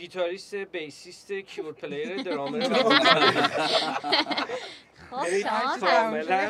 گیتاریست 0.00 0.54
bassist 0.54 1.32
keyboard 1.32 1.76
player 1.76 2.16
drummer 2.22 2.60
خب 5.10 5.26
شما 5.42 5.76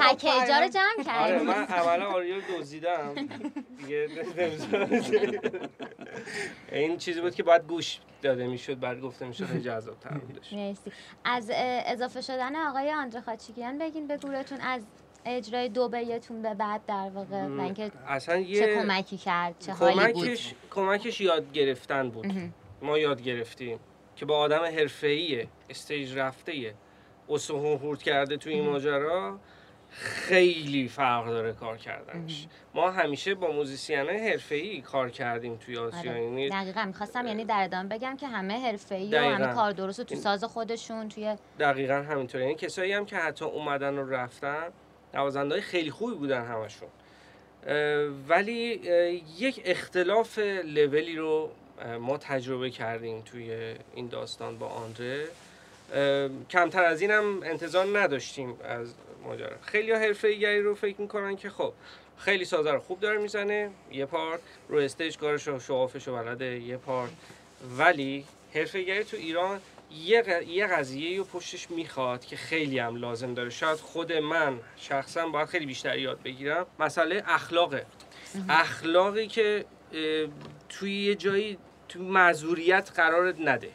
پکیجا 0.00 0.58
رو 0.60 0.68
جمع 0.68 0.84
آره 0.96 1.04
کردیم 1.04 1.46
من 1.46 1.62
اولا 1.62 2.06
آریا 2.06 2.36
رو 2.36 2.42
دزدیدم. 2.58 3.14
دیگه 3.78 4.08
نمی‌ذارم. 4.36 4.90
این 6.72 6.98
چیزی 6.98 7.20
بود 7.20 7.34
که 7.34 7.42
باید 7.42 7.66
گوش 7.66 7.98
داده 8.22 8.46
می‌شد 8.46 8.80
بعد 8.80 9.00
گفته 9.00 9.26
می‌شد 9.26 9.44
خیلی 9.44 9.60
جذاب 9.60 10.00
تر 10.00 10.18
بودش 10.18 10.52
مرسی. 10.52 10.92
از 11.24 11.50
اضافه 11.86 12.20
شدن 12.20 12.56
آقای 12.56 12.92
آندره 12.92 13.20
خاچیکیان 13.20 13.78
بگین 13.78 14.06
به 14.06 14.16
گروهتون 14.16 14.60
از 14.60 14.82
اجرای 15.24 15.68
دو 15.68 15.88
بیتون 15.88 16.42
به 16.42 16.54
بعد 16.54 16.86
در 16.86 17.10
واقع 17.14 17.36
اصلا 18.08 18.36
چه 18.42 18.48
یه 18.48 18.74
کمکی 18.74 19.16
کرد 19.16 19.54
چه 19.58 19.72
حالی 19.72 20.12
بود؟ 20.12 20.24
کمکش 20.24 20.54
کمکش 20.70 21.20
یاد 21.20 21.52
گرفتن 21.52 22.10
بود. 22.10 22.26
ما 22.82 22.98
یاد 22.98 23.22
گرفتیم 23.22 23.78
که 24.16 24.26
با 24.26 24.38
آدم 24.38 24.62
حرفه‌ای 24.62 25.46
استیج 25.70 26.16
رفته 26.16 26.74
اسمون 27.28 27.78
خورد 27.78 28.02
کرده 28.02 28.36
تو 28.36 28.50
این 28.50 28.64
ماجرا 28.64 29.38
خیلی 29.90 30.88
فرق 30.88 31.26
داره 31.26 31.52
کار 31.52 31.76
کردنش. 31.76 32.46
ما 32.74 32.90
همیشه 32.90 33.34
با 33.34 33.52
musician 33.52 33.98
حرفه‌ای 33.98 34.80
کار 34.80 35.10
کردیم 35.10 35.56
توی 35.56 35.76
آتریا. 35.76 36.10
آره. 36.10 36.22
یعنی 36.22 36.48
دقیقا 36.48 36.84
می‌خواستم 36.84 37.26
یعنی 37.26 37.44
در 37.44 37.64
ادامه 37.64 37.88
بگم 37.88 38.16
که 38.16 38.26
همه 38.26 38.60
حرفه‌ای 38.60 39.14
و. 39.14 39.18
همه 39.18 39.54
کار 39.54 39.72
درست 39.72 40.00
تو 40.00 40.14
ساز 40.14 40.44
خودشون 40.44 41.08
توی 41.08 41.36
دقیقا 41.58 41.94
همینطوره. 41.94 42.44
یعنی 42.44 42.56
کسایی 42.56 42.92
هم 42.92 43.06
که 43.06 43.16
حتی 43.16 43.44
اومدن 43.44 43.98
و 43.98 44.10
رفتن 44.10 44.68
نوازنده 45.14 45.60
خیلی 45.60 45.90
خوبی 45.90 46.14
بودن 46.14 46.44
همشون. 46.44 46.88
ولی 48.28 48.80
یک 49.38 49.62
اختلاف 49.64 50.38
لولی 50.64 51.16
رو 51.16 51.50
ما 52.00 52.18
تجربه 52.18 52.70
کردیم 52.70 53.20
توی 53.20 53.74
این 53.94 54.08
داستان 54.08 54.58
با 54.58 54.66
آندره. 54.66 55.28
کمتر 56.50 56.84
از 56.84 57.00
این 57.00 57.10
هم 57.10 57.40
انتظار 57.42 57.98
نداشتیم 57.98 58.56
از 58.64 58.94
ماجرا. 59.24 59.56
خیلی 59.62 59.92
حرفه 59.92 60.34
گری 60.34 60.60
رو 60.62 60.74
فکر 60.74 61.00
می‌کنن 61.00 61.36
که 61.36 61.50
خب 61.50 61.72
خیلی 62.18 62.44
سازه 62.44 62.70
رو 62.70 62.78
خوب 62.78 63.00
داره 63.00 63.18
می‌زنه 63.18 63.70
یه 63.92 64.06
پارت. 64.06 64.40
رو 64.68 64.78
استیج 64.78 65.18
کارش 65.18 65.48
رو 65.48 65.60
شوافش 65.60 66.08
رو 66.08 66.16
بلده 66.16 66.60
یه 66.60 66.76
پارت. 66.76 67.10
ولی 67.78 68.24
حرفه‌گری 68.54 69.04
تو 69.04 69.16
ایران 69.16 69.60
یه, 70.04 70.22
ق- 70.22 70.48
یه 70.48 70.66
قضیه 70.66 71.18
رو 71.18 71.24
پشتش 71.24 71.70
می‌خواد 71.70 72.24
که 72.24 72.36
خیلی 72.36 72.78
هم 72.78 72.96
لازم 72.96 73.34
داره. 73.34 73.50
شاید 73.50 73.78
خود 73.78 74.12
من 74.12 74.60
شخصا 74.76 75.28
باید 75.28 75.48
خیلی 75.48 75.66
بیشتر 75.66 75.98
یاد 75.98 76.22
بگیرم. 76.22 76.66
مسئله 76.78 77.22
اخلاقه. 77.26 77.86
اخلاقی 78.48 79.26
که 79.26 79.64
توی 80.68 81.04
یه 81.04 81.14
جایی 81.14 81.58
تو 81.90 81.98
معذوریت 81.98 82.90
قرار 82.96 83.34
نده. 83.40 83.70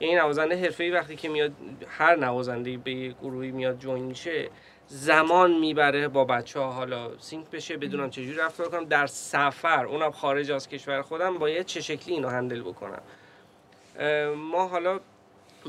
یعنی 0.00 0.14
نوازنده 0.14 0.56
حرفه‌ای 0.56 0.90
وقتی 0.90 1.16
که 1.16 1.28
میاد 1.28 1.52
هر 1.88 2.16
نوازنده 2.16 2.76
به 2.76 2.90
یه 2.90 3.12
گروهی 3.12 3.50
میاد 3.50 3.78
جوین 3.78 4.04
میشه 4.04 4.50
زمان 4.86 5.58
می‌بره 5.58 6.08
با 6.08 6.24
بچه 6.24 6.60
ها 6.60 6.72
حالا 6.72 7.18
سینک 7.18 7.50
بشه 7.50 7.76
بدونم 7.76 8.10
چجوری 8.10 8.34
رفتار 8.34 8.68
کنم. 8.68 8.84
در 8.84 9.06
سفر 9.06 9.86
اونم 9.86 10.10
خارج 10.10 10.50
از 10.50 10.68
کشور 10.68 11.02
خودم 11.02 11.38
باید 11.38 11.66
چه 11.66 11.80
شکلی 11.80 12.14
اینو 12.14 12.28
هندل 12.28 12.62
بکنم. 12.62 13.02
ما 14.36 14.68
حالا 14.68 15.00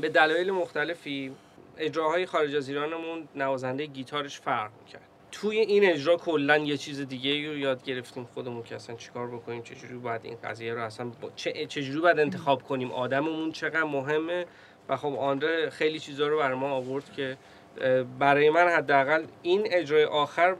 به 0.00 0.08
دلایل 0.08 0.50
مختلفی 0.50 1.32
اجراهای 1.78 2.26
خارج 2.26 2.56
از 2.56 2.68
ایرانمون 2.68 3.28
نوازنده 3.34 3.86
گیتارش 3.86 4.40
فرق 4.40 4.70
می‌کرد. 4.84 5.05
توی 5.40 5.58
این 5.58 5.84
اجرا 5.84 6.16
کلا 6.16 6.56
یه 6.56 6.76
چیز 6.76 7.00
دیگه 7.00 7.48
رو 7.48 7.58
یاد 7.58 7.84
گرفتیم. 7.84 8.24
خودمون 8.34 8.62
که 8.62 8.74
اصلا 8.74 8.96
چیکار 8.96 9.26
بکنیم 9.26 9.62
چجوری 9.62 9.94
باید 9.94 10.20
این 10.24 10.36
قضیه 10.44 10.74
رو 10.74 10.82
اصلا 10.82 11.06
با 11.20 11.30
چه 11.36 11.66
چجوری 11.66 12.00
باید 12.00 12.18
انتخاب 12.18 12.62
کنیم؟ 12.62 12.92
آدممون 12.92 13.52
چقدر 13.52 13.84
مهمه؟ 13.84 14.46
و 14.88 14.96
خب 14.96 15.14
آندره 15.14 15.70
خیلی 15.70 15.98
چیزا 15.98 16.26
رو 16.26 16.38
برای 16.38 16.58
ما 16.58 16.70
آورد 16.70 17.12
که 17.12 17.36
برای 18.18 18.50
من 18.50 18.68
حداقل 18.68 19.24
این 19.42 19.68
اجرای 19.70 20.04
آخر 20.04 20.56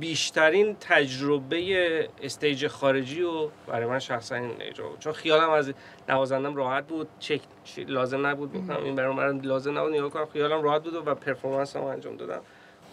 بیشترین 0.00 0.76
تجربه 0.80 2.08
استیج 2.22 2.66
خارجی 2.66 3.22
و 3.22 3.48
برای 3.66 3.86
من 3.86 3.98
شخصا 3.98 4.34
این 4.34 4.54
اجرا 4.60 4.88
بود. 4.88 4.98
چون 4.98 5.12
خیالم 5.12 5.50
از 5.50 5.72
نوازندم 6.08 6.56
راحت 6.56 6.86
بود 6.86 7.08
چک 7.18 7.40
لازم 7.88 8.26
نبود 8.26 8.52
بکنم 8.52 8.84
این 8.84 8.96
برای 8.96 9.14
من 9.14 9.40
لازم 9.40 9.78
نبود 9.78 9.92
نگاه 9.92 10.10
کنم 10.10 10.26
خیالم 10.26 10.62
راحت 10.62 10.82
بود 10.82 10.94
و 10.94 11.14
پرفورمنس 11.14 11.76
هم 11.76 11.84
انجام 11.84 12.16
دادم. 12.16 12.40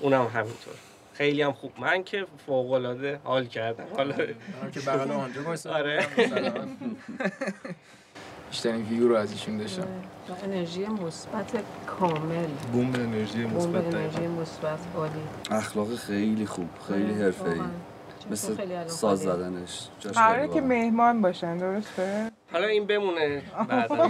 اونم 0.01 0.25
همینطور. 0.25 0.73
خیلی 1.17 1.41
هم 1.41 1.51
خوب. 1.51 1.71
من 1.79 2.03
که 2.03 2.25
فوق 2.45 2.71
العاده 2.71 3.19
حال 3.23 3.45
کردم. 3.45 3.83
حالا 3.97 4.15
منم 4.15 4.71
که 4.71 4.79
بغل 4.79 5.11
آنجا 5.11 5.43
وایسادم 5.43 5.75
آره. 5.79 6.05
بیشترین 8.49 8.81
ویو 8.85 9.07
رو 9.07 9.15
از 9.15 9.31
ایشون 9.31 9.57
داشتم. 9.57 9.81
و 9.81 9.85
انرژی 10.43 10.85
مثبت 10.85 11.51
کامل. 11.87 12.47
بوم 12.73 12.93
انرژی 12.95 13.45
مثبت 13.45 13.95
انرژی. 13.95 14.27
مثبت 14.27 14.79
عالی. 14.97 15.11
اخلاق 15.51 15.95
خیلی 15.95 16.45
خوب 16.45 16.69
خیلی 16.87 17.13
آره، 17.13 17.23
حرفه‌ای. 17.23 17.59
مثل 18.31 18.87
ساز. 18.87 19.19
زدنش. 19.19 19.87
جاش 19.99 20.13
قراره 20.13 20.47
که. 20.47 20.61
مهمان 20.61 21.21
باشن 21.21 21.57
درسته؟ 21.57 22.31
حالا 22.51 22.67
این 22.67 22.85
بمونه 22.85 23.41
بعدا. 23.69 24.09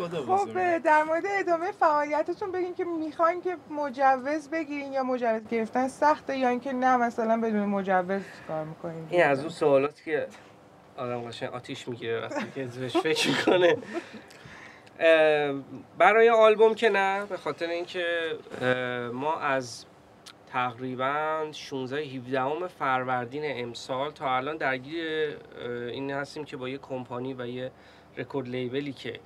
خدا 0.00 0.36
خب. 0.36 0.78
در 0.78 1.02
مورد 1.02 1.24
ادامه 1.26 1.72
فعالیتتون 1.72 2.52
بگین 2.52 2.74
که 2.74 2.84
می‌خواین 2.84 3.42
که 3.42 3.56
مجوز 3.70 4.50
بگیرین 4.50 4.92
یا 4.92 5.02
مجوز 5.02 5.48
گرفتن 5.50 5.88
سخته 5.88 6.36
یا 6.36 6.48
اینکه 6.48 6.72
نه 6.72 6.96
مثلا 6.96 7.40
بدون 7.40 7.64
مجوز 7.64 8.22
کار 8.48 8.64
می‌کنین 8.64 9.06
این 9.10 9.24
از 9.24 9.40
اون 9.40 9.48
سوالات 9.48 10.02
که 10.02 10.26
آدم 10.96 11.22
قشنگ 11.22 11.50
آتیش 11.50 11.88
می‌گیره 11.88 12.20
وقتی 12.20 12.46
که 12.54 12.64
بهش 12.64 12.96
فکر 12.96 13.28
می‌کنه 13.28 13.76
برای 15.98 16.30
آلبوم 16.30 16.74
که 16.74 16.88
نه 16.88 17.26
به 17.26 17.36
خاطر 17.36 17.66
اینکه 17.66 18.04
ما 19.12 19.38
از 19.38 19.84
تقریبا 20.52 21.48
16 21.52 22.00
17 22.00 22.66
فروردین 22.66 23.42
امسال 23.44 24.10
تا 24.10 24.36
الان 24.36 24.56
درگیر 24.56 25.36
این 25.92 26.10
هستیم 26.10 26.44
که 26.44 26.56
با 26.56 26.68
یه 26.68 26.78
کمپانی 26.78 27.34
و 27.34 27.46
یه 27.46 27.70
record 28.16 28.48
label 28.48 28.85
ی 28.85 28.92
که 28.92 29.20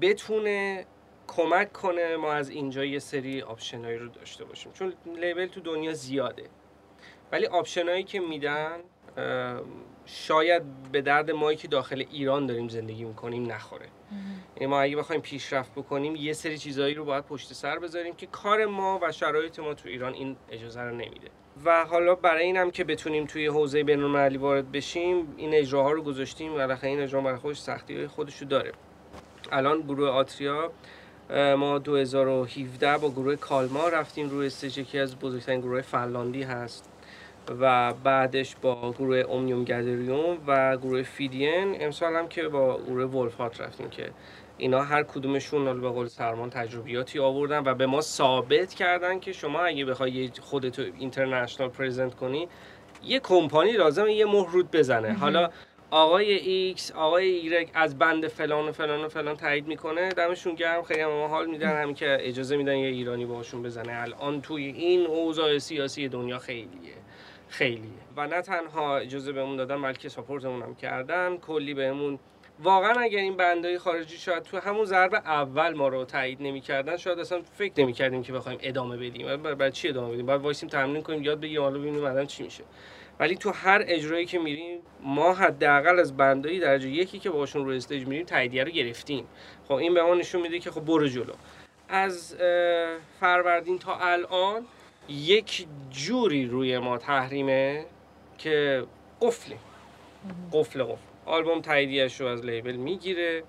بتونه 0.00 0.86
کمک 1.26 1.72
کنه 1.72 2.16
ما 2.16 2.32
از 2.32 2.50
اینجا 2.50 2.84
یه 2.84 2.98
سری 2.98 3.42
option 3.42 3.84
ایی 3.84 3.98
رو 3.98 4.08
داشته 4.08 4.44
باشیم. 4.44 4.72
چون 4.72 4.92
label 5.16 5.46
تو 5.46 5.60
دنیا 5.60 5.92
زیاده. 5.92 6.44
ولی 7.32 7.46
option 7.46 7.88
ایی 7.88 8.02
که 8.02 8.20
میدن 8.20 8.80
شاید 10.04 10.62
به 10.92 11.00
درد 11.00 11.30
مایی 11.30 11.56
که 11.56 11.68
داخل 11.68 12.04
ایران 12.10 12.46
داریم 12.46 12.68
زندگی 12.68 13.04
می‌کنیم 13.04 13.52
نخوره. 13.52 13.88
یعنی 14.56 14.66
ما 14.66 14.80
اگه 14.80 14.96
بخوایم 14.96 15.22
پیشرفت 15.22 15.72
بکنیم 15.72 16.16
یه 16.16 16.32
سری 16.32 16.58
چیزایی 16.58 16.94
رو 16.94 17.04
باید 17.04 17.24
پشت 17.24 17.52
سر 17.52 17.78
بذاریم 17.78 18.14
که 18.14 18.26
کار 18.26 18.66
ما 18.66 18.98
و 19.02 19.12
شرایط 19.12 19.58
ما 19.58 19.74
تو 19.74 19.88
ایران 19.88 20.14
این 20.14 20.36
اجازه 20.50 20.80
رو 20.80 20.90
نمیده. 20.90 21.28
و 21.64 21.84
حالا 21.84 22.14
برای 22.14 22.44
اینم 22.44 22.70
که 22.70 22.84
بتونیم 22.84 23.26
توی 23.26 23.46
حوزه 23.46 23.84
بین‌المللی 23.84 24.38
وارد 24.38 24.72
بشیم 24.72 25.34
این 25.36 25.54
اجراها 25.54 25.92
رو 25.92 26.02
گذاشتیم 26.02 26.54
و 26.54 26.76
این 26.82 27.00
اجرا 27.00 27.20
برای 27.20 27.38
خودش 27.38 27.58
سختی 27.58 27.96
های 27.96 28.06
خودش 28.06 28.36
رو 28.36 28.48
داره. 28.48 28.72
الان 29.52 29.80
گروه 29.80 30.08
آتریا 30.08 30.70
ما 31.56 31.78
2017 31.78 32.98
با 32.98 33.10
گروه 33.10 33.36
Kalmah 33.36 33.88
رفتیم 33.88 34.28
روی 34.28 34.46
استیج 34.46 34.78
یکی 34.78 34.98
از 34.98 35.18
بزرگترین 35.18 35.60
گروه 35.60 35.80
فنلاندی 35.80 36.42
هست. 36.42 36.88
و 37.60 37.92
بعدش 37.92 38.56
با 38.62 38.92
گروه 38.98 39.16
Omnium 39.16 39.64
Gatherum 39.64 40.38
و 40.46 40.76
گروه 40.76 41.02
فیدین. 41.02 41.76
امسال 41.82 42.16
هم 42.16 42.28
که 42.28 42.48
با 42.48 42.80
گروه 42.86 43.04
Wolfheart 43.04 43.60
رفتیم 43.60 43.90
که 43.90 44.10
اینا 44.58 44.82
هر 44.82 45.02
کدومشون 45.02 45.80
به 45.80 45.88
قول 45.88 46.06
سرمان 46.06 46.50
تجربیاتی 46.50 47.18
آوردن 47.18 47.62
و 47.64 47.74
به 47.74 47.86
ما 47.86 48.00
ثابت 48.00 48.74
کردن 48.74 49.20
که 49.20 49.32
شما 49.32 49.60
اگه 49.60 49.84
بخوای 49.84 50.30
خودتو 50.40 50.82
international 50.98 51.68
present 51.68 52.14
کنی 52.14 52.48
یه 53.02 53.20
کمپانی 53.20 53.72
لازمه 53.72 54.12
یه 54.12 54.26
مهر 54.26 54.50
روت 54.50 54.70
بزنه. 54.70 55.12
حالا 55.12 55.50
آقای 55.90 56.32
ایکس 56.32 56.92
آقای 56.92 57.24
ایگرگ 57.24 57.70
از 57.74 57.98
band 57.98 58.28
فلان 58.28 58.68
و 58.68 58.72
فلان 58.72 59.04
و 59.04 59.08
فلان 59.08 59.36
تایید 59.36 59.66
می‌کنه. 59.66 60.08
دمشون 60.08 60.54
گرم 60.54 60.82
خیلی 60.82 61.00
هم 61.00 61.10
حال 61.10 61.46
میدن. 61.46 61.82
همین 61.82 61.94
که 61.94 62.18
اجازه 62.20 62.56
میدن 62.56 62.76
یه 62.76 62.88
ایرانی 62.88 63.26
باشون 63.26 63.62
بزنه. 63.62 64.02
الان 64.02 64.40
توی 64.40 64.64
این 64.64 65.06
اوضاع 65.06 65.58
سیاسی 65.58 66.08
دنیا 66.08 66.38
خیلیه. 66.38 66.94
خیلیه. 67.48 67.90
و 68.16 68.26
نه 68.26 68.42
تنها 68.42 68.98
اجازه 68.98 69.32
بهمون 69.32 69.56
دادن 69.56 69.82
بلکه 69.82 70.08
support 70.08 70.46
مون 70.46 70.62
هم 70.62 70.74
کردن. 70.74 71.36
کلی 71.36 71.74
بهمون. 71.74 72.18
واقعا 72.62 73.00
اگر 73.00 73.18
این 73.18 73.36
band 73.36 73.64
های 73.64 73.78
خارجی 73.78 74.16
شاید 74.16 74.42
تو 74.42 74.58
همون 74.58 74.84
ضرب 74.84 75.14
اول 75.14 75.74
ما 75.74 75.88
رو 75.88 76.04
تایید 76.04 76.42
نمی‌کردن 76.42 76.96
شاید 76.96 77.18
اصلا 77.18 77.42
فکر 77.58 77.72
نمی‌کردیم 77.78 78.22
که 78.22 78.32
بخوایم 78.32 78.58
ادامه 78.62 78.96
بدیم. 78.96 79.36
برای, 79.36 79.72
چی 79.72 79.88
ادامه 79.88 80.12
بدیم؟ 80.12 80.26
باید 80.26 80.40
وایسیم 80.40 80.68
تمرین 80.68 81.02
کنیم 81.02 81.22
یاد 81.22 81.40
بگیریم 81.40 81.62
حالا 81.62 81.78
ببینیم 81.78 82.26
چی 82.26 82.42
میشه. 82.42 82.64
ولی 83.20 83.36
تو 83.36 83.50
هر 83.50 83.84
اجرایی 83.86 84.26
که 84.26 84.38
میریم 84.38 84.80
ما 85.00 85.34
حداقل 85.34 85.98
از 85.98 86.16
بندهای 86.16 86.58
درجه 86.58 86.88
یکی 86.88 87.18
که 87.18 87.30
باشون 87.30 87.64
روی 87.64 87.76
استیج 87.76 88.06
میریم 88.06 88.26
تاییدیه 88.26 88.64
رو 88.64 88.70
گرفتیم. 88.70 89.26
خب 89.68 89.74
این 89.74 89.94
به 89.94 90.02
ما 90.02 90.14
نشون 90.14 90.42
میده 90.42 90.58
که 90.58 90.70
خب 90.70 90.84
برو 90.84 91.08
جلو. 91.08 91.32
از 91.88 92.36
فروردین 93.20 93.78
تا 93.78 93.96
الان 93.96 94.66
یک 95.08 95.66
جوری 95.90 96.46
روی 96.46 96.78
ما 96.78 96.98
تحریمه 96.98 97.86
که 98.38 98.84
قفله. 99.20 99.56
قفل 100.52 100.82
قفل. 100.82 100.96
آلبوم 101.26 101.60
تاییدیش 101.60 102.20
رو 102.20 102.26
از 102.26 102.44
لیبل 102.44 102.72
می‌گیره. 102.72 103.42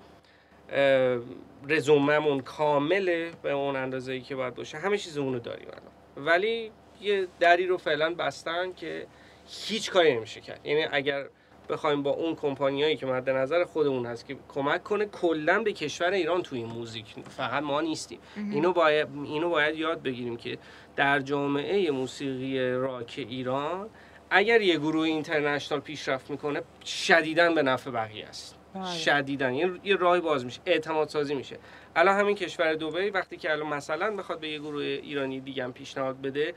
رزوممون 1.68 2.40
کامله 2.40 3.30
به 3.42 3.50
اون 3.52 3.76
اندازه 3.76 4.20
که 4.20 4.36
باید 4.36 4.54
باشه. 4.54 4.78
همه 4.78 4.98
چیزمون 4.98 5.32
رو 5.32 5.38
داریم 5.38 5.68
الان. 5.68 6.26
ولی 6.26 6.70
یه 7.00 7.26
دری 7.40 7.66
رو 7.66 7.76
فعلا 7.76 8.14
بستن 8.14 8.72
که 8.72 9.06
هیچ 9.50 9.90
کاری 9.90 10.16
نمیشه 10.16 10.40
کرد. 10.40 10.66
یعنی 10.66 10.86
اگر 10.92 11.26
بخوایم 11.68 12.02
با 12.02 12.10
اون 12.10 12.34
کمپانیایی 12.34 12.96
که 12.96 13.06
مد 13.06 13.30
نظر 13.30 13.64
خودمون 13.64 14.06
هست 14.06 14.26
که 14.26 14.36
کمک 14.48 14.82
کنه 14.82 15.06
کلا 15.06 15.62
به 15.62 15.72
کشور 15.72 16.10
ایران 16.10 16.42
توی 16.42 16.58
این 16.58 16.68
موزیک 16.68 17.06
فقط 17.36 17.62
ما 17.62 17.80
نیستیم. 17.80 18.18
اینو 18.36 18.72
باید 18.72 19.08
اینو 19.24 19.48
باید 19.48 19.76
یاد 19.76 20.02
بگیریم 20.02 20.36
که 20.36 20.58
در 20.96 21.20
جامعه 21.20 21.90
موسیقی 21.90 22.70
راک 22.70 23.14
ایران 23.28 23.90
اگر 24.30 24.60
یه 24.60 24.76
گروه 24.76 25.06
اینترنشنال 25.06 25.80
پیشرفت 25.80 26.30
می‌کنه 26.30 26.62
شدیداً 26.84 27.52
به 27.52 27.62
نفع 27.62 27.90
بقیه 27.90 28.26
است. 28.26 28.56
بله. 28.74 28.84
شدیداً. 28.94 29.50
یه 29.50 29.96
راهی 29.96 30.20
باز 30.20 30.44
میشه 30.44 30.60
اعتماد 30.66 31.08
سازی 31.08 31.34
میشه. 31.34 31.58
الان 31.96 32.16
همین 32.20 32.36
کشور 32.36 32.74
دبی 32.74 33.10
وقتی 33.10 33.36
که 33.36 33.52
الان 33.52 33.66
مثلا 33.66 34.16
بخواد 34.16 34.40
به 34.40 34.48
یه 34.48 34.58
گروه 34.58 34.82
ایرانی 34.82 35.40
دیگه 35.40 35.64
هم 35.64 35.72
پیشنهاد 35.72 36.20
بده 36.20 36.54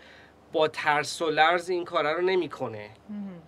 با 0.54 0.68
ترس 0.68 1.22
و 1.22 1.30
لرز 1.30 1.70
این 1.70 1.86
کارا 1.86 2.14
رو 2.14 2.22
نمی‌کنه. 2.22 2.90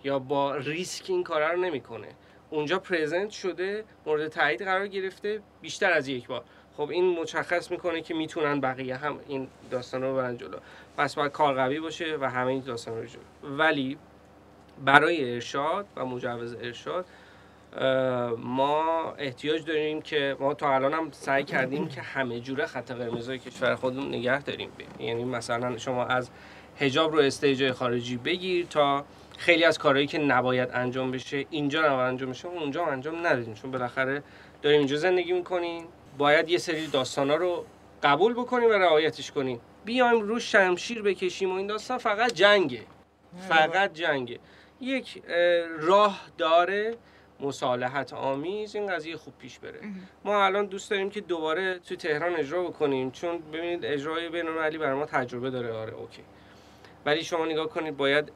یا 0.04 0.18
با 0.18 0.56
ریسک 0.56 1.04
این 1.08 1.24
کارا 1.24 1.52
رو 1.52 1.60
نمی‌کنه. 1.60 2.08
اونجا 2.50 2.78
پرزنت 2.78 3.30
شده 3.30 3.84
مورد 4.06 4.28
تایید 4.28 4.62
قرار 4.62 4.86
گرفته 4.86 5.40
بیشتر 5.60 5.92
از 5.92 6.08
یک 6.08 6.26
بار. 6.26 6.44
خب 6.76 6.90
این 6.90 7.18
مشخص 7.20 7.70
می‌کنه 7.70 8.02
که 8.02 8.14
می‌تونن 8.14 8.60
بقیه 8.60 8.96
هم 8.96 9.18
این 9.28 9.48
داستان 9.70 10.02
رو 10.02 10.12
ببرن 10.12 10.36
جلو. 10.36 10.56
پس 10.96 11.14
باید 11.14 11.32
کار 11.32 11.54
قوی 11.54 11.80
باشه 11.80 12.16
و 12.20 12.30
همه 12.30 12.46
این 12.46 12.60
داستان 12.60 12.96
رو 12.96 13.06
جلو. 13.06 13.56
ولی 13.56 13.98
برای 14.84 15.34
ارشاد 15.34 15.86
و 15.96 16.06
مجوز 16.06 16.54
ارشاد 16.54 17.06
ما 18.38 19.12
احتیاج 19.18 19.64
داریم 19.64 20.02
که 20.02 20.36
ما 20.40 20.54
تا 20.54 20.74
الان 20.74 20.92
هم 20.92 21.10
سعی 21.12 21.44
کردیم 21.44 21.88
که 21.88 22.00
همه 22.00 22.40
جوره 22.40 22.66
خط 22.66 22.92
قرمزای 22.92 23.38
کشور 23.38 23.74
خودمون 23.74 24.08
نگه 24.08 24.42
داریم. 24.42 24.70
یعنی 24.98 25.24
مثلا 25.24 25.78
شما 25.78 26.04
از 26.04 26.30
هجاب 26.78 27.12
رو 27.12 27.18
استیج 27.18 27.70
خارجی 27.70 28.16
بگیر 28.16 28.66
تا 28.66 29.04
خیلی 29.38 29.64
از 29.64 29.78
کارهایی 29.78 30.06
که 30.06 30.18
نباید 30.18 30.68
انجام 30.72 31.10
بشه 31.10 31.46
اینجا 31.50 31.86
نباید 31.86 32.08
انجام 32.08 32.30
بشه 32.30 32.48
اونجا 32.48 32.86
انجام 32.86 33.26
ندادیم 33.26 33.54
چون 33.54 33.70
بالاخره 33.70 34.22
داریم 34.62 34.78
اینجا 34.78 34.96
زندگی 34.96 35.32
می‌کنیم. 35.32 35.84
باید 36.18 36.48
یه 36.48 36.58
سری 36.58 36.86
داستانا 36.86 37.36
رو 37.36 37.64
قبول 38.02 38.32
بکنیم 38.32 38.68
و 38.68 38.72
رعایتش 38.72 39.30
کنیم. 39.30 39.60
بیایم 39.84 40.20
رو 40.20 40.40
شمشیر 40.40 41.02
بکشیم 41.02 41.52
و 41.52 41.54
این 41.54 41.66
داستان 41.66 41.98
فقط 41.98 42.32
جنگه. 42.32 42.82
فقط 43.48 43.92
جنگه. 43.92 44.38
یک 44.80 45.22
راه 45.78 46.20
داره. 46.38 46.96
مصالحت 47.40 48.12
آمیز. 48.12 48.76
این 48.76 48.86
قضیه 48.86 49.16
خوب 49.16 49.34
پیش 49.38 49.58
بره. 49.58 49.80
ما 50.24 50.44
الان 50.44 50.66
دوست 50.66 50.90
داریم 50.90 51.10
که 51.10 51.20
دوباره 51.20 51.78
تو 51.78 51.96
تهران 51.96 52.36
اجرا 52.36 52.62
بکنیم. 52.62 53.10
چون 53.10 53.38
ببینید 53.52 53.84
اجرای 53.84 54.28
بین 54.28 54.46
المللی 54.46 54.78
برای 54.78 54.94
ما 54.94 55.06
تجربه 55.06 55.50
داره. 55.50 55.72
آره 55.72 55.94
okay. 55.94 56.22
ولی 57.06 57.24
شما 57.24 57.46
نگاه 57.46 57.68
کنید 57.68 57.96
باید 57.96 58.32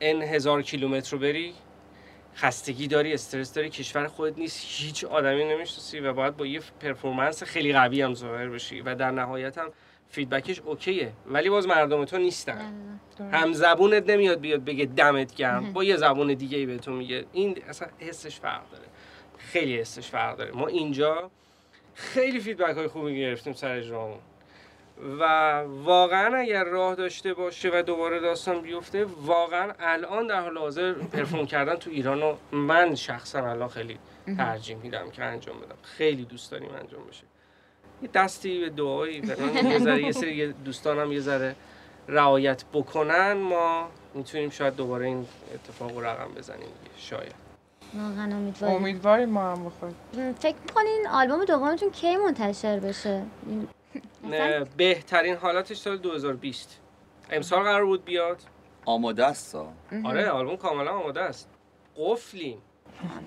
n 0.00 0.22
هزار 0.22 0.62
کیلومتر 0.62 1.12
رو 1.12 1.18
بری 1.18 1.54
خستگی 2.34 2.86
داری 2.86 3.12
استرس 3.12 3.54
داری 3.54 3.70
کشور 3.70 4.06
خودت 4.06 4.38
نیست 4.38 4.60
هیچ 4.62 5.04
آدمی 5.04 5.44
نمی‌شناسی 5.44 6.00
و 6.00 6.12
باید 6.12 6.36
با 6.36 6.46
یه 6.46 6.60
performance 6.80 7.42
خیلی 7.42 7.72
قوی 7.72 8.02
هم 8.02 8.14
ظاهر 8.14 8.48
بشی 8.48 8.80
و 8.80 8.94
در 8.94 9.10
نهایت 9.10 9.58
هم 9.58 9.70
feedback 10.08 10.50
ش 10.50 10.60
okay 10.60 10.95
ه. 10.95 11.12
ولی 11.26 11.50
باز 11.50 11.66
مردم 11.66 12.04
تو 12.04 12.18
نیستن. 12.18 12.72
هم 13.32 13.52
زبونت 13.52 14.10
نمیاد 14.10 14.40
بیاد 14.40 14.64
بگه 14.64 14.84
دمت 14.84 15.34
گرم. 15.34 15.72
با 15.72 15.84
یه 15.84 15.96
زبون 15.96 16.34
دیگه 16.34 16.58
ای 16.58 16.66
به 16.66 16.78
تو 16.78 16.92
میگه. 16.92 17.24
این 17.32 17.62
اصلا 17.68 17.88
حسش 17.98 18.40
فرق 18.40 18.70
داره. 18.70 18.84
خیلی 19.38 19.76
حسش 19.76 20.08
فرق 20.08 20.36
داره. 20.36 20.52
ما 20.52 20.66
اینجا 20.66 21.30
خیلی 21.94 22.40
فیدبک 22.40 22.76
های 22.76 22.88
خوبی 22.88 23.18
گرفتیم 23.18 23.52
سر 23.52 23.76
اجرامون 23.76 24.18
و 25.20 25.24
واقعا 25.84 26.36
اگر 26.36 26.64
راه 26.64 26.94
داشته 26.94 27.34
باشه 27.34 27.70
و 27.74 27.82
دوباره 27.82 28.20
داستان 28.20 28.60
بیفته 28.60 29.04
واقعا 29.04 29.72
الان 29.80 30.26
در 30.26 30.40
حال 30.40 30.58
حاضر 30.58 30.92
پرفورم 30.92 31.46
کردن 31.46 31.74
تو 31.74 31.90
ایران 31.90 32.20
رو 32.20 32.36
من 32.52 32.94
شخصا 32.94 33.50
الان 33.50 33.68
خیلی 33.68 33.98
ترجیح 34.36 34.76
میدم 34.76 35.10
که 35.10 35.24
انجام 35.24 35.60
بدم. 35.60 35.76
خیلی 35.82 36.24
دوست 36.24 36.50
داریم 36.50 36.70
انجام 36.80 37.06
بشه. 37.10 37.24
یه 38.02 38.08
دستی 38.14 38.60
به 38.60 38.70
دعایی 38.70 39.22
یه 39.64 39.78
ذره 39.78 40.02
یه 40.02 40.12
سری 40.12 40.52
دوستانم 40.52 41.12
یه 41.12 41.20
ذره 41.20 41.56
رعایت 42.08 42.64
بکنن 42.72 43.32
ما 43.32 43.88
می‌تونیم 44.14 44.50
شاید 44.50 44.76
دوباره 44.76 45.06
این 45.06 45.26
اتفاق 45.54 45.90
رو 45.90 46.04
رقم 46.04 46.34
بزنیم 46.34 46.68
شاید. 46.96 47.34
واقعا 47.94 48.36
امیدواریم. 48.36 48.76
امیدواریم 48.76 49.28
ما 49.28 49.52
هم 49.52 49.64
بخوریم 49.64 49.96
فکر 50.38 50.56
می‌کنین 50.66 51.06
آلبوم 51.12 51.44
دومتون 51.44 51.90
کی 51.90 52.16
منتشر 52.16 52.80
بشه؟ 52.80 53.22
بهترین 54.76 55.34
حالتش 55.34 55.76
سال 55.76 55.96
2020 55.96 56.80
امسال 57.30 57.62
قرار 57.62 57.84
بود 57.84 58.04
بیاد. 58.04 58.38
آماده 58.84 59.26
است 59.26 59.56
آره 60.04 60.28
آلبوم 60.28 60.56
کاملا 60.56 60.90
آماده 60.90 61.20
است. 61.20 61.48
قفلیم. 61.96 62.58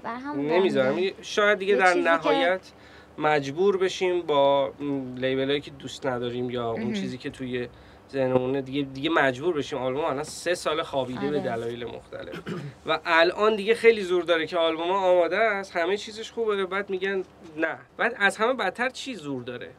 بر 0.04 0.16
هم 0.16 0.40
نمی‌ذارم. 0.40 0.98
شاید 1.22 1.60
دیگه 1.60 1.76
در 1.76 1.94
نهایت 1.94 2.72
مجبور 3.18 3.78
بشیم 3.78 4.22
با 4.22 4.74
لیبل 5.16 5.48
هایی 5.48 5.62
که 5.62 5.72
دوست 5.72 6.06
نداریم 6.06 6.50
یا 6.50 6.72
اون 6.72 6.94
چیزی 6.94 7.18
که 7.18 7.30
توی 7.30 7.68
ذهنمونه 8.12 8.62
دیگه 8.62 8.82
دیگه 8.82 9.10
مجبور 9.10 9.54
بشیم. 9.54 9.80
آلبوم 9.80 10.06
الان 10.06 10.24
سه 10.24 10.56
سال 10.56 10.84
خوابیده 10.84 11.20
به 11.20 11.28
آره. 11.28 11.40
دلایل 11.40 11.86
مختلف. 11.86 12.42
و 12.86 13.00
الان 13.06 13.56
دیگه 13.56 13.76
خیلی 13.76 14.02
زور 14.02 14.24
داره 14.24 14.48
که 14.48 14.58
آلبوم 14.58 14.92
آماده 14.92 15.38
است. 15.38 15.76
همه 15.76 15.98
چیزش 15.98 16.32
خوبه. 16.32 16.66
بعد 16.66 16.90
میگن 16.90 17.24
نه. 17.58 17.78
بعد 17.98 18.16
از 18.18 18.38
همه 18.38 18.54
بدتر 18.54 18.90
چی 18.90 19.16
زور 19.16 19.44
داره؟ 19.44 19.72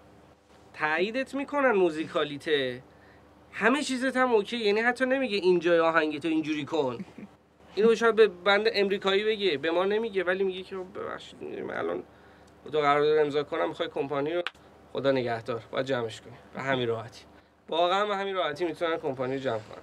تاییدت 0.75 1.35
می‌کنن 1.35 1.73
موزیکالیته. 1.73 2.83
همه 3.53 3.83
چیزت 3.83 4.17
هم 4.17 4.33
اوکی 4.33 4.57
یعنی 4.57 4.81
حتی 4.81 5.07
نمیگه 5.07 5.37
اینجای 5.37 5.79
آهنگتو 5.79 6.29
اینجوری 6.29 6.65
کن. 6.65 7.05
اینو 7.75 7.95
شاید 7.95 8.15
به 8.15 8.27
بند 8.29 8.69
امریکایی 8.73 9.25
بگه 9.25 9.59
به 9.59 9.71
ما 9.71 9.85
نمیگه 9.85 10.25
ولی 10.25 10.45
میگه 10.45 10.63
که 10.63 10.77
ببخشید 10.77 11.43
من 11.43 11.77
الان 11.77 12.03
دو 12.73 12.81
قرارداد 12.81 13.19
امضا 13.19 13.43
کنم 13.43 13.69
می‌خوای 13.69 13.89
کمپانی 13.89 14.33
رو 14.33 14.43
خدا 14.93 15.13
نگهدار 15.13 15.63
باید 15.71 15.87
جمعش 15.87 16.21
کنی 16.21 16.33
به 16.55 16.61
همین 16.61 16.89
راحتی. 16.89 17.25
واقعا 17.69 18.07
به 18.07 18.17
همین 18.17 18.35
راحتی 18.35 18.65
می‌تونن 18.65 18.97
کمپانی 18.97 19.35
رو 19.35 19.41
جمع 19.41 19.59
کنن. 19.59 19.83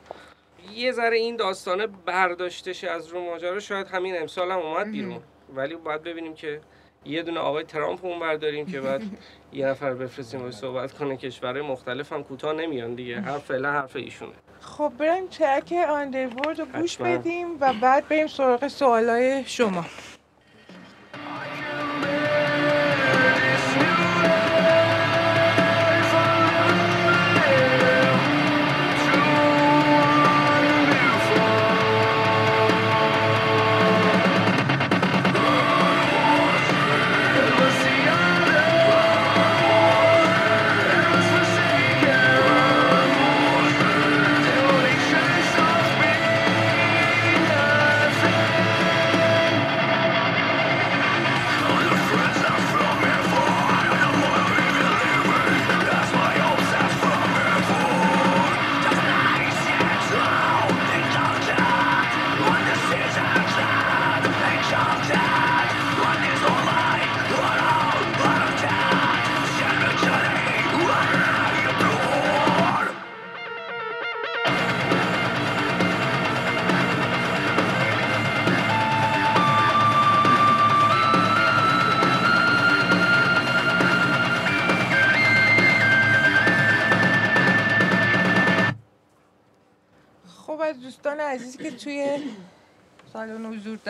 یه 0.74 0.92
ذره 0.92 1.18
این 1.18 1.36
داستانه 1.36 1.88
برداشتش 1.88 2.84
از 2.84 3.08
رو 3.08 3.22
ماجرا 3.22 3.60
شاید 3.60 3.88
همین 3.88 4.22
امسال 4.22 4.52
هم 4.52 4.60
اومد 4.60 4.92
بیرون. 4.92 5.22
ولی 5.56 5.76
باید 5.76 6.04
ببینیم 6.04 6.34
که 6.34 6.62
یه 7.06 7.24
دونه 7.24 7.40
آقای 7.40 7.64
ترامپ 7.64 8.06
اون 8.06 8.20
برداریم 8.20 8.66
که 8.66 8.82
بعد 8.82 9.02
یه 9.54 9.68
نفر 9.68 9.94
بفرستیم 9.94 10.40
باید 10.40 10.54
صحبت 10.54 10.94
کنه. 10.94 11.18
کشورهای 11.18 11.62
مختلف 11.62 12.14
هم 12.14 12.24
کوتاه 12.24 12.54
نمیان 12.54 12.96
دیگه. 12.96 13.22
هر 13.22 13.38
فعلا 13.38 13.72
حرف 13.72 13.96
ایشونه. 13.96 14.34
خب 14.62 14.92
بریم 14.98 15.28
ترک 15.28 15.74
آندرورد 15.90 16.60
رو 16.60 16.66
گوش. 16.66 16.98
بدیم 16.98 17.48
و 17.60 17.74
بعد 17.82 18.08
بریم 18.08 18.28
سراغ 18.28 18.68
سوالای 18.68 19.44
شما. 19.46 19.86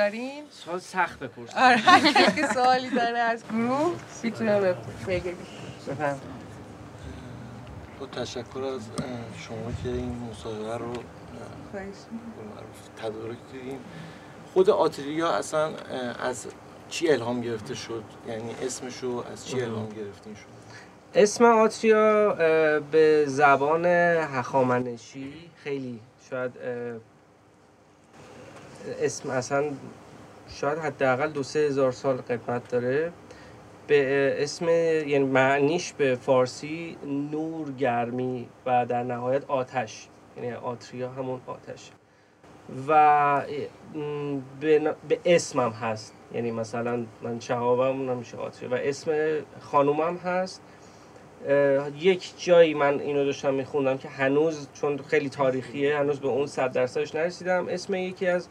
دارین 0.10 0.44
سوال 0.52 0.80
سخت 0.80 1.20
بپرس 1.20 1.56
آره 1.56 1.78
هر 1.78 2.00
کسی 2.00 2.42
که 2.42 2.48
سوالی 2.48 2.90
داره 2.90 3.18
از 3.18 3.44
گروه 3.52 3.96
می‌تونه 4.24 4.76
بگه. 5.08 5.34
بفهم 5.88 6.20
با 8.00 8.06
تشکر 8.06 8.64
از 8.64 8.82
شما 9.38 9.72
که 9.84 9.90
این 9.90 10.30
مصاحبه 10.32 10.78
رو 10.78 10.94
تدارک 12.98 13.38
دیدیم 13.52 13.80
خود 14.54 14.70
آتریا 14.70 15.32
اصلا 15.32 15.72
از 16.20 16.48
چی 16.90 17.10
الهام 17.10 17.42
گرفته 17.42 17.76
شد؟ 17.76 18.04
یعنی 18.28 18.56
اسمش 18.62 18.98
رو 18.98 19.24
از 19.34 19.48
چی 19.48 19.62
الهام 19.62 19.90
گرفتین 19.90 20.36
شد؟ 20.36 20.60
اسم 21.14 21.46
آتریا 21.46 22.34
به 22.92 23.26
زبان 23.28 23.86
هخامنشی 23.86 25.34
خیلی 25.64 26.00
شاید 26.30 26.52
اسم 29.02 29.30
اصلا 29.30 29.64
شاید 30.50 30.78
حداقل 30.78 31.30
دو 31.32 31.44
سه 31.44 31.60
هزار 31.60 31.92
سال 31.92 32.18
قدمت 32.18 32.68
داره. 32.68 33.12
به 33.88 34.36
اسم 34.44 34.70
یعنی 34.70 35.26
معنیش 35.26 35.94
به 35.94 36.16
فارسی 36.16 36.98
نور 37.32 37.72
گرمی 37.72 38.50
و 38.66 38.86
در 38.86 39.04
نهایت 39.04 39.44
آتش. 39.48 40.08
یعنی 40.38 40.54
آتریا 40.54 41.10
همون 41.10 41.42
آتش. 41.48 41.92
و 42.88 43.42
به, 44.60 44.96
اسمم 45.26 45.70
هست. 45.70 46.14
یعنی 46.34 46.52
مثلا 46.52 47.06
من 47.22 47.40
شهابم 47.40 48.12
نمیشه 48.12 48.38
آتریا. 48.38 48.72
و 48.72 48.74
اسم 48.74 49.12
خانومم 49.60 50.18
هست. 50.18 50.62
یک 52.00 52.34
جایی 52.44 52.74
من 52.74 53.00
اینو 53.00 53.26
داشتم 53.26 53.54
میخوندم 53.54 53.98
که 53.98 54.10
هنوز 54.10 54.68
چون 54.74 54.98
خیلی 54.98 55.30
تاریخیه 55.30 55.98
هنوز 55.98 56.20
به 56.20 56.28
اون 56.28 56.48
صد 56.48 56.72
درصدش 56.72 57.16
نرسیدم. 57.16 57.68
اسم 57.70 57.94
یکی 57.94 58.28
از 58.28 58.48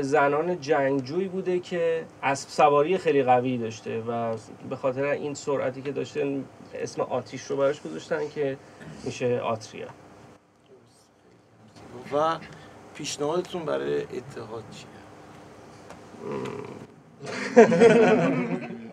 زنان 0.00 0.60
جنگجوی 0.60 1.28
بوده 1.28 1.58
که 1.58 2.04
اسب 2.22 2.48
سواری 2.48 2.98
خیلی 2.98 3.22
قوی 3.22 3.58
داشته 3.58 4.00
و 4.00 4.36
به 4.70 4.76
خاطر 4.76 5.04
این 5.04 5.34
سرعتی 5.34 5.82
که 5.82 5.92
داشته 5.92 6.40
اسم 6.74 7.02
آتیش 7.02 7.42
رو 7.42 7.56
براش 7.56 7.82
گذاشتن 7.82 8.28
که 8.28 8.56
میشه 9.04 9.40
آتریا. 9.40 9.88
و 12.12 12.38
پیشنهادتون 12.94 13.64
برای 13.64 14.02
اتحاد 14.02 14.64
چیه؟ 14.70 14.88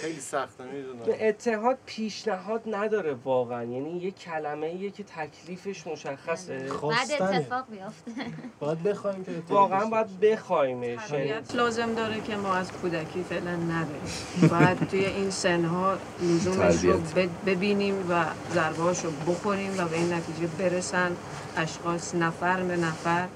خیلی 0.00 0.20
سخته 0.20 0.64
می‌دونم. 0.64 1.02
اتحاد 1.20 1.78
پیشنهاد 1.86 2.62
نداره 2.66 3.14
واقعا. 3.24 3.64
یعنی 3.64 3.98
یه 3.98 4.10
کلمه 4.10 4.66
ایه 4.66 4.90
که 4.90 5.04
تکلیفش 5.04 5.86
مشخصه. 5.86 6.58
بعد 6.58 6.68
خواستنه 6.68 7.36
اتفاق 7.36 7.64
بیفته 7.70 8.12
باید 8.60 8.82
بخوایم 8.82 9.24
که 9.24 9.30
اتحاد 9.30 9.50
واقعا 9.50 9.86
باید 9.86 10.20
بخوایمش. 10.20 10.84
یعنی 10.84 10.98
تربیت 11.30 11.54
لازم 11.54 11.94
داره 11.94 12.20
که 12.20 12.36
ما 12.36 12.54
از 12.54 12.72
کودکی 12.72 13.22
فعلا 13.22 13.56
نداریم 13.56 14.48
باید 14.50 14.88
توی 14.88 15.04
این 15.04 15.30
سنها 15.30 15.98
لزومش 16.22 16.84
رو 16.84 17.00
ببینیم 17.46 18.10
و 18.10 18.24
ضربهاش 18.52 19.04
رو 19.04 19.10
بخوریم 19.10 19.74
و 19.78 19.88
به 19.88 19.96
این 19.96 20.12
نتیجه 20.12 20.46
برسن 20.58 21.16
اشخاص 21.56 22.14
نفر 22.14 22.62
به 22.62 22.76
نفر. 22.76 23.28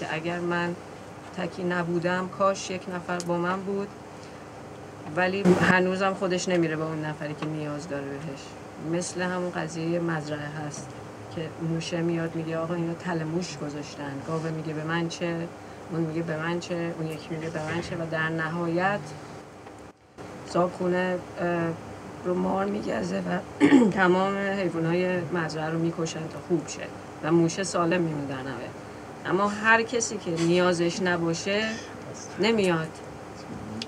که 0.00 0.14
اگر 0.14 0.38
من 0.38 0.74
تکی 1.36 1.64
نبودم 1.64 2.28
کاش 2.28 2.70
یک 2.70 2.82
نفر 2.94 3.18
با 3.18 3.38
من 3.38 3.60
بود. 3.60 3.88
ولی 5.16 5.42
هنوزم 5.42 6.14
خودش 6.14 6.48
نمیره 6.48 6.76
به 6.76 6.84
اون 6.84 7.04
نفری 7.04 7.34
که 7.34 7.46
نیاز 7.46 7.88
داره 7.88 8.04
بهش. 8.04 8.42
مثل 8.98 9.22
همون 9.22 9.50
قضیه 9.50 10.00
مزرعه 10.00 10.48
هست 10.66 10.88
که 11.36 11.48
موشه 11.70 12.02
میاد 12.02 12.34
میگه 12.34 12.58
آقا 12.58 12.74
اینا 12.74 12.94
تل 12.94 13.24
موش 13.24 13.58
گذاشتن. 13.58 14.12
گاوه 14.26 14.50
میگه 14.50 14.72
به 14.72 14.84
من 14.84 15.08
چه 15.08 15.36
اون 15.92 16.00
میگه 16.00 16.22
به 16.22 16.36
من 16.36 16.60
چه 16.60 16.94
اون 16.98 17.06
یکی 17.06 17.28
میگه 17.30 17.50
به 17.50 17.62
من 17.62 17.80
چه 17.80 17.96
و 17.96 18.06
در 18.10 18.28
نهایت 18.28 19.00
صابخونه 20.46 21.18
رو 22.24 22.34
مار 22.34 22.64
میگزه 22.64 23.18
و 23.18 23.38
تمام 24.00 24.36
حیوانای 24.36 25.20
مزرعه 25.20 25.70
رو 25.70 25.78
می‌کشن 25.78 26.20
تا 26.20 26.38
خوب 26.48 26.68
شه 26.68 26.86
و 27.22 27.32
موشه 27.32 27.62
سالم 27.62 28.00
میمونه 28.00 28.26
در 28.26 28.34
نهایت. 28.34 28.70
اما 29.26 29.48
هر 29.48 29.82
کسی 29.82 30.16
که 30.16 30.30
نیازش 30.30 31.02
نباشه 31.02 31.64
نمیاد. 32.40 32.88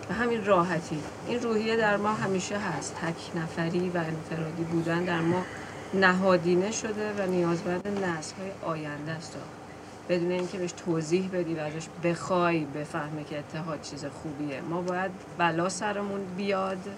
به 0.08 0.14
همین 0.14 0.44
راحتی. 0.44 0.98
این 1.26 1.42
روحیه 1.42 1.76
در 1.76 1.96
ما 1.96 2.12
همیشه 2.12 2.58
هست. 2.58 2.94
تک 2.94 3.36
نفری 3.36 3.90
و 3.90 3.98
انفرادی 3.98 4.62
بودن 4.62 5.04
در 5.04 5.20
ما 5.20 5.42
نهادینه 5.94 6.70
شده 6.70 7.12
و 7.18 7.26
نیازمند 7.26 8.04
نسل 8.04 8.34
های 8.36 8.50
آینده 8.74 9.12
است. 9.12 9.36
بدون 10.08 10.30
اینکه 10.30 10.58
بهش 10.58 10.72
توضیح 10.72 11.30
بدی 11.32 11.54
و 11.54 11.58
ازش 11.58 11.86
بخوای 12.04 12.64
بفهمه 12.64 13.24
که 13.24 13.38
اتحاد 13.38 13.80
چیز 13.80 14.04
خوبیه 14.04 14.60
ما 14.60 14.80
باید 14.80 15.10
بلا 15.38 15.68
سرمون 15.68 16.20
بیاد 16.36 16.88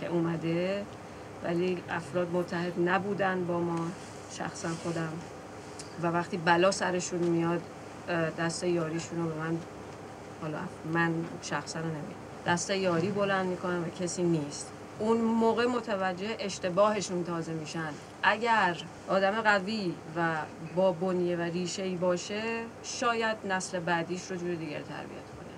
که 0.00 0.06
اومده. 0.06 0.84
ولی 1.44 1.82
افراد 1.90 2.30
متحد 2.32 2.88
نبودن 2.88 3.44
با 3.44 3.60
ما 3.60 3.86
شخصا 4.32 4.68
خودم. 4.68 5.12
و 6.02 6.06
وقتی 6.06 6.36
بلا 6.36 6.70
سرشون 6.70 7.18
میاد 7.18 7.60
دست 8.38 8.64
یاریشون 8.64 9.18
رو 9.18 9.28
به 9.28 9.34
من 9.34 9.58
حالا 10.42 10.58
من 10.92 11.12
شخصا 11.42 11.80
رو 11.80 11.86
نمی‌دونم 11.86 12.21
دست 12.46 12.70
یاری 12.70 13.10
بلند 13.10 13.46
می‌کنم 13.46 13.82
و 13.82 14.02
کسی 14.04 14.22
نیست. 14.22 14.72
اون 14.98 15.16
موقع 15.20 15.66
متوجه 15.66 16.36
اشتباهشون 16.38 17.24
تازه 17.24 17.52
میشن. 17.52 17.90
اگر 18.22 18.76
آدم 19.08 19.30
قوی 19.30 19.94
و 20.16 20.34
با 20.76 20.92
بنیه 20.92 21.36
و 21.36 21.40
ریشه 21.40 21.82
ای 21.82 21.96
باشه 21.96 22.42
شاید 22.82 23.36
نسل 23.48 23.80
بعدیش 23.80 24.30
رو 24.30 24.36
جور 24.36 24.54
دیگر 24.54 24.80
تربیت 24.80 25.28
کنه. 25.36 25.52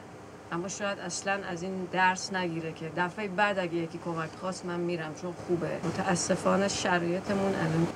اما 0.53 0.69
شاید 0.69 0.99
اصلا 0.99 1.39
از 1.51 1.63
این 1.63 1.89
درس 1.93 2.33
نگیره 2.33 2.73
که 2.73 2.91
دفعه 2.97 3.29
بعد 3.29 3.59
اگه 3.59 3.75
یکی 3.75 3.99
کمک 4.05 4.31
خواست 4.41 4.67
من 4.67 4.81
میرم 4.81 5.15
چون 5.23 5.33
خوبه. 5.47 5.79
متاسفانه 5.85 6.69
شرایطمون 6.69 7.55
الان 7.55 7.87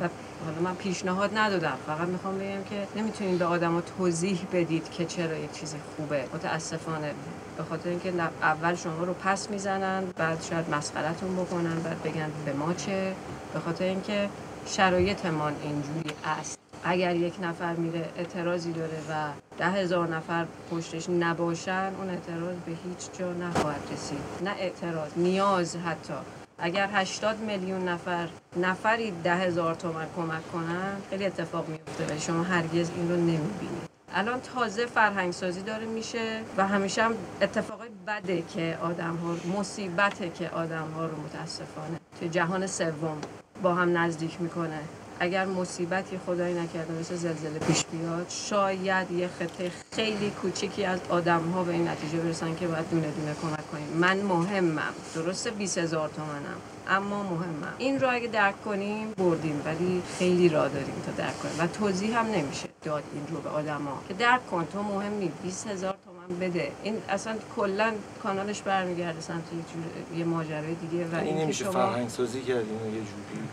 و 0.00 0.08
حالا 0.44 0.60
من 0.64 0.74
پیشنهاد 0.74 1.38
ندادم. 1.38 1.76
فقط 1.86 2.08
می‌خوام 2.08 2.38
بگم 2.38 2.64
که 2.70 2.86
نمی‌تونین 2.96 3.38
به 3.38 3.44
آدما 3.44 3.80
توضیح 3.80 4.46
بدید 4.52 4.90
که 4.90 5.04
چرا 5.04 5.36
یک 5.36 5.52
چیز 5.52 5.74
خوبه. 5.96 6.24
متاسفانه. 6.34 7.14
به 7.58 7.64
خاطر 7.64 7.88
اینکه 7.88 8.12
اول 8.42 8.74
شما 8.74 9.04
رو 9.04 9.14
پس 9.14 9.50
می‌زنن 9.50 10.04
بعد 10.16 10.42
شاید 10.42 10.70
مسخرتون 10.70 11.36
بکنن 11.36 11.80
بعد 11.80 12.02
بگن 12.02 12.30
به 12.44 12.52
ما 12.52 12.74
چه. 12.74 13.14
به 13.54 13.60
خاطر 13.60 13.84
اینکه 13.84 14.28
شرایطمان 14.66 15.52
اینجوری 15.62 16.10
است. 16.24 16.58
اگر 16.84 17.16
یک 17.16 17.34
نفر 17.42 17.74
میره 17.74 18.08
اعتراضی 18.16 18.72
داره 18.72 18.98
و 19.10 19.28
ده 19.58 19.70
هزار 19.70 20.08
نفر 20.08 20.46
پشتش 20.70 21.10
نباشن 21.10 21.92
اون 21.98 22.10
اعتراض 22.10 22.56
به 22.66 22.72
هیچ 22.72 23.18
جا 23.18 23.32
نخواهد 23.32 23.80
رسید. 23.92 24.18
نه 24.44 24.50
اعتراض 24.58 25.10
نیاز 25.16 25.76
حتی. 25.76 26.14
اگر 26.58 26.88
80 26.92 27.38
میلیون 27.38 27.88
نفر 27.88 28.28
نفری 28.56 29.12
ده 29.24 29.34
هزار 29.34 29.74
تومن 29.74 30.06
کمک 30.16 30.52
کنن 30.52 30.96
خیلی 31.10 31.26
اتفاق 31.26 31.68
میفته 31.68 32.06
ولی 32.08 32.20
شما 32.20 32.42
هرگز 32.42 32.90
این 32.96 33.10
رو 33.10 33.16
نمی‌بینید. 33.16 33.97
الان 34.14 34.40
تازه 34.40 34.86
فرهنگ 34.86 35.32
سازی 35.32 35.62
داره 35.62 35.86
میشه 35.86 36.40
و 36.56 36.66
همیشه 36.66 37.02
هم 37.02 37.14
اتفاقای 37.42 37.88
بده 38.06 38.42
که 38.42 38.78
آدم 38.82 39.16
ها 39.16 39.58
مصیبته 39.58 40.30
که 40.30 40.50
آدم 40.50 40.88
ها 40.96 41.06
رو 41.06 41.16
متاسفانه. 41.16 42.00
توی 42.18 42.28
جهان 42.28 42.66
سوم 42.66 43.18
با 43.62 43.74
هم 43.74 43.98
نزدیک 43.98 44.40
می‌کنه. 44.40 44.80
اگر 45.20 45.46
مصیبتی 45.46 46.18
خدایی 46.26 46.54
نکرده 46.54 46.92
مثل 47.00 47.14
زلزله 47.14 47.58
پیش 47.58 47.84
بیاد 47.84 48.26
شاید 48.28 49.10
یه 49.10 49.28
خطه 49.28 49.70
خیلی 49.92 50.30
کوچیکی 50.30 50.84
از 50.84 51.00
آدم 51.08 51.40
ها 51.40 51.62
به 51.62 51.72
این 51.72 51.88
نتیجه 51.88 52.18
برسن 52.18 52.56
که 52.56 52.66
باید 52.66 52.90
دونه 52.90 53.10
دونه 53.10 53.34
کمک 53.42 53.70
کنیم. 53.72 53.88
من 53.88 54.20
مهمم. 54.22 54.94
درسته 55.14 55.50
20 55.50 55.78
هزار 55.78 56.08
تومنم 56.08 56.58
اما 56.88 57.22
مهمم. 57.22 57.74
این 57.78 58.00
رو 58.00 58.08
اگه 58.10 58.28
درک 58.28 58.64
کنیم 58.64 59.12
بردیم. 59.12 59.62
ولی 59.64 60.02
خیلی 60.18 60.48
راه 60.48 60.68
داریم 60.68 61.02
تا 61.06 61.12
درک 61.12 61.38
کنیم. 61.42 61.54
و 61.58 61.66
توضیح 61.66 62.18
هم 62.18 62.26
نمیشه 62.26 62.68
داد 62.82 63.02
این 63.14 63.26
رو 63.36 63.40
به 63.40 63.48
آدما 63.48 64.02
که 64.08 64.14
درک 64.14 64.50
کن 64.50 64.66
تو 64.72 64.82
مهمی 64.82 65.32
20 65.42 65.66
هزار 65.66 65.94
تومن 66.04 66.38
بده. 66.40 66.72
این 66.82 66.94
اصلا 67.08 67.34
کلا 67.56 67.92
کانالش 68.22 68.62
برمیگرده 68.62 69.20
سمت 69.20 69.36
یه 69.52 69.58
جور 69.72 70.18
یه 70.18 70.24
ماجرای 70.24 70.74
دیگه 70.74 71.04
و 71.04 71.14
این 71.14 71.26
اینکه 71.26 71.42
نمیشه 71.42 71.64
شما 71.64 71.72
فرهنگ 71.72 72.08
سازی 72.08 72.40
کرد 72.40 72.56
اینو 72.56 72.94
یه 72.94 73.00
جوری؟ 73.00 73.48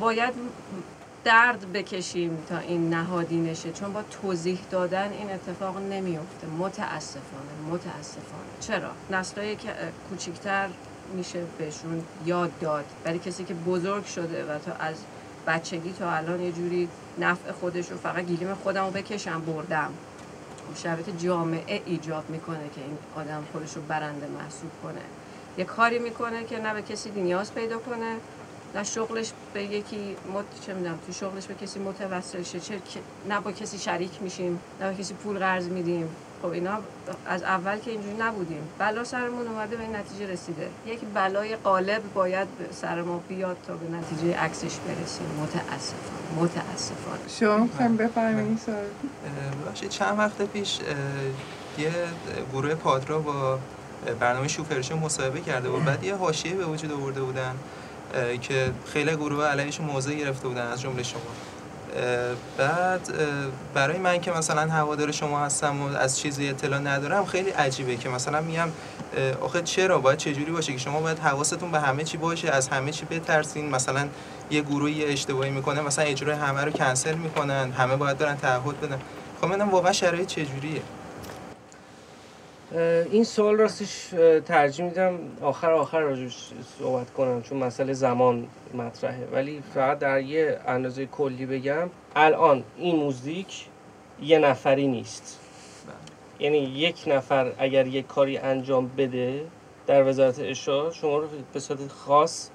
باید 0.00 0.34
درد 1.24 1.72
بکشیم 1.72 2.38
تا 2.48 2.58
این 2.58 2.94
نهادینشه 2.94 3.72
چون 3.72 3.92
با 3.92 4.02
توضیح 4.02 4.58
دادن 4.70 5.12
این 5.12 5.30
اتفاق 5.30 5.78
نمیفته 5.78 6.46
متاسفانه 6.58 7.70
متاسفانه. 7.70 8.52
چرا؟ 8.60 8.90
نسلای 9.10 9.56
کوچیکتر 10.08 10.68
میشه 11.14 11.42
بهشون 11.58 12.02
یاد 12.26 12.50
داد. 12.60 12.84
ولی 13.04 13.18
کسی 13.18 13.44
که 13.44 13.54
بزرگ 13.54 14.04
شده 14.04 14.44
و 14.44 14.58
تا 14.58 14.72
از 14.72 14.96
بچگی 15.46 15.92
تا 15.98 16.10
الان 16.10 16.40
یه 16.40 16.52
جوری 16.52 16.88
نفع 17.18 17.52
خودش 17.52 17.90
رو 17.90 17.96
فقط 17.96 18.24
گیلیم 18.24 18.54
خودم 18.54 18.84
رو 18.84 18.90
بکشم 18.90 19.40
بردم. 19.40 19.90
شرایط 20.76 21.10
جامعه 21.18 21.82
ایجاب 21.86 22.30
می‌کنه 22.30 22.70
که 22.74 22.80
این 22.80 22.98
آدم 23.16 23.44
خودش 23.52 23.76
رو 23.76 23.82
برنده 23.82 24.26
محسوب 24.26 24.70
کنه. 24.82 25.00
یه 25.58 25.64
کاری 25.64 25.98
می‌کنه 25.98 26.44
که 26.44 26.58
نه 26.58 26.74
به 26.74 26.82
کسی 26.82 27.10
نیاز 27.10 27.54
پیدا 27.54 27.78
کنه 27.78 28.16
نه 28.74 28.84
شغلش 28.84 29.32
به 29.54 29.62
یکی 29.62 30.16
مت... 30.34 30.44
چه 30.66 30.74
می‌دونم 30.74 30.98
تو 31.06 31.12
شغلش 31.12 31.46
به 31.46 31.54
کسی 31.54 31.80
متوسل 31.80 32.42
شه. 32.42 32.60
چه 32.60 32.80
نه 33.28 33.40
با 33.40 33.52
کسی 33.52 33.78
شریک 33.78 34.22
میشیم 34.22 34.60
نه 34.80 34.90
با 34.90 34.98
کسی 34.98 35.14
پول 35.14 35.38
قرض 35.38 35.66
میدیم. 35.66 36.08
خب 36.42 36.48
اینا 36.48 36.78
از 37.26 37.42
اول 37.42 37.78
که 37.78 37.90
اینجوری 37.90 38.16
نبودیم. 38.16 38.68
بلا 38.78 39.04
سرمون 39.04 39.46
اومده 39.46 39.76
به 39.76 39.82
این 39.82 39.96
نتیجه 39.96 40.32
رسیده. 40.32 40.68
یک 40.86 41.00
بلای 41.14 41.56
قالب 41.56 42.02
باید 42.14 42.48
سر 42.70 43.02
ما 43.02 43.18
بیاد 43.28 43.56
تا 43.66 43.74
به 43.74 43.96
نتیجه 43.96 44.38
عکسش 44.38 44.76
برسیم. 44.76 45.26
متاسفانه 45.42 46.40
متاسفانه. 46.40 47.20
شما 47.40 47.56
می‌خوایم 47.56 47.96
بفرمایید 47.96 48.48
این 48.48 48.58
سوال 48.66 49.88
چند 49.88 50.18
وقت 50.18 50.42
پیش 50.42 50.78
یه 51.78 51.90
گروه 52.52 52.74
پادرا 52.74 53.18
با 53.18 53.58
برنامه 54.20 54.48
شوفرشون 54.48 54.98
مصاحبه 54.98 55.40
کرده 55.40 55.68
و 55.68 55.80
بعد 55.80 56.04
یه 56.04 56.16
حاشیه 56.16 56.54
به 56.54 56.64
وجود 56.64 56.92
آورده 56.92 57.20
بودن. 57.20 57.54
که 58.40 58.70
خیلی 58.92 59.16
گروه 59.16 59.44
علیهشون 59.44 59.86
موضع 59.86 60.14
گرفته 60.14 60.48
بودن 60.48 60.66
از 60.66 60.80
جمله 60.80 61.02
شما. 61.02 61.20
بعد 62.58 63.12
برای 63.74 63.98
من 63.98 64.20
که 64.20 64.32
مثلا 64.32 64.60
هوادار 64.60 65.12
شما 65.12 65.40
هستم 65.40 65.82
و 65.82 65.96
از 65.96 66.18
چیزی 66.18 66.48
اطلاع 66.48 66.78
ندارم 66.78 67.24
خیلی 67.26 67.50
عجیبه 67.50 67.96
که 67.96 68.08
مثلا 68.08 68.40
میگم 68.40 68.68
اه، 69.16 69.32
آخه 69.40 69.62
چرا؟ 69.62 69.98
باید 69.98 70.18
چجوری 70.18 70.52
باشه 70.52 70.72
که 70.72 70.78
شما 70.78 71.00
باید 71.00 71.18
حواستون 71.18 71.70
به 71.70 71.80
همه 71.80 72.04
چی 72.04 72.16
باشه 72.16 72.50
از 72.50 72.68
همه 72.68 72.92
چی 72.92 73.04
بترسین. 73.04 73.70
مثلا 73.70 74.08
یه 74.50 74.62
گروهی 74.62 75.04
اشتباهی 75.04 75.50
می‌کنه 75.50 75.80
مثلا 75.80 76.04
اجرای 76.04 76.36
همه 76.36 76.64
رو 76.64 76.70
کنسل 76.70 77.14
می‌کنن 77.14 77.72
همه 77.72 77.96
باید 77.96 78.18
برن 78.18 78.36
تعهد 78.36 78.80
بدن. 78.80 78.98
خب 79.40 79.48
ببینم 79.48 79.70
واقعا 79.70 79.92
شرایط 79.92 80.28
چجوریه؟ 80.28 80.82
این 83.10 83.24
سوال 83.24 83.56
راستش 83.56 84.06
ترجیح 84.46 84.84
میدم 84.84 85.18
آخر 85.42 85.70
آخر 85.70 86.00
راجبش 86.00 86.50
صحبت 86.78 87.12
کنم 87.12 87.42
چون 87.42 87.58
مسئله 87.58 87.92
زمان 87.92 88.46
مطرحه. 88.74 89.26
ولی 89.32 89.62
فقط 89.74 89.98
در 89.98 90.20
یه 90.20 90.60
اندازه 90.66 91.06
کلی 91.06 91.46
بگم 91.46 91.90
الان 92.16 92.64
این 92.76 92.96
موزیک 92.96 93.66
یه 94.22 94.38
نفری 94.38 94.86
نیست. 94.86 95.38
یعنی 96.40 96.58
یک 96.58 97.04
نفر 97.06 97.52
اگر 97.58 97.86
یک 97.86 98.06
کاری 98.06 98.38
انجام 98.38 98.90
بده 98.96 99.44
در 99.86 100.08
وزارت 100.08 100.38
ارشاد 100.38 100.92
شما 100.92 101.18
رو 101.18 101.28
به 101.52 101.60
صورت 101.60 101.88
خاص 101.88 102.50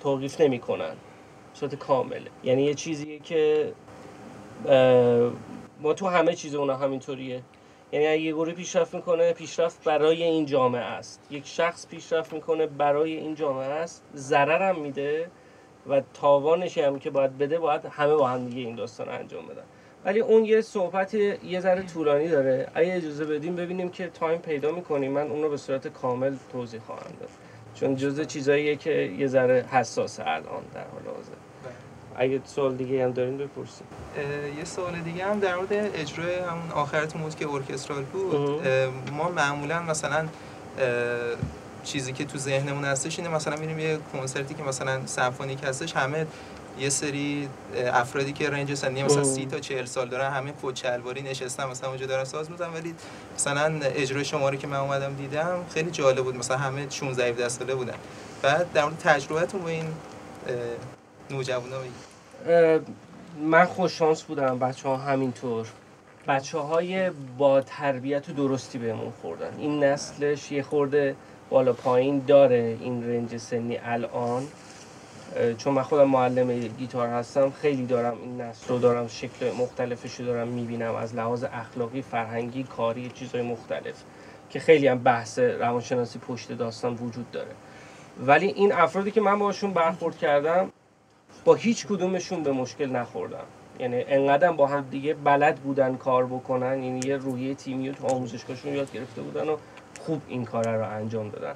توقیف 0.00 0.40
نمی‌کنن. 0.40 0.94
به 1.52 1.60
صورت 1.60 1.74
کامله 1.74 2.30
یعنی 2.44 2.62
یه 2.62 2.74
چیزیه 2.74 3.18
که 3.18 3.72
ما 5.80 5.94
تو 5.96 6.06
همه 6.06 6.34
چیز 6.34 6.54
اونا 6.54 6.76
همینطوریه. 6.76 7.42
یعنی 7.92 8.04
یه 8.04 8.32
گروه 8.32 8.52
پیشرفت 8.52 8.94
می‌کنه 8.94 9.32
پیشرفت 9.32 9.84
برای 9.84 10.22
این 10.22 10.46
جامعه 10.46 10.82
است. 10.82 11.20
یک 11.30 11.46
شخص 11.46 11.86
پیشرفت 11.86 12.32
می‌کنه 12.32 12.66
برای 12.66 13.16
این 13.16 13.34
جامعه 13.34 13.66
است. 13.66 14.04
ضرر 14.16 14.68
هم 14.68 14.80
میده 14.80 15.30
و 15.86 16.02
تاوانش 16.14 16.78
هم 16.78 16.98
که 16.98 17.10
باید 17.10 17.38
بده 17.38 17.58
باید 17.58 17.84
همه 17.84 18.14
با 18.14 18.28
هم 18.28 18.48
دیگه 18.48 18.60
این 18.60 18.76
داستان 18.76 19.08
انجام 19.08 19.46
بدن. 19.46 19.62
ولی 20.04 20.20
اون 20.20 20.44
یه 20.44 20.60
صحبت 20.60 21.14
یه 21.14 21.60
ذره 21.60 21.82
طولانی 21.82 22.28
داره. 22.28 22.68
اگه 22.74 22.94
اجازه 22.94 23.24
بدیم 23.24 23.56
ببینیم 23.56 23.88
که 23.88 24.08
تایم 24.08 24.38
پیدا 24.38 24.72
می‌کنیم. 24.72 25.12
من 25.12 25.30
اون 25.30 25.42
رو 25.42 25.50
به 25.50 25.56
صورت 25.56 25.88
کامل 25.88 26.34
توضیح 26.52 26.80
خواهم 26.80 27.12
داد. 27.20 27.28
چون 27.74 27.96
جزء 27.96 28.24
چیزاییه 28.24 28.76
که 28.76 28.90
یه 29.18 29.26
ذره 29.26 29.64
حساسه 29.70 30.22
الان 30.26 30.64
در 30.74 30.84
حال 30.84 31.14
حاضر. 31.16 31.45
اگه 32.18 32.40
سوال 32.44 32.74
دیگه 32.74 33.04
هم 33.04 33.12
دارین 33.12 33.38
بپرسید. 33.38 33.86
یه 34.58 34.64
سوال 34.64 35.00
دیگه 35.00 35.24
هم 35.24 35.40
در 35.40 35.56
مورد 35.56 35.72
اجرای 35.72 36.34
همون 36.34 36.70
آخرتون 36.74 37.22
بود 37.22 37.36
که 37.36 37.48
ارکسترال 37.48 38.02
بود. 38.02 38.68
ما 39.12 39.28
معمولا 39.28 39.82
مثلا 39.82 40.28
چیزی 41.84 42.12
که 42.12 42.24
تو 42.24 42.38
ذهنمون 42.38 42.84
هستش 42.84 43.18
اینه 43.18 43.30
مثلا 43.30 43.56
میریم 43.56 43.78
یه 43.78 43.98
کنسرتی 44.12 44.54
که 44.54 44.62
مثلا 44.62 45.06
سمفونیک 45.06 45.64
هستش 45.64 45.96
همه 45.96 46.26
یه 46.78 46.88
سری 46.88 47.48
افرادی 47.92 48.32
که 48.32 48.50
رنج 48.50 48.74
سنی 48.74 49.02
مثلا. 49.02 49.24
30 49.24 49.46
تا 49.46 49.60
40 49.60 49.84
سال 49.84 50.08
دارن 50.08 50.30
همه 50.30 50.52
کت 50.62 50.76
شلواری 50.76 51.22
نشستن 51.22 51.66
مثلا 51.66 51.88
اونجا 51.88 52.06
دارن 52.06 52.24
ساز 52.24 52.50
می‌زنن. 52.50 52.74
ولی 52.74 52.94
مثلا 53.34 53.80
اجرای 53.82 54.24
شما 54.24 54.48
رو 54.48 54.56
که 54.56 54.66
من 54.66 54.76
اومدم 54.76 55.14
دیدم 55.14 55.58
خیلی 55.74 55.90
جالب 55.90 56.24
بود. 56.24 56.36
مثلا 56.36 56.56
همه 56.56 56.90
16 56.90 57.28
17 57.28 57.48
ساله 57.48 57.74
بودن. 57.74 57.94
بعد 58.42 58.72
در 58.72 58.84
مورد 58.84 58.98
تجربهتون 58.98 59.60
با 59.62 59.68
این 59.68 59.84
نوجوانا 61.30 61.78
بگید 61.78 61.92
اه، 62.48 62.80
من 63.40 63.64
خوش 63.64 63.92
شانس 63.92 64.22
بودم 64.22 64.58
بچه 64.58 64.88
ها 64.88 64.96
همینطور. 64.96 65.66
بچه 66.28 66.58
های 66.58 67.10
با 67.38 67.60
تربیت 67.60 68.28
و 68.28 68.32
درستی 68.32 68.78
بهمون 68.78 69.12
خوردن. 69.22 69.50
این 69.58 69.84
نسلش 69.84 70.52
یه 70.52 70.62
خورده 70.62 71.16
بالا 71.50 71.72
پایین 71.72 72.22
داره 72.26 72.76
این 72.80 73.10
رنج 73.10 73.36
سنی 73.36 73.78
الان. 73.78 74.42
چون 75.58 75.74
من 75.74 75.82
خودم 75.82 76.08
معلم 76.08 76.60
گیتار 76.60 77.08
هستم 77.08 77.50
خیلی 77.50 77.86
دارم 77.86 78.16
این 78.22 78.40
نسل 78.40 78.68
رو 78.68 78.78
دارم 78.78 79.08
شکل 79.08 79.52
مختلفش 79.52 80.20
رو 80.20 80.26
دارم 80.26 80.48
می‌بینم. 80.48 80.94
از 80.94 81.14
لحاظ 81.14 81.44
اخلاقی 81.52 82.02
فرهنگی 82.02 82.62
کاری 82.62 83.10
چیزهای 83.14 83.44
مختلف 83.44 83.94
که 84.50 84.60
خیلی 84.60 84.86
هم 84.88 84.98
بحث 84.98 85.38
روانشناسی 85.38 86.18
پشت 86.18 86.52
داستان 86.52 86.94
وجود 86.94 87.30
داره. 87.30 87.50
ولی 88.20 88.46
این 88.46 88.72
افرادی 88.72 89.10
که 89.10 89.20
من 89.20 89.38
باشون 89.38 89.72
برخورد 89.72 90.18
کردم 90.18 90.72
با 91.46 91.54
هیچ 91.54 91.86
کدومشون 91.86 92.42
به 92.42 92.52
مشکل 92.52 92.86
نخوردم 92.86 93.44
یعنی 93.78 94.04
انقدر 94.08 94.52
با 94.52 94.66
هم 94.66 94.86
دیگه 94.90 95.14
بلد 95.14 95.56
بودن 95.56 95.96
کار 95.96 96.26
بکنن 96.26 96.82
یعنی 96.82 97.00
یه 97.06 97.16
روحیه 97.16 97.54
تیمی 97.54 97.88
رو 97.88 97.94
تو 97.94 98.06
آموزشگاهشون 98.06 98.74
یاد 98.74 98.92
گرفته 98.92 99.22
بودن 99.22 99.48
و 99.48 99.56
خوب 100.00 100.22
این 100.28 100.44
کار 100.44 100.76
رو 100.76 100.90
انجام 100.90 101.28
دادن. 101.28 101.54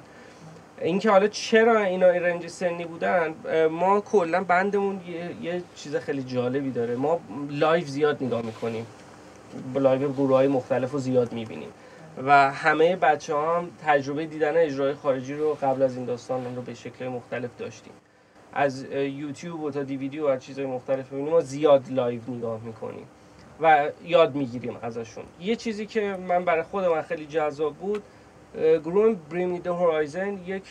اینکه 0.81 1.11
حالا 1.11 1.27
چرا 1.27 1.79
اینا 1.79 2.09
این 2.09 2.23
range 2.23 2.47
سنی 2.47 2.85
بودن 2.85 3.33
ما 3.67 4.01
کلا 4.01 4.43
band 4.43 4.76
مون 4.76 5.01
یه, 5.07 5.53
یه 5.53 5.63
چیز 5.75 5.95
خیلی 5.95 6.23
جالبی 6.23 6.71
داره. 6.71 6.95
ما 6.95 7.19
live 7.49 7.85
زیاد 7.85 8.23
نگاه 8.23 8.41
می‌کنیم. 8.41 8.85
live 9.75 10.11
گروه 10.11 10.35
های 10.35 10.47
مختلف 10.47 10.91
رو 10.91 10.99
زیاد 10.99 11.33
می‌بینیم. 11.33 11.69
و 12.27 12.51
همه 12.51 12.95
بچه 12.95 13.35
هم 13.35 13.69
تجربه 13.85 14.25
دیدن 14.25 14.57
اجرای 14.57 14.93
خارجی 14.93 15.33
رو 15.33 15.53
قبل 15.53 15.81
از 15.81 15.95
این 15.95 16.05
داستان 16.05 16.55
رو 16.55 16.61
به 16.61 16.73
شکل 16.73 17.07
مختلف 17.07 17.49
داشتیم. 17.59 17.93
از 18.53 18.85
یوتیوب 18.93 19.63
و 19.63 19.71
تا 19.71 19.83
دیویدی 19.83 20.19
و 20.19 20.37
چیزهای 20.37 20.67
مختلف 20.67 21.07
ببینیم 21.07 21.31
ما 21.31 21.39
زیاد 21.39 21.83
live 21.89 22.21
نگاه 22.29 22.59
می‌کنیم 22.63 23.05
و 23.61 23.89
یاد 24.05 24.35
می‌گیریم 24.35 24.77
ازشون. 24.81 25.23
یه 25.41 25.55
چیزی 25.55 25.85
که 25.85 26.17
من 26.27 26.45
برای 26.45 26.63
خود 26.63 26.85
من 26.85 27.01
خیلی 27.01 27.25
جذاب 27.25 27.75
بود 27.75 28.03
گروه 28.55 29.15
Bring 29.31 29.51
Me 29.51 29.59
the 29.59 29.67
Horizon 29.67 30.39
یک 30.45 30.63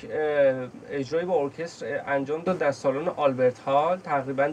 اجرایی 0.90 1.26
با 1.26 1.42
ارکستر 1.42 2.02
انجام 2.06 2.42
داد 2.42 2.58
در 2.58 2.72
سالن 2.72 3.08
Albert 3.08 3.58
Hall 3.58 3.98
تقریبا 3.98 4.52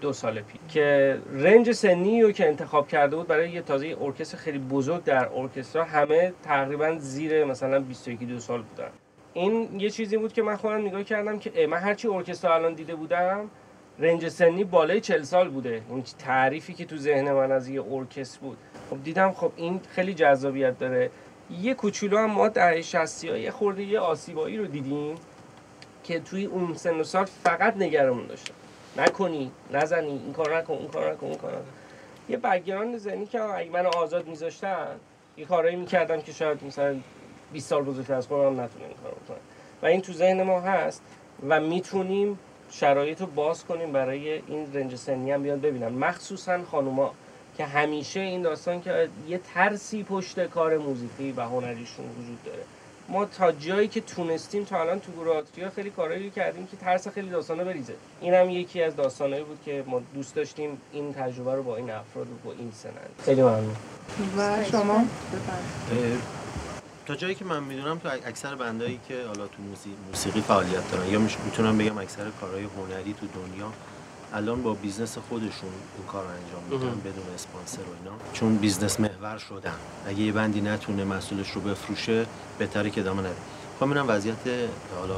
دو 0.00 0.12
سال 0.12 0.40
پیش 0.40 0.60
که 0.68 1.18
range 1.32 1.72
سنی 1.72 2.22
رو 2.22 2.32
که 2.32 2.48
انتخاب 2.48 2.88
کرده 2.88 3.16
بود 3.16 3.26
برای 3.26 3.50
یه 3.50 3.62
تازه 3.62 3.96
ارکستر 4.00 4.38
خیلی 4.38 4.58
بزرگ 4.58 5.04
در 5.04 5.28
ارکسترا 5.34 5.84
همه 5.84 6.32
تقریبا 6.42 6.96
زیر 6.98 7.44
مثلا 7.44 7.80
21 7.80 8.20
دو 8.20 8.38
سال 8.38 8.62
بودن. 8.62 8.90
این 9.34 9.80
یه 9.80 9.90
چیزی 9.90 10.16
بود 10.16 10.32
که 10.32 10.42
من 10.42 10.56
خودم 10.56 10.86
نگاه 10.86 11.04
کردم 11.04 11.38
که 11.38 11.66
من 11.66 11.78
هرچی 11.78 12.08
ارکستر 12.08 12.48
الان 12.48 12.74
دیده 12.74 12.94
بودم 12.94 13.50
رنج 13.98 14.28
سنی 14.28 14.64
بالای 14.64 15.00
40 15.00 15.22
سال 15.22 15.48
بوده. 15.48 15.82
این 15.90 16.02
تعریفی 16.18 16.74
که 16.74 16.84
تو 16.84 16.96
ذهن 16.96 17.32
من 17.32 17.52
از 17.52 17.68
یه 17.68 17.82
ارکستر 17.92 18.40
بود. 18.40 18.56
خب 18.90 19.02
دیدم 19.04 19.32
خب 19.32 19.52
این 19.56 19.80
خیلی 19.90 20.14
جذابیت 20.14 20.78
داره. 20.78 21.10
یه 21.60 21.74
کوچولو 21.74 22.18
هم 22.18 22.30
ما 22.30 22.48
در 22.48 22.80
60 22.80 23.24
ها 23.24 23.36
یه 23.36 23.50
خورده 23.50 23.82
یه 23.82 24.00
آسیبایی 24.00 24.56
رو 24.56 24.66
دیدیم 24.66 25.14
که 26.04 26.20
توی 26.20 26.44
اون 26.44 26.74
سن 26.74 27.00
و 27.00 27.04
سال 27.04 27.24
فقط 27.24 27.76
نگرمون 27.76 28.26
داشتن. 28.26 28.54
نکنی 28.96 29.50
نزنی 29.72 30.08
این 30.08 30.32
کار 30.32 30.56
نکن 30.56 30.74
اون 30.74 30.88
کار 30.88 31.12
نکن 31.12 31.26
اون 31.26 31.36
کار 31.36 31.52
نکن. 31.52 31.64
یه 32.28 32.36
بگراند 32.36 32.98
ذهنی 32.98 33.26
که 33.26 33.42
اگه 33.42 33.70
من 33.70 33.86
آزاد 33.86 34.26
میذاشتن 34.26 34.86
یه 35.36 35.44
کارایی 35.44 35.76
می‌کردم 35.76 36.20
که 36.20 36.32
شاید 36.32 36.64
مثلا 36.64 36.96
20 37.52 37.68
سال 37.68 37.82
بزرگتر 37.82 38.14
از 38.14 38.26
خودم 38.26 38.60
نتونه 38.60 38.84
این 38.84 38.96
کارو 39.02 39.16
بکنم. 39.24 39.38
و 39.82 39.86
این 39.86 40.00
تو 40.00 40.12
ذهن 40.12 40.42
ما 40.42 40.60
هست 40.60 41.02
و 41.48 41.60
می‌تونیم 41.60 42.38
شرایط 42.70 43.20
رو 43.20 43.26
باز 43.26 43.64
کنیم 43.64 43.92
برای 43.92 44.32
این 44.32 44.72
رنج 44.74 44.96
سنی 44.96 45.30
هم 45.30 45.42
بیان 45.42 45.60
ببینن 45.60 45.88
مخصوصا 45.88 46.58
خانوما 46.70 47.14
که 47.56 47.64
همیشه 47.64 48.20
این 48.20 48.42
داستان 48.42 48.82
که 48.82 49.08
یه 49.28 49.40
ترسی 49.54 50.02
پشت 50.02 50.46
کار 50.46 50.78
موزیکی 50.78 51.32
و 51.32 51.42
هنریشون 51.42 52.04
وجود 52.18 52.44
داره. 52.44 52.62
ما 53.08 53.24
تا 53.24 53.52
جایی 53.52 53.88
که 53.88 54.00
تونستیم 54.00 54.64
تا 54.64 54.80
الان 54.80 55.00
تو 55.00 55.12
گروه 55.12 55.36
آتریا 55.36 55.70
خیلی 55.70 55.90
کارایی 55.90 56.30
کردیم 56.30 56.66
که 56.66 56.76
ترس 56.76 57.08
خیلی 57.08 57.30
داستانا 57.30 57.64
بریزه. 57.64 57.94
این 58.20 58.34
هم 58.34 58.50
یکی 58.50 58.82
از 58.82 58.96
داستانایی 58.96 59.44
بود 59.44 59.58
که 59.64 59.84
ما 59.86 60.02
دوست 60.14 60.34
داشتیم 60.34 60.80
این 60.92 61.12
تجربه 61.12 61.54
رو 61.54 61.62
با 61.62 61.76
این 61.76 61.90
افراد 61.90 62.26
و 62.26 62.34
با 62.44 62.52
این 62.52 62.72
سنن 62.74 62.92
خیلی 63.24 63.42
ممنون. 63.42 63.76
و 64.36 64.64
شما؟ 64.64 65.04
تا 67.06 67.14
جایی 67.14 67.34
که 67.34 67.44
من 67.44 67.62
می‌دونم 67.62 67.98
تو 67.98 68.08
اکثر 68.08 68.54
band 68.54 68.85
ایی 68.85 69.00
که 69.08 69.26
حالا 69.26 69.46
تو 69.46 69.62
موسیقی, 69.62 69.96
موسیقی 70.08 70.40
فعالیت 70.40 70.90
دارن 70.90 71.08
یا 71.08 71.18
می‌تونم 71.18 71.78
بگم 71.78 71.98
اکثر 71.98 72.30
کارهای 72.40 72.64
هنری 72.64 73.14
تو 73.20 73.26
دنیا 73.26 73.72
الان 74.34 74.62
با 74.62 74.74
business 74.74 75.18
خودشون 75.18 75.70
این 75.96 76.06
کار 76.06 76.24
رو 76.24 76.30
انجام 76.30 76.62
میدن. 76.70 77.00
بدون 77.00 77.34
اسپانسر 77.34 77.80
و 77.80 77.94
اینا 78.04 78.16
چون 78.32 78.56
business 78.56 79.00
محور 79.00 79.38
شدن 79.38 79.74
اگه 80.06 80.20
یه 80.20 80.32
band 80.32 80.54
ی 80.54 80.60
نتونه 80.60 81.04
محصولش 81.04 81.50
رو 81.50 81.60
بفروشه 81.60 82.26
بهتره 82.58 82.90
که 82.90 83.00
ادامه 83.00 83.20
نده 83.20 83.36
خب 83.80 83.86
میرم 83.86 84.04
وضعیت 84.08 84.36
حالا 84.98 85.16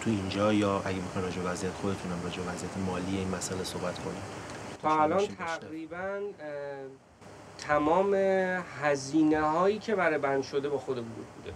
تو 0.00 0.10
اینجا 0.10 0.52
یا 0.52 0.82
اگه 0.84 0.96
می‌خواین 0.96 1.26
راجع 1.26 1.42
به 1.42 1.48
وضعیت 1.48 1.72
خودتونم 1.72 2.20
راجع 2.24 2.42
به 2.42 2.52
وضعیت 2.52 2.76
مالی 2.86 3.16
این 3.16 3.28
مسئله 3.28 3.64
صحبت 3.64 3.98
کنیم 3.98 4.22
تا 4.82 5.02
الان. 5.02 5.26
تقریبا 5.26 6.20
تمام 7.68 8.14
هزینه 8.82 9.40
هایی 9.40 9.78
که 9.78 9.94
برای 9.94 10.18
بند 10.18 10.42
شده 10.42 10.68
با 10.68 10.78
خود 10.78 10.96
گروه 10.96 11.26
بوده. 11.36 11.54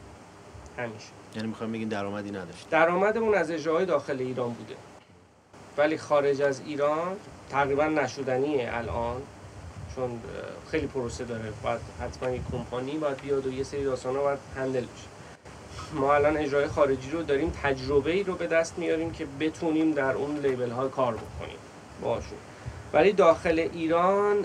همیشه. 0.79 1.09
یعنی 1.37 1.49
می‌خوایم 1.49 1.73
بگین 1.73 1.89
درآمدی 1.89 2.31
نداشت. 2.31 2.71
درآمدمون 2.71 3.35
از 3.35 3.51
اجراهای 3.51 3.87
داخل 3.87 4.21
ایران 4.21 4.53
بوده. 4.53 4.75
ولی 5.77 5.99
خارج 5.99 6.43
از 6.43 6.61
ایران 6.67 7.17
تقریبا 7.51 7.85
نشدنیه 7.85 8.71
الان 8.73 9.23
چون 9.97 10.21
خیلی 10.71 10.87
پروسه 10.87 11.25
داره. 11.25 11.53
باید 11.63 11.81
حتما 12.01 12.31
یک 12.31 12.43
کمپانی 12.53 12.99
باید 12.99 13.23
بیاد 13.23 13.47
و 13.47 13.53
یه 13.53 13.63
سری 13.63 13.85
داستانا 13.85 14.23
باید 14.23 14.39
هندل 14.57 14.81
بشه. 14.81 15.09
ما 15.93 16.15
الان 16.15 16.37
اجرای 16.37 16.67
خارجی 16.67 17.11
رو 17.11 17.23
داریم 17.23 17.53
تجربه 17.63 18.13
ای 18.13 18.23
رو 18.23 18.35
به 18.35 18.47
دست 18.47 18.79
میاریم 18.79 19.13
که 19.13 19.27
بتونیم 19.41 19.93
در 19.93 20.13
اون 20.13 20.37
لیبل 20.37 20.71
ها 20.71 20.89
کار 20.89 21.15
بکنیم. 21.15 21.59
باشون 22.03 22.39
ولی 22.93 23.13
داخل 23.13 23.69
ایران 23.73 24.45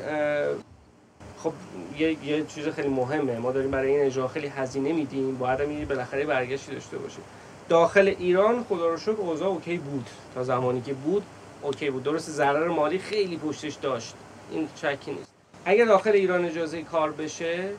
خب 1.44 1.54
یه, 1.98 2.26
یه 2.26 2.46
چیز 2.46 2.68
خیلی 2.68 2.88
مهمه. 2.88 3.40
ما 3.40 3.52
داریم 3.52 3.72
برای 3.72 3.92
این 3.92 4.06
اجرا 4.06 4.28
خیلی 4.28 4.48
هزینه 4.48 4.94
میدیم. 4.94 5.38
باید 5.38 5.62
هم 5.62 5.86
بالاخره 5.86 6.26
برگشتی 6.26 6.72
داشته 6.72 6.98
باشیم. 6.98 7.24
داخل 7.70 8.16
ایران 8.20 8.64
خدا 8.64 8.90
رو 8.90 8.98
شکر 8.98 9.12
اوضاع 9.12 9.48
okay 9.48 9.78
بود. 9.78 10.10
تا 10.36 10.44
زمانی 10.44 10.82
که 10.82 10.94
بود 10.94 11.24
okay 11.62 11.90
بود. 11.90 12.04
درسته 12.04 12.30
ضرر 12.30 12.68
مالی 12.68 13.00
خیلی 13.00 13.38
پشتش 13.38 13.74
داشت. 13.74 14.14
این 14.52 14.68
شکی 14.76 15.12
نیست. 15.12 15.30
اگر 15.66 15.86
داخل 15.86 16.12
ایران 16.12 16.46
اجازه 16.46 16.82
کار 16.82 17.12
بشه 17.12 17.70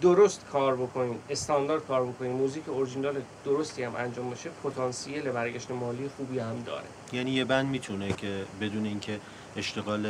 درست 0.00 0.44
کار 0.52 0.76
بکنیم. 0.76 1.18
استاندارد 1.30 1.86
کار 1.86 2.06
بکنیم. 2.06 2.32
موزیک 2.32 2.68
اورجینال 2.68 3.14
درستی 3.44 3.82
هم 3.82 3.96
انجام 3.96 4.30
بشه 4.30 4.50
پتانسیل 4.64 5.22
برگشت 5.22 5.70
مالی 5.70 6.10
خوبی 6.16 6.38
هم 6.38 6.62
داره. 6.66 6.84
یعنی 7.12 7.30
یه 7.30 7.44
بند 7.44 7.66
می‌تونه 7.66 8.12
که 8.12 8.44
بدون 8.60 8.86
اینکه 8.86 9.20
اشتغال 9.56 10.06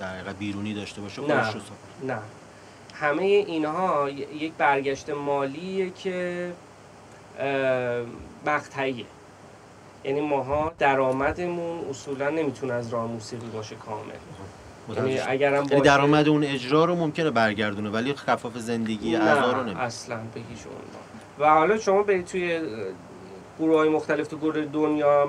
در 0.00 0.32
بیرونی 0.32 0.74
داشته 0.74 1.00
باشه 1.00 1.22
نه. 1.22 1.28
خودش 1.28 1.54
رو 1.54 1.60
ساخت. 1.60 2.04
نه. 2.06 2.18
همه 2.94 3.22
اینها 3.22 4.10
یک 4.10 4.52
برگشت 4.52 5.10
مالیه 5.10 5.90
که 5.90 6.52
مقطعیه 8.46 9.04
یعنی 10.04 10.20
ماها 10.20 10.72
درآمدمون 10.78 11.80
اصولا 11.90 12.30
نمی‌تونه 12.30 12.72
از 12.72 12.88
راه 12.88 13.06
موسیقی 13.06 13.46
باشه 13.46 13.76
کامل. 13.76 14.12
یعنی 14.96 15.18
اگرم 15.18 15.66
یعنی 15.70 15.82
درآمد 15.82 16.28
اون 16.28 16.44
اجرا 16.44 16.84
رو 16.84 16.94
ممکنه 16.94 17.30
برگردونه 17.30 17.90
ولی 17.90 18.14
خفاف 18.14 18.58
زندگی 18.58 19.16
اعضا 19.16 19.52
رو 19.52 19.62
نمیده 19.62 19.80
اصلا 19.80 20.16
به 20.16 20.40
هیچ 20.48 20.58
عنوان. 20.66 21.02
و 21.38 21.54
حالا 21.58 21.78
شما 21.78 22.02
برید 22.02 22.26
توی 22.26 22.60
گروه 23.58 23.76
های 23.76 23.88
مختلف 23.88 24.26
تو 24.28 24.38
گروه 24.38 24.64
دنیا 24.64 25.28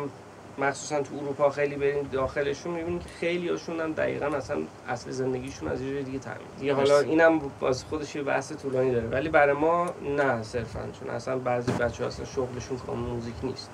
مخصوصا 0.58 1.01
تو 1.01 1.16
اروپا 1.16 1.49
خیلی 1.49 1.76
برین 1.76 2.08
داخلشون 2.12 2.74
می‌بینید 2.74 3.03
که 3.03 3.10
خیلی 3.10 3.49
هاشون 3.49 3.80
هم 3.80 3.93
دقیقا 3.93 4.26
اصلا 4.26 4.58
اصل 4.88 5.12
زندگیشون 5.12 5.68
از 5.70 5.82
یه 5.82 5.93
جای 5.93 6.03
دیگه 6.03 6.20
تامین 6.20 6.47
دیگه 6.60 6.74
حالا 6.74 6.99
اینم 6.99 7.39
باز 7.60 7.84
خودش 7.84 8.16
یه 8.16 8.24
بحث 8.24 8.51
طولانی 8.53 8.91
داره 8.91 9.08
ولی 9.08 9.30
برای 9.30 9.53
ما 9.53 9.86
نه 10.18 10.43
صرفا 10.43 10.80
چون 10.99 11.10
اصلا 11.10 11.38
بعضی 11.38 11.72
بچه 11.72 12.05
اصلا 12.05 12.26
شغلشون 12.26 12.78
کار 12.78 12.99
موزیک 12.99 13.34
نیست. 13.43 13.70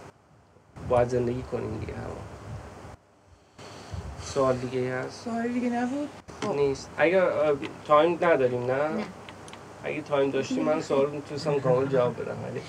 باید 0.90 1.08
زندگی 1.08 1.42
کنیم 1.42 1.80
دیگه 1.80 1.94
هم 1.94 2.10
سوال 4.22 4.56
دیگه 4.56 4.96
هست؟ 4.96 5.24
سوال 5.26 5.48
دیگه 5.48 5.70
نبود؟ 5.70 6.10
نیست. 6.56 6.90
اگر 6.98 7.24
time 7.88 8.14
نداریم 8.22 8.66
نه, 8.66 8.88
نه. 8.88 9.04
اگه 9.84 10.02
تایم 10.02 10.32
داشتیم 10.32 10.64
من 10.64 10.82
سوال 10.82 11.10
می‌تونستم 11.10 11.60
کامل 11.60 11.88
جواب 11.88 12.22
بدم 12.22 12.38
ولی 12.50 12.62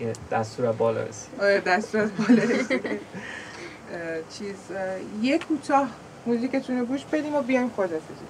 یه 0.00 0.12
دستور 0.30 0.72
بالا 0.72 1.02
رسید. 1.02 1.40
آره 1.40 1.60
دستور 1.60 2.00
از 2.00 2.10
بالا 2.16 2.42
رسید. 2.42 3.00
چیز 4.38 4.56
یه 5.22 5.38
کوتاه 5.38 5.88
موزیکتون 6.26 6.78
رو 6.78 6.86
گوش 6.86 7.04
بدیم 7.04 7.34
و 7.34 7.42
بیایم 7.42 7.70
خدافزی 7.76 8.24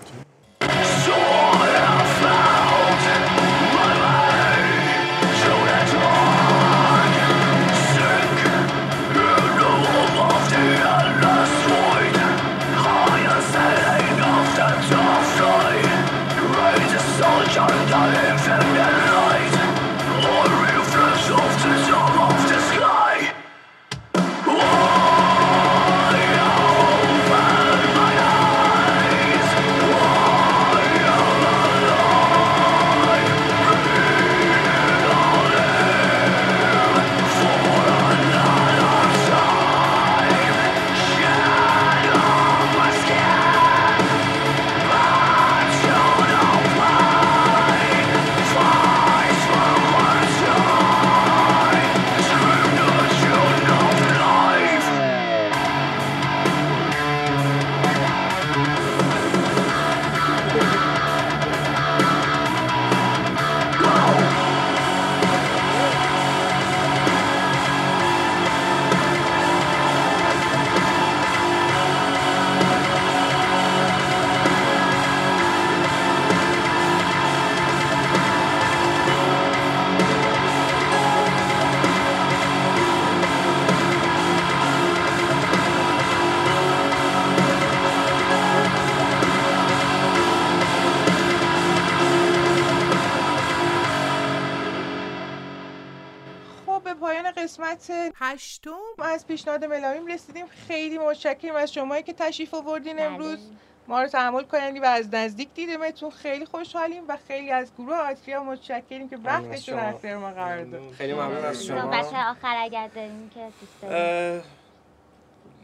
از 99.14 99.26
پیشنهاد 99.26 99.64
ملامیم 99.64 100.06
رسیدیم. 100.06 100.46
خیلی 100.46 100.98
متشکرم 100.98 101.54
از 101.54 101.72
شمایی 101.72 102.02
که 102.02 102.12
تشریف 102.12 102.54
آوردین. 102.54 103.02
امروز. 103.02 103.50
ما 103.88 104.02
رو 104.02 104.08
تحمل 104.08 104.42
کنید 104.42 104.82
و 104.82 104.86
از 104.86 105.14
نزدیک 105.14 105.48
دیدیمتون. 105.54 106.10
خیلی 106.10 106.44
خوشحالیم 106.44 107.04
و 107.08 107.18
خیلی 107.28 107.50
از 107.50 107.72
گروه 107.78 107.96
آتریا 107.96 108.44
متشکریم 108.44 109.08
که 109.08 109.16
وقتشون 109.16 109.76
در 109.76 109.88
اختیار 109.88 110.16
ما 110.16 110.30
قرار 110.30 110.64
داد. 110.64 110.90
خیلی 110.90 111.12
ممنون 111.12 111.44
از 111.44 111.64
شما. 111.64 111.86
بچه 111.86 112.16
آخر 112.30 112.56
اگر 112.58 112.88
داریم 112.88 113.30
که 113.34 113.40
دوست 113.60 114.44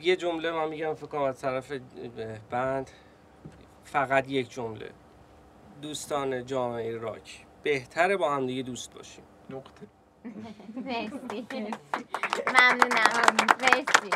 یه 0.00 0.16
جمله 0.16 0.50
من 0.50 0.68
میگم 0.68 0.94
فکر 0.94 1.06
کنم 1.06 1.22
از 1.22 1.40
طرف 1.40 1.72
بند. 2.50 2.90
فقط 3.84 4.28
یک 4.28 4.50
جمله. 4.50 4.90
دوستان 5.82 6.46
جامعه 6.46 6.98
راک 6.98 7.46
بهتره 7.62 8.16
با 8.16 8.34
هم 8.34 8.46
دیگه 8.46 8.62
دوست 8.62 8.94
باشیم. 8.94 9.24
نقطه. 9.50 9.86
مرسی. 10.74 11.46
ممنونم. 12.46 13.36
مرسی. 13.62 14.10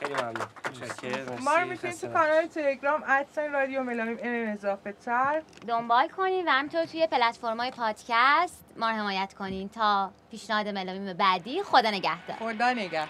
خیلی 0.00 0.14
ممنون. 0.14 1.38
ما 1.40 1.56
رو 1.56 1.68
می‌تونید 1.68 2.00
تو 2.00 2.06
کانال 2.06 2.46
تلگرام 2.46 3.04
ادساین 3.06 3.52
رادیو 3.52 3.82
ملامیم 3.82 4.18
ام 4.22 4.52
اضافه 4.52 4.92
تر 4.92 5.42
دنبال 5.68 6.08
کنین 6.08 6.48
و 6.48 6.50
همینطور 6.50 6.84
توی 6.84 7.06
پلتفرم‌های 7.06 7.70
پادکست 7.70 8.64
ما 8.76 8.90
رو 8.90 8.96
حمایت 8.96 9.34
کنین 9.38 9.68
تا 9.68 10.10
پیشنهاد 10.30 10.68
ملامیم 10.68 11.12
بعدی. 11.12 11.62
خدا 11.62 11.90
نگهدار. 11.90 12.36
خدا 12.38 12.72
نگهدار. 12.72 13.08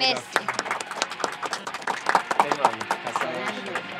مرسی. 0.00 0.38
خیلی 2.42 2.56
ممنون. 2.56 3.99